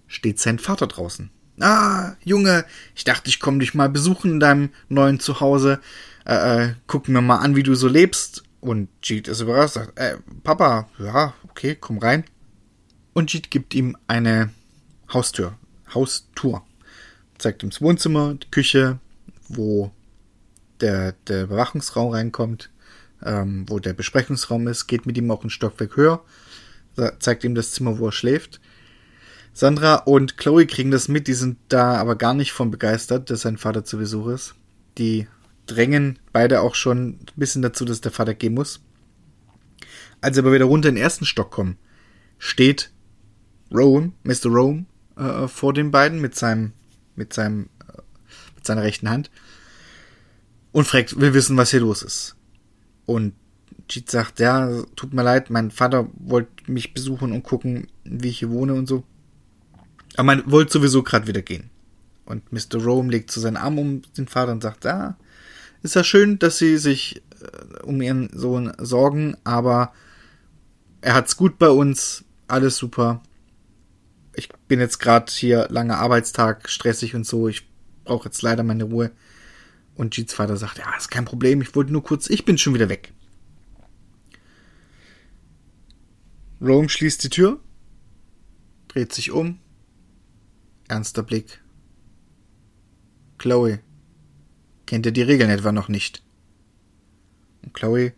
steht 0.07 0.39
sein 0.39 0.57
Vater 0.57 0.87
draußen. 0.87 1.29
Ah, 1.59 2.15
Junge, 2.23 2.65
ich 2.95 3.03
dachte, 3.03 3.29
ich 3.29 3.39
komme 3.39 3.59
dich 3.59 3.73
mal 3.73 3.89
besuchen 3.89 4.31
in 4.31 4.39
deinem 4.39 4.69
neuen 4.89 5.19
Zuhause. 5.19 5.79
Äh, 6.25 6.33
äh, 6.63 6.73
guck 6.87 7.07
mir 7.07 7.21
mal 7.21 7.37
an, 7.37 7.55
wie 7.55 7.63
du 7.63 7.75
so 7.75 7.87
lebst. 7.87 8.43
Und 8.61 8.89
Jeet 9.03 9.27
ist 9.27 9.41
überrascht, 9.41 9.75
sagt, 9.75 9.99
äh, 9.99 10.17
Papa, 10.43 10.89
ja, 10.97 11.33
okay, 11.49 11.75
komm 11.79 11.97
rein. 11.97 12.23
Und 13.13 13.31
Jeet 13.31 13.51
gibt 13.51 13.75
ihm 13.75 13.97
eine 14.07 14.49
Haustür, 15.11 15.57
Haustour. 15.93 16.65
Zeigt 17.37 17.63
ihm 17.63 17.69
das 17.69 17.81
Wohnzimmer, 17.81 18.35
die 18.35 18.49
Küche, 18.49 18.99
wo 19.49 19.91
der, 20.81 21.13
der 21.27 21.47
Bewachungsraum 21.47 22.13
reinkommt, 22.13 22.69
ähm, 23.23 23.65
wo 23.67 23.79
der 23.79 23.93
Besprechungsraum 23.93 24.67
ist, 24.67 24.87
geht 24.87 25.05
mit 25.05 25.17
ihm 25.17 25.31
auch 25.31 25.43
ein 25.43 25.49
Stockwerk 25.49 25.95
höher, 25.95 26.23
zeigt 27.19 27.43
ihm 27.43 27.55
das 27.55 27.71
Zimmer, 27.71 27.99
wo 27.99 28.07
er 28.07 28.11
schläft. 28.11 28.59
Sandra 29.53 29.95
und 29.95 30.37
Chloe 30.37 30.65
kriegen 30.65 30.91
das 30.91 31.07
mit, 31.07 31.27
die 31.27 31.33
sind 31.33 31.57
da 31.69 31.95
aber 31.95 32.15
gar 32.15 32.33
nicht 32.33 32.51
von 32.51 32.71
begeistert, 32.71 33.29
dass 33.29 33.41
sein 33.41 33.57
Vater 33.57 33.83
zu 33.83 33.97
Besuch 33.97 34.27
ist. 34.27 34.55
Die 34.97 35.27
drängen 35.67 36.19
beide 36.31 36.61
auch 36.61 36.75
schon 36.75 37.09
ein 37.09 37.25
bisschen 37.35 37.61
dazu, 37.61 37.85
dass 37.85 38.01
der 38.01 38.11
Vater 38.11 38.33
gehen 38.33 38.53
muss. 38.53 38.81
Als 40.21 40.35
sie 40.35 40.41
aber 40.41 40.53
wieder 40.53 40.65
runter 40.65 40.89
in 40.89 40.95
den 40.95 41.03
ersten 41.03 41.25
Stock 41.25 41.51
kommen, 41.51 41.77
steht 42.37 42.91
Rome, 43.73 44.13
Mr. 44.23 44.47
Rome, 44.47 44.85
äh, 45.17 45.47
vor 45.47 45.73
den 45.73 45.91
beiden 45.91 46.21
mit 46.21 46.35
seinem, 46.35 46.73
mit 47.15 47.33
seinem, 47.33 47.69
äh, 47.87 48.01
mit 48.55 48.65
seiner 48.65 48.83
rechten 48.83 49.09
Hand 49.09 49.31
und 50.71 50.87
fragt, 50.87 51.19
will 51.19 51.33
wissen, 51.33 51.57
was 51.57 51.71
hier 51.71 51.81
los 51.81 52.01
ist. 52.03 52.35
Und 53.05 53.33
Jeet 53.89 54.09
sagt, 54.09 54.39
ja, 54.39 54.83
tut 54.95 55.13
mir 55.13 55.23
leid, 55.23 55.49
mein 55.49 55.71
Vater 55.71 56.09
wollte 56.17 56.71
mich 56.71 56.93
besuchen 56.93 57.31
und 57.31 57.43
gucken, 57.43 57.87
wie 58.03 58.29
ich 58.29 58.39
hier 58.39 58.49
wohne 58.49 58.73
und 58.73 58.87
so. 58.87 59.03
Aber 60.15 60.23
man 60.23 60.49
wollte 60.49 60.73
sowieso 60.73 61.03
gerade 61.03 61.27
wieder 61.27 61.41
gehen. 61.41 61.69
Und 62.25 62.51
Mr. 62.51 62.81
Rome 62.81 63.11
legt 63.11 63.31
so 63.31 63.41
seinen 63.41 63.57
Arm 63.57 63.77
um 63.77 64.01
den 64.17 64.27
Vater 64.27 64.51
und 64.51 64.63
sagt, 64.63 64.85
ja, 64.85 65.17
ist 65.83 65.95
ja 65.95 66.03
schön, 66.03 66.39
dass 66.39 66.57
sie 66.57 66.77
sich 66.77 67.21
äh, 67.41 67.83
um 67.83 68.01
ihren 68.01 68.29
Sohn 68.37 68.71
sorgen, 68.77 69.35
aber 69.43 69.93
er 71.01 71.15
hat's 71.15 71.35
gut 71.35 71.57
bei 71.57 71.69
uns, 71.69 72.23
alles 72.47 72.77
super. 72.77 73.21
Ich 74.35 74.49
bin 74.67 74.79
jetzt 74.79 74.99
gerade 74.99 75.31
hier 75.31 75.67
langer 75.69 75.97
Arbeitstag, 75.97 76.69
stressig 76.69 77.15
und 77.15 77.25
so, 77.25 77.47
ich 77.47 77.67
brauche 78.05 78.25
jetzt 78.25 78.41
leider 78.41 78.63
meine 78.63 78.85
Ruhe. 78.85 79.11
Und 80.01 80.17
Jeets 80.17 80.33
Vater 80.33 80.57
sagt, 80.57 80.79
ja, 80.79 80.97
ist 80.97 81.11
kein 81.11 81.25
Problem, 81.25 81.61
ich 81.61 81.75
wollte 81.75 81.93
nur 81.93 82.03
kurz, 82.03 82.27
ich 82.27 82.43
bin 82.43 82.57
schon 82.57 82.73
wieder 82.73 82.89
weg. 82.89 83.13
Rome 86.59 86.89
schließt 86.89 87.23
die 87.23 87.29
Tür, 87.29 87.59
dreht 88.87 89.13
sich 89.13 89.29
um, 89.29 89.59
ernster 90.87 91.21
Blick. 91.21 91.61
Chloe, 93.37 93.79
kennt 94.87 95.05
ihr 95.05 95.11
die 95.11 95.21
Regeln 95.21 95.51
etwa 95.51 95.71
noch 95.71 95.87
nicht? 95.87 96.23
Und 97.61 97.75
Chloe 97.75 98.13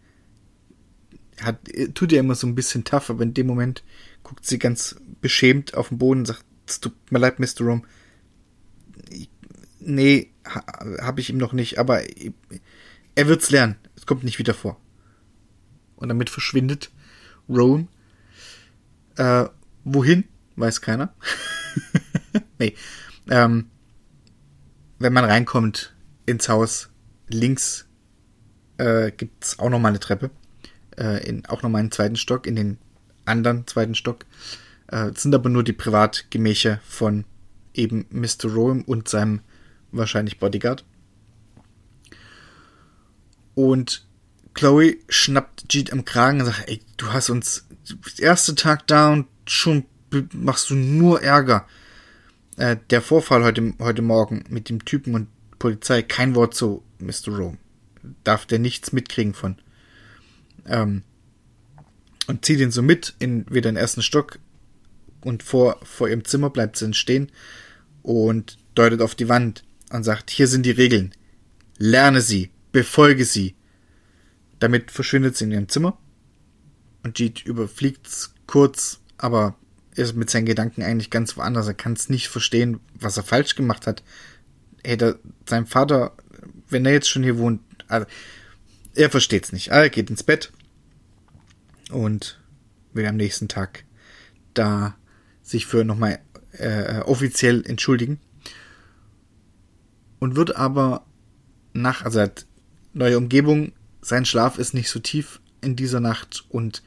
hat, 1.41 1.59
tut 1.95 2.13
ja 2.13 2.21
immer 2.21 2.35
so 2.35 2.47
ein 2.47 2.55
bisschen 2.55 2.85
tough, 2.85 3.09
aber 3.09 3.23
in 3.23 3.33
dem 3.33 3.47
Moment 3.47 3.83
guckt 4.23 4.45
sie 4.45 4.57
ganz 4.57 4.95
beschämt 5.19 5.73
auf 5.73 5.89
den 5.89 5.97
Boden 5.97 6.21
und 6.21 6.27
sagt, 6.27 6.45
es 6.65 6.79
tut 6.79 6.93
mir 7.11 7.19
leid, 7.19 7.41
Mr. 7.41 7.65
Rome. 7.65 7.81
Nee, 9.81 10.32
ha, 10.45 10.63
habe 11.01 11.21
ich 11.21 11.29
ihm 11.29 11.37
noch 11.37 11.53
nicht, 11.53 11.77
aber 11.79 12.03
er 13.15 13.27
wird's 13.27 13.51
lernen. 13.51 13.75
Es 13.95 14.05
kommt 14.05 14.23
nicht 14.23 14.39
wieder 14.39 14.53
vor. 14.53 14.79
Und 15.95 16.09
damit 16.09 16.29
verschwindet 16.29 16.91
Rowan. 17.47 17.87
Äh, 19.17 19.45
wohin? 19.83 20.25
Weiß 20.55 20.81
keiner. 20.81 21.13
nee. 22.59 22.75
Ähm, 23.29 23.69
wenn 24.99 25.13
man 25.13 25.25
reinkommt 25.25 25.93
ins 26.25 26.49
Haus, 26.49 26.89
links 27.27 27.87
äh, 28.77 29.11
gibt's 29.11 29.59
auch 29.59 29.69
nochmal 29.69 29.91
eine 29.91 29.99
Treppe. 29.99 30.31
Äh, 30.97 31.27
in, 31.27 31.45
auch 31.45 31.61
nochmal 31.61 31.81
einen 31.81 31.91
zweiten 31.91 32.15
Stock, 32.15 32.47
in 32.47 32.55
den 32.55 32.77
anderen 33.25 33.65
zweiten 33.67 33.95
Stock. 33.95 34.25
Äh, 34.87 35.11
sind 35.15 35.33
aber 35.33 35.49
nur 35.49 35.63
die 35.63 35.73
Privatgemächer 35.73 36.79
von 36.83 37.25
eben 37.73 38.05
Mr. 38.11 38.51
Rome 38.53 38.83
und 38.85 39.07
seinem 39.07 39.41
wahrscheinlich 39.93 40.39
Bodyguard. 40.39 40.83
Und 43.55 44.05
Chloe 44.53 44.97
schnappt 45.07 45.71
Jeet 45.71 45.91
am 45.91 46.05
Kragen 46.05 46.39
und 46.39 46.47
sagt, 46.47 46.67
ey, 46.67 46.81
du 46.97 47.11
hast 47.13 47.29
uns 47.29 47.65
erste 48.17 48.55
Tag 48.55 48.87
da 48.87 49.11
und 49.11 49.27
schon 49.45 49.85
machst 50.33 50.69
du 50.69 50.75
nur 50.75 51.21
Ärger. 51.21 51.67
Äh, 52.57 52.77
der 52.89 53.01
Vorfall 53.01 53.43
heute, 53.43 53.73
heute 53.79 54.01
Morgen 54.01 54.43
mit 54.49 54.69
dem 54.69 54.85
Typen 54.85 55.15
und 55.15 55.27
Polizei, 55.57 56.01
kein 56.01 56.35
Wort 56.35 56.53
zu 56.53 56.83
Mr. 56.99 57.35
Rome. 57.35 57.57
Darf 58.23 58.45
der 58.45 58.59
nichts 58.59 58.91
mitkriegen 58.91 59.33
von. 59.33 59.57
Ähm, 60.65 61.03
und 62.27 62.45
zieht 62.45 62.59
ihn 62.59 62.71
so 62.71 62.81
mit 62.81 63.15
in 63.19 63.45
wieder 63.49 63.69
den 63.69 63.75
ersten 63.75 64.01
Stock 64.01 64.39
und 65.21 65.43
vor, 65.43 65.79
vor 65.83 66.07
ihrem 66.07 66.25
Zimmer 66.25 66.49
bleibt 66.49 66.77
sie 66.77 66.93
stehen 66.93 67.31
und 68.01 68.57
deutet 68.75 69.01
auf 69.01 69.15
die 69.15 69.29
Wand 69.29 69.63
und 69.93 70.03
sagt, 70.03 70.31
hier 70.31 70.47
sind 70.47 70.65
die 70.65 70.71
Regeln. 70.71 71.13
Lerne 71.77 72.21
sie, 72.21 72.49
befolge 72.71 73.25
sie. 73.25 73.55
Damit 74.59 74.89
verschwindet 74.89 75.37
sie 75.37 75.45
in 75.45 75.51
ihrem 75.51 75.69
Zimmer 75.69 75.97
und 77.03 77.19
Jeet 77.19 77.45
überfliegt's 77.45 78.33
kurz, 78.47 79.01
aber 79.17 79.55
ist 79.95 80.15
mit 80.15 80.31
seinen 80.31 80.47
Gedanken 80.47 80.81
eigentlich 80.81 81.11
ganz 81.11 81.37
woanders. 81.37 81.67
Er 81.67 81.75
kann 81.75 81.93
es 81.93 82.09
nicht 82.09 82.29
verstehen, 82.29 82.79
was 82.95 83.17
er 83.17 83.23
falsch 83.23 83.53
gemacht 83.53 83.85
hat. 83.85 84.03
Hätte 84.83 85.19
sein 85.47 85.67
Vater, 85.67 86.13
wenn 86.69 86.85
er 86.85 86.93
jetzt 86.93 87.09
schon 87.09 87.23
hier 87.23 87.37
wohnt, 87.37 87.61
also, 87.87 88.07
er 88.95 89.11
versteht's 89.11 89.51
nicht. 89.51 89.67
Er 89.67 89.89
geht 89.89 90.09
ins 90.09 90.23
Bett 90.23 90.51
und 91.91 92.39
will 92.93 93.05
am 93.05 93.17
nächsten 93.17 93.47
Tag 93.47 93.83
da 94.55 94.95
sich 95.43 95.67
für 95.67 95.83
nochmal 95.83 96.19
äh, 96.53 96.99
offiziell 97.01 97.63
entschuldigen 97.65 98.19
und 100.23 100.37
wird 100.37 100.55
aber 100.55 101.05
nach, 101.73 102.05
also 102.05 102.21
hat 102.21 102.45
neue 102.93 103.17
Umgebung, 103.17 103.73
sein 103.99 104.23
Schlaf 104.23 104.57
ist 104.57 104.73
nicht 104.73 104.89
so 104.89 104.99
tief 104.99 105.41
in 105.59 105.75
dieser 105.75 105.99
Nacht 105.99 106.45
und 106.47 106.81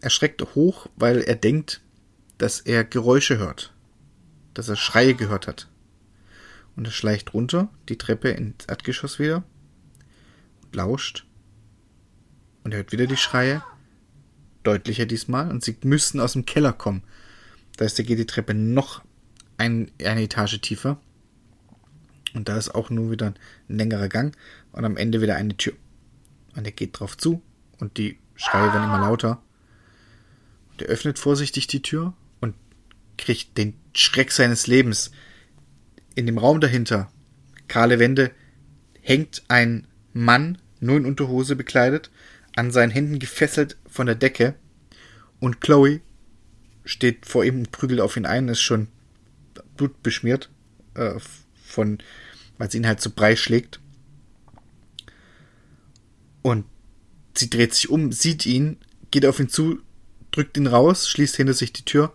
er 0.00 0.08
schreckt 0.08 0.42
hoch, 0.54 0.86
weil 0.96 1.20
er 1.20 1.34
denkt, 1.34 1.82
dass 2.38 2.60
er 2.60 2.82
Geräusche 2.84 3.36
hört, 3.36 3.74
dass 4.54 4.70
er 4.70 4.76
Schreie 4.76 5.12
gehört 5.12 5.46
hat. 5.46 5.68
Und 6.76 6.86
er 6.86 6.92
schleicht 6.92 7.34
runter, 7.34 7.68
die 7.90 7.98
Treppe 7.98 8.30
ins 8.30 8.64
Erdgeschoss 8.64 9.18
wieder, 9.18 9.44
lauscht 10.72 11.26
und 12.64 12.72
er 12.72 12.78
hört 12.78 12.92
wieder 12.92 13.06
die 13.06 13.18
Schreie, 13.18 13.62
deutlicher 14.62 15.04
diesmal, 15.04 15.50
und 15.50 15.62
sie 15.62 15.76
müssten 15.82 16.20
aus 16.20 16.32
dem 16.32 16.46
Keller 16.46 16.72
kommen. 16.72 17.02
Das 17.76 17.88
heißt, 17.88 17.98
er 17.98 18.06
geht 18.06 18.18
die 18.18 18.24
Treppe 18.24 18.54
noch 18.54 19.02
ein, 19.58 19.90
eine 20.02 20.22
Etage 20.22 20.58
tiefer. 20.62 20.98
Und 22.34 22.48
da 22.48 22.56
ist 22.56 22.74
auch 22.74 22.90
nur 22.90 23.10
wieder 23.10 23.26
ein 23.26 23.38
längerer 23.68 24.08
Gang 24.08 24.36
und 24.72 24.84
am 24.84 24.96
Ende 24.96 25.20
wieder 25.20 25.36
eine 25.36 25.56
Tür. 25.56 25.74
Und 26.54 26.64
er 26.64 26.72
geht 26.72 26.98
drauf 26.98 27.16
zu 27.16 27.42
und 27.78 27.96
die 27.98 28.18
Schreie 28.34 28.72
werden 28.72 28.84
immer 28.84 29.00
lauter. 29.00 29.42
Und 30.72 30.82
er 30.82 30.88
öffnet 30.88 31.18
vorsichtig 31.18 31.66
die 31.66 31.82
Tür 31.82 32.14
und 32.40 32.54
kriegt 33.16 33.56
den 33.56 33.74
Schreck 33.94 34.32
seines 34.32 34.66
Lebens. 34.66 35.10
In 36.14 36.26
dem 36.26 36.38
Raum 36.38 36.60
dahinter, 36.60 37.10
kahle 37.68 37.98
Wände, 37.98 38.30
hängt 39.00 39.42
ein 39.48 39.86
Mann, 40.12 40.58
nur 40.80 40.96
in 40.96 41.06
Unterhose 41.06 41.56
bekleidet, 41.56 42.10
an 42.54 42.70
seinen 42.70 42.90
Händen 42.90 43.18
gefesselt 43.18 43.76
von 43.86 44.06
der 44.06 44.14
Decke. 44.14 44.54
Und 45.40 45.60
Chloe 45.60 46.00
steht 46.84 47.26
vor 47.26 47.44
ihm 47.44 47.58
und 47.58 47.72
prügelt 47.72 48.00
auf 48.00 48.16
ihn 48.16 48.26
ein, 48.26 48.48
ist 48.48 48.60
schon 48.60 48.88
blutbeschmiert 49.76 50.50
äh, 50.94 51.18
von, 51.76 51.98
weil 52.58 52.70
sie 52.70 52.78
ihn 52.78 52.86
halt 52.86 53.00
zu 53.00 53.10
Brei 53.10 53.36
schlägt. 53.36 53.80
Und 56.42 56.64
sie 57.36 57.50
dreht 57.50 57.74
sich 57.74 57.90
um, 57.90 58.12
sieht 58.12 58.46
ihn, 58.46 58.78
geht 59.10 59.26
auf 59.26 59.38
ihn 59.38 59.48
zu, 59.48 59.80
drückt 60.30 60.56
ihn 60.56 60.66
raus, 60.66 61.08
schließt 61.08 61.36
hinter 61.36 61.54
sich 61.54 61.72
die 61.72 61.84
Tür. 61.84 62.12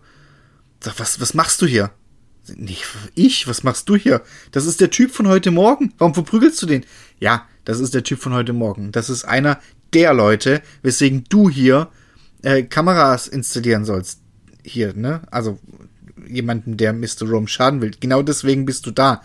Sagt, 0.80 1.00
was, 1.00 1.20
was 1.20 1.34
machst 1.34 1.62
du 1.62 1.66
hier? 1.66 1.92
Nicht 2.56 2.84
ich, 3.14 3.46
was 3.46 3.62
machst 3.62 3.88
du 3.88 3.94
hier? 3.94 4.22
Das 4.50 4.66
ist 4.66 4.80
der 4.80 4.90
Typ 4.90 5.12
von 5.12 5.28
heute 5.28 5.52
Morgen. 5.52 5.94
Warum 5.98 6.12
verprügelst 6.12 6.60
du 6.60 6.66
den? 6.66 6.84
Ja, 7.20 7.46
das 7.64 7.78
ist 7.78 7.94
der 7.94 8.02
Typ 8.02 8.20
von 8.20 8.32
heute 8.32 8.52
Morgen. 8.52 8.90
Das 8.90 9.08
ist 9.08 9.24
einer 9.24 9.60
der 9.92 10.12
Leute, 10.12 10.62
weswegen 10.82 11.24
du 11.28 11.48
hier 11.48 11.88
äh, 12.42 12.64
Kameras 12.64 13.28
installieren 13.28 13.84
sollst. 13.84 14.20
Hier, 14.64 14.94
ne? 14.94 15.22
Also 15.30 15.60
jemanden, 16.26 16.76
der 16.76 16.92
Mr. 16.92 17.28
Rome 17.28 17.46
schaden 17.46 17.80
will. 17.80 17.92
Genau 18.00 18.22
deswegen 18.22 18.64
bist 18.64 18.86
du 18.86 18.90
da. 18.90 19.22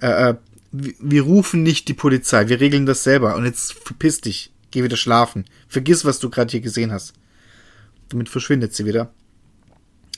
Äh, 0.00 0.30
äh, 0.30 0.34
wir 0.70 1.22
rufen 1.22 1.62
nicht 1.62 1.88
die 1.88 1.94
Polizei, 1.94 2.48
wir 2.48 2.60
regeln 2.60 2.86
das 2.86 3.02
selber. 3.02 3.36
Und 3.36 3.44
jetzt 3.44 3.72
verpiss 3.72 4.20
dich, 4.20 4.52
geh 4.70 4.82
wieder 4.82 4.96
schlafen. 4.96 5.44
Vergiss, 5.66 6.04
was 6.04 6.18
du 6.18 6.30
gerade 6.30 6.50
hier 6.50 6.60
gesehen 6.60 6.92
hast. 6.92 7.14
Damit 8.08 8.28
verschwindet 8.28 8.74
sie 8.74 8.84
wieder 8.84 9.12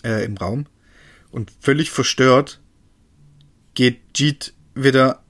äh, 0.05 0.24
im 0.24 0.37
Raum. 0.37 0.66
Und 1.31 1.53
völlig 1.61 1.91
verstört 1.91 2.61
geht 3.74 4.01
Jeet 4.16 4.53
wieder 4.74 5.22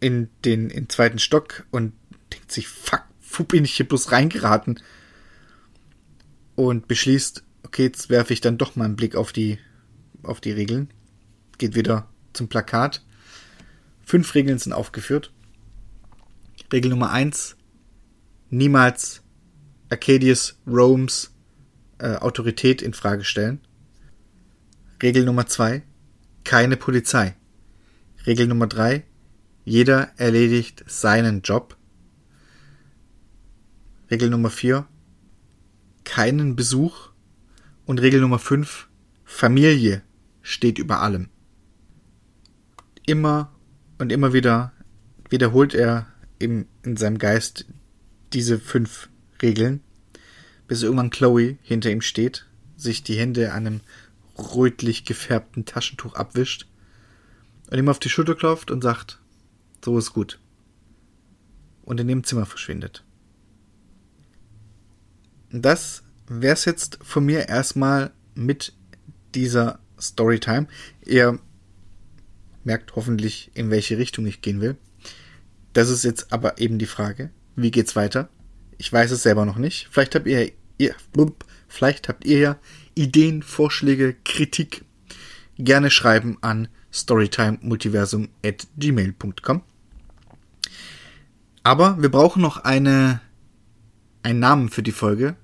in 0.00 0.28
den, 0.44 0.68
in 0.68 0.84
den 0.84 0.88
zweiten 0.88 1.18
Stock 1.18 1.64
und 1.70 1.92
denkt 2.32 2.52
sich, 2.52 2.68
fuck, 2.68 3.04
wo 3.30 3.44
bin 3.44 3.64
ich 3.64 3.74
hier 3.74 3.88
bloß 3.88 4.12
reingeraten? 4.12 4.80
Und 6.54 6.86
beschließt, 6.88 7.42
okay, 7.62 7.84
jetzt 7.84 8.10
werfe 8.10 8.34
ich 8.34 8.42
dann 8.42 8.58
doch 8.58 8.76
mal 8.76 8.84
einen 8.84 8.96
Blick 8.96 9.16
auf 9.16 9.32
die, 9.32 9.58
auf 10.22 10.40
die 10.40 10.52
Regeln. 10.52 10.90
Geht 11.56 11.74
wieder 11.74 12.08
zum 12.34 12.48
Plakat. 12.48 13.02
Fünf 14.02 14.34
Regeln 14.34 14.58
sind 14.58 14.72
aufgeführt. 14.72 15.32
Regel 16.72 16.90
Nummer 16.90 17.10
eins: 17.10 17.56
Niemals 18.50 19.22
Arcadius 19.88 20.58
Rome's 20.66 21.34
äh, 21.98 22.16
Autorität 22.16 22.82
in 22.82 22.94
Frage 22.94 23.24
stellen. 23.24 23.60
Regel 25.02 25.24
Nummer 25.24 25.46
zwei: 25.46 25.82
Keine 26.44 26.76
Polizei. 26.76 27.36
Regel 28.26 28.46
Nummer 28.46 28.66
drei: 28.66 29.04
Jeder 29.64 30.12
erledigt 30.16 30.84
seinen 30.86 31.42
Job. 31.42 31.76
Regel 34.10 34.30
Nummer 34.30 34.50
vier: 34.50 34.86
Keinen 36.04 36.56
Besuch. 36.56 37.10
Und 37.84 38.00
Regel 38.00 38.20
Nummer 38.20 38.38
fünf: 38.38 38.88
Familie 39.24 40.02
steht 40.40 40.78
über 40.78 41.00
allem. 41.00 41.28
Immer 43.06 43.52
und 43.98 44.12
immer 44.12 44.32
wieder 44.32 44.72
wiederholt 45.28 45.74
er 45.74 46.06
im, 46.38 46.66
in 46.82 46.96
seinem 46.96 47.18
Geist 47.18 47.66
diese 48.32 48.58
fünf 48.58 49.08
Regeln, 49.40 49.80
bis 50.68 50.82
irgendwann 50.82 51.10
Chloe 51.10 51.56
hinter 51.62 51.90
ihm 51.90 52.00
steht, 52.00 52.46
sich 52.76 53.02
die 53.02 53.18
Hände 53.18 53.52
einem 53.52 53.80
rötlich 54.38 55.04
gefärbten 55.04 55.64
Taschentuch 55.64 56.14
abwischt 56.14 56.66
und 57.70 57.78
ihm 57.78 57.88
auf 57.88 57.98
die 57.98 58.08
Schulter 58.08 58.34
klopft 58.34 58.70
und 58.70 58.82
sagt, 58.82 59.20
so 59.84 59.98
ist 59.98 60.12
gut. 60.12 60.38
Und 61.82 62.00
in 62.00 62.08
dem 62.08 62.24
Zimmer 62.24 62.46
verschwindet. 62.46 63.04
Das 65.50 66.02
wär's 66.26 66.64
jetzt 66.64 66.98
von 67.02 67.24
mir 67.24 67.48
erstmal 67.48 68.12
mit 68.34 68.72
dieser 69.34 69.80
Storytime. 70.00 70.66
Ihr 71.04 71.38
merkt 72.64 72.96
hoffentlich, 72.96 73.50
in 73.54 73.70
welche 73.70 73.98
Richtung 73.98 74.26
ich 74.26 74.40
gehen 74.40 74.60
will. 74.60 74.76
Das 75.72 75.88
ist 75.88 76.04
jetzt 76.04 76.32
aber 76.32 76.58
eben 76.58 76.78
die 76.78 76.86
Frage. 76.86 77.30
Wie 77.56 77.70
geht's 77.70 77.96
weiter? 77.96 78.28
Ich 78.78 78.92
weiß 78.92 79.10
es 79.10 79.22
selber 79.22 79.44
noch 79.44 79.56
nicht. 79.56 79.88
Vielleicht 79.90 80.14
habt 80.14 80.26
ihr, 80.26 80.52
ihr 80.78 80.94
vielleicht 81.68 82.08
habt 82.08 82.24
ihr 82.24 82.38
ja 82.38 82.58
Ideen, 82.94 83.42
Vorschläge, 83.42 84.14
Kritik. 84.24 84.84
Gerne 85.58 85.90
schreiben 85.90 86.38
an 86.40 86.68
storytimemultiversum 86.92 88.28
at 88.44 88.66
gmail.com. 88.76 89.62
Aber 91.62 92.02
wir 92.02 92.10
brauchen 92.10 92.42
noch 92.42 92.58
eine, 92.58 93.20
einen 94.22 94.40
Namen 94.40 94.68
für 94.68 94.82
die 94.82 94.92
Folge, 94.92 95.36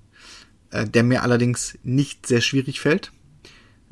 äh, 0.70 0.86
der 0.86 1.04
mir 1.04 1.22
allerdings 1.22 1.78
nicht 1.84 2.26
sehr 2.26 2.40
schwierig 2.40 2.80
fällt. 2.80 3.12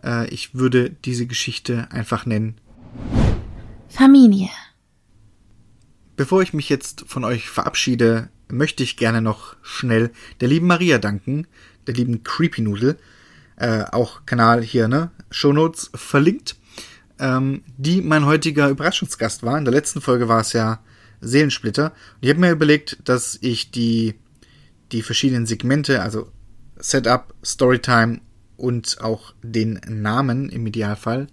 Äh, 0.03 0.29
ich 0.29 0.55
würde 0.55 0.91
diese 0.91 1.27
Geschichte 1.27 1.91
einfach 1.91 2.27
nennen 2.27 2.57
Familie. 3.89 4.49
Bevor 6.17 6.43
ich 6.43 6.53
mich 6.53 6.69
jetzt 6.69 7.05
von 7.07 7.25
euch 7.25 7.49
verabschiede, 7.49 8.31
möchte 8.49 8.83
ich 8.83 8.97
gerne 8.97 9.21
noch 9.21 9.57
schnell 9.63 10.11
der 10.41 10.49
lieben 10.49 10.67
Maria 10.67 10.99
danken, 10.99 11.47
der 11.87 11.95
lieben 11.95 12.23
Creepy 12.23 12.63
Noodle, 12.63 12.97
äh, 13.57 13.85
auch 13.93 14.27
Kanal 14.27 14.63
hier, 14.63 14.89
ne? 14.89 15.11
Shownotes 15.31 15.91
verlinkt, 15.95 16.57
ähm, 17.19 17.63
die 17.77 18.03
mein 18.03 18.27
heutiger 18.27 18.69
Überraschungsgast 18.69 19.43
war. 19.43 19.59
In 19.59 19.65
der 19.65 19.75
letzten 19.75 20.01
Folge 20.01 20.29
war 20.29 20.41
es 20.41 20.53
ja 20.53 20.81
Seelensplitter. 21.21 21.87
Und 21.87 22.23
ich 22.23 22.31
habe 22.31 22.41
mir 22.41 22.51
überlegt, 22.51 22.99
dass 23.05 23.39
ich 23.41 23.71
die, 23.71 24.15
die 24.93 25.03
verschiedenen 25.03 25.47
Segmente, 25.47 26.03
also 26.03 26.31
Setup, 26.79 27.35
Storytime 27.45 28.21
und 28.57 28.99
auch 29.01 29.35
den 29.43 29.81
Namen 29.89 30.49
im 30.49 30.67
Idealfall, 30.67 31.29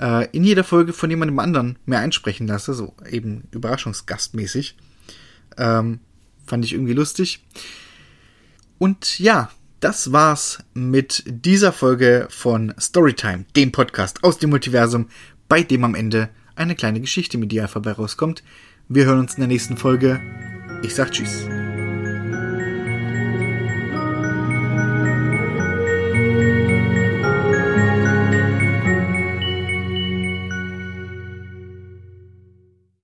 äh, 0.00 0.28
in 0.32 0.44
jeder 0.44 0.64
Folge 0.64 0.92
von 0.92 1.10
jemandem 1.10 1.38
anderen 1.38 1.78
mehr 1.86 2.00
einsprechen 2.00 2.46
lasse, 2.46 2.74
so 2.74 2.94
eben 3.08 3.44
überraschungsgastmäßig. 3.52 4.76
Ähm, 5.56 6.00
fand 6.46 6.64
ich 6.64 6.72
irgendwie 6.72 6.94
lustig. 6.94 7.44
Und 8.78 9.18
ja, 9.18 9.50
das 9.80 10.12
war's 10.12 10.58
mit 10.74 11.22
dieser 11.26 11.72
Folge 11.72 12.26
von 12.30 12.74
Storytime, 12.78 13.44
dem 13.56 13.72
Podcast 13.72 14.24
aus 14.24 14.38
dem 14.38 14.50
Multiversum, 14.50 15.08
bei 15.48 15.62
dem 15.62 15.84
am 15.84 15.94
Ende 15.94 16.30
eine 16.54 16.74
kleine 16.74 17.00
Geschichte 17.00 17.36
im 17.36 17.42
Idealfall 17.42 17.82
bei 17.82 17.92
rauskommt. 17.92 18.42
Wir 18.88 19.04
hören 19.04 19.20
uns 19.20 19.34
in 19.34 19.40
der 19.40 19.48
nächsten 19.48 19.76
Folge. 19.76 20.20
Ich 20.82 20.94
sag 20.94 21.12
Tschüss. 21.12 21.46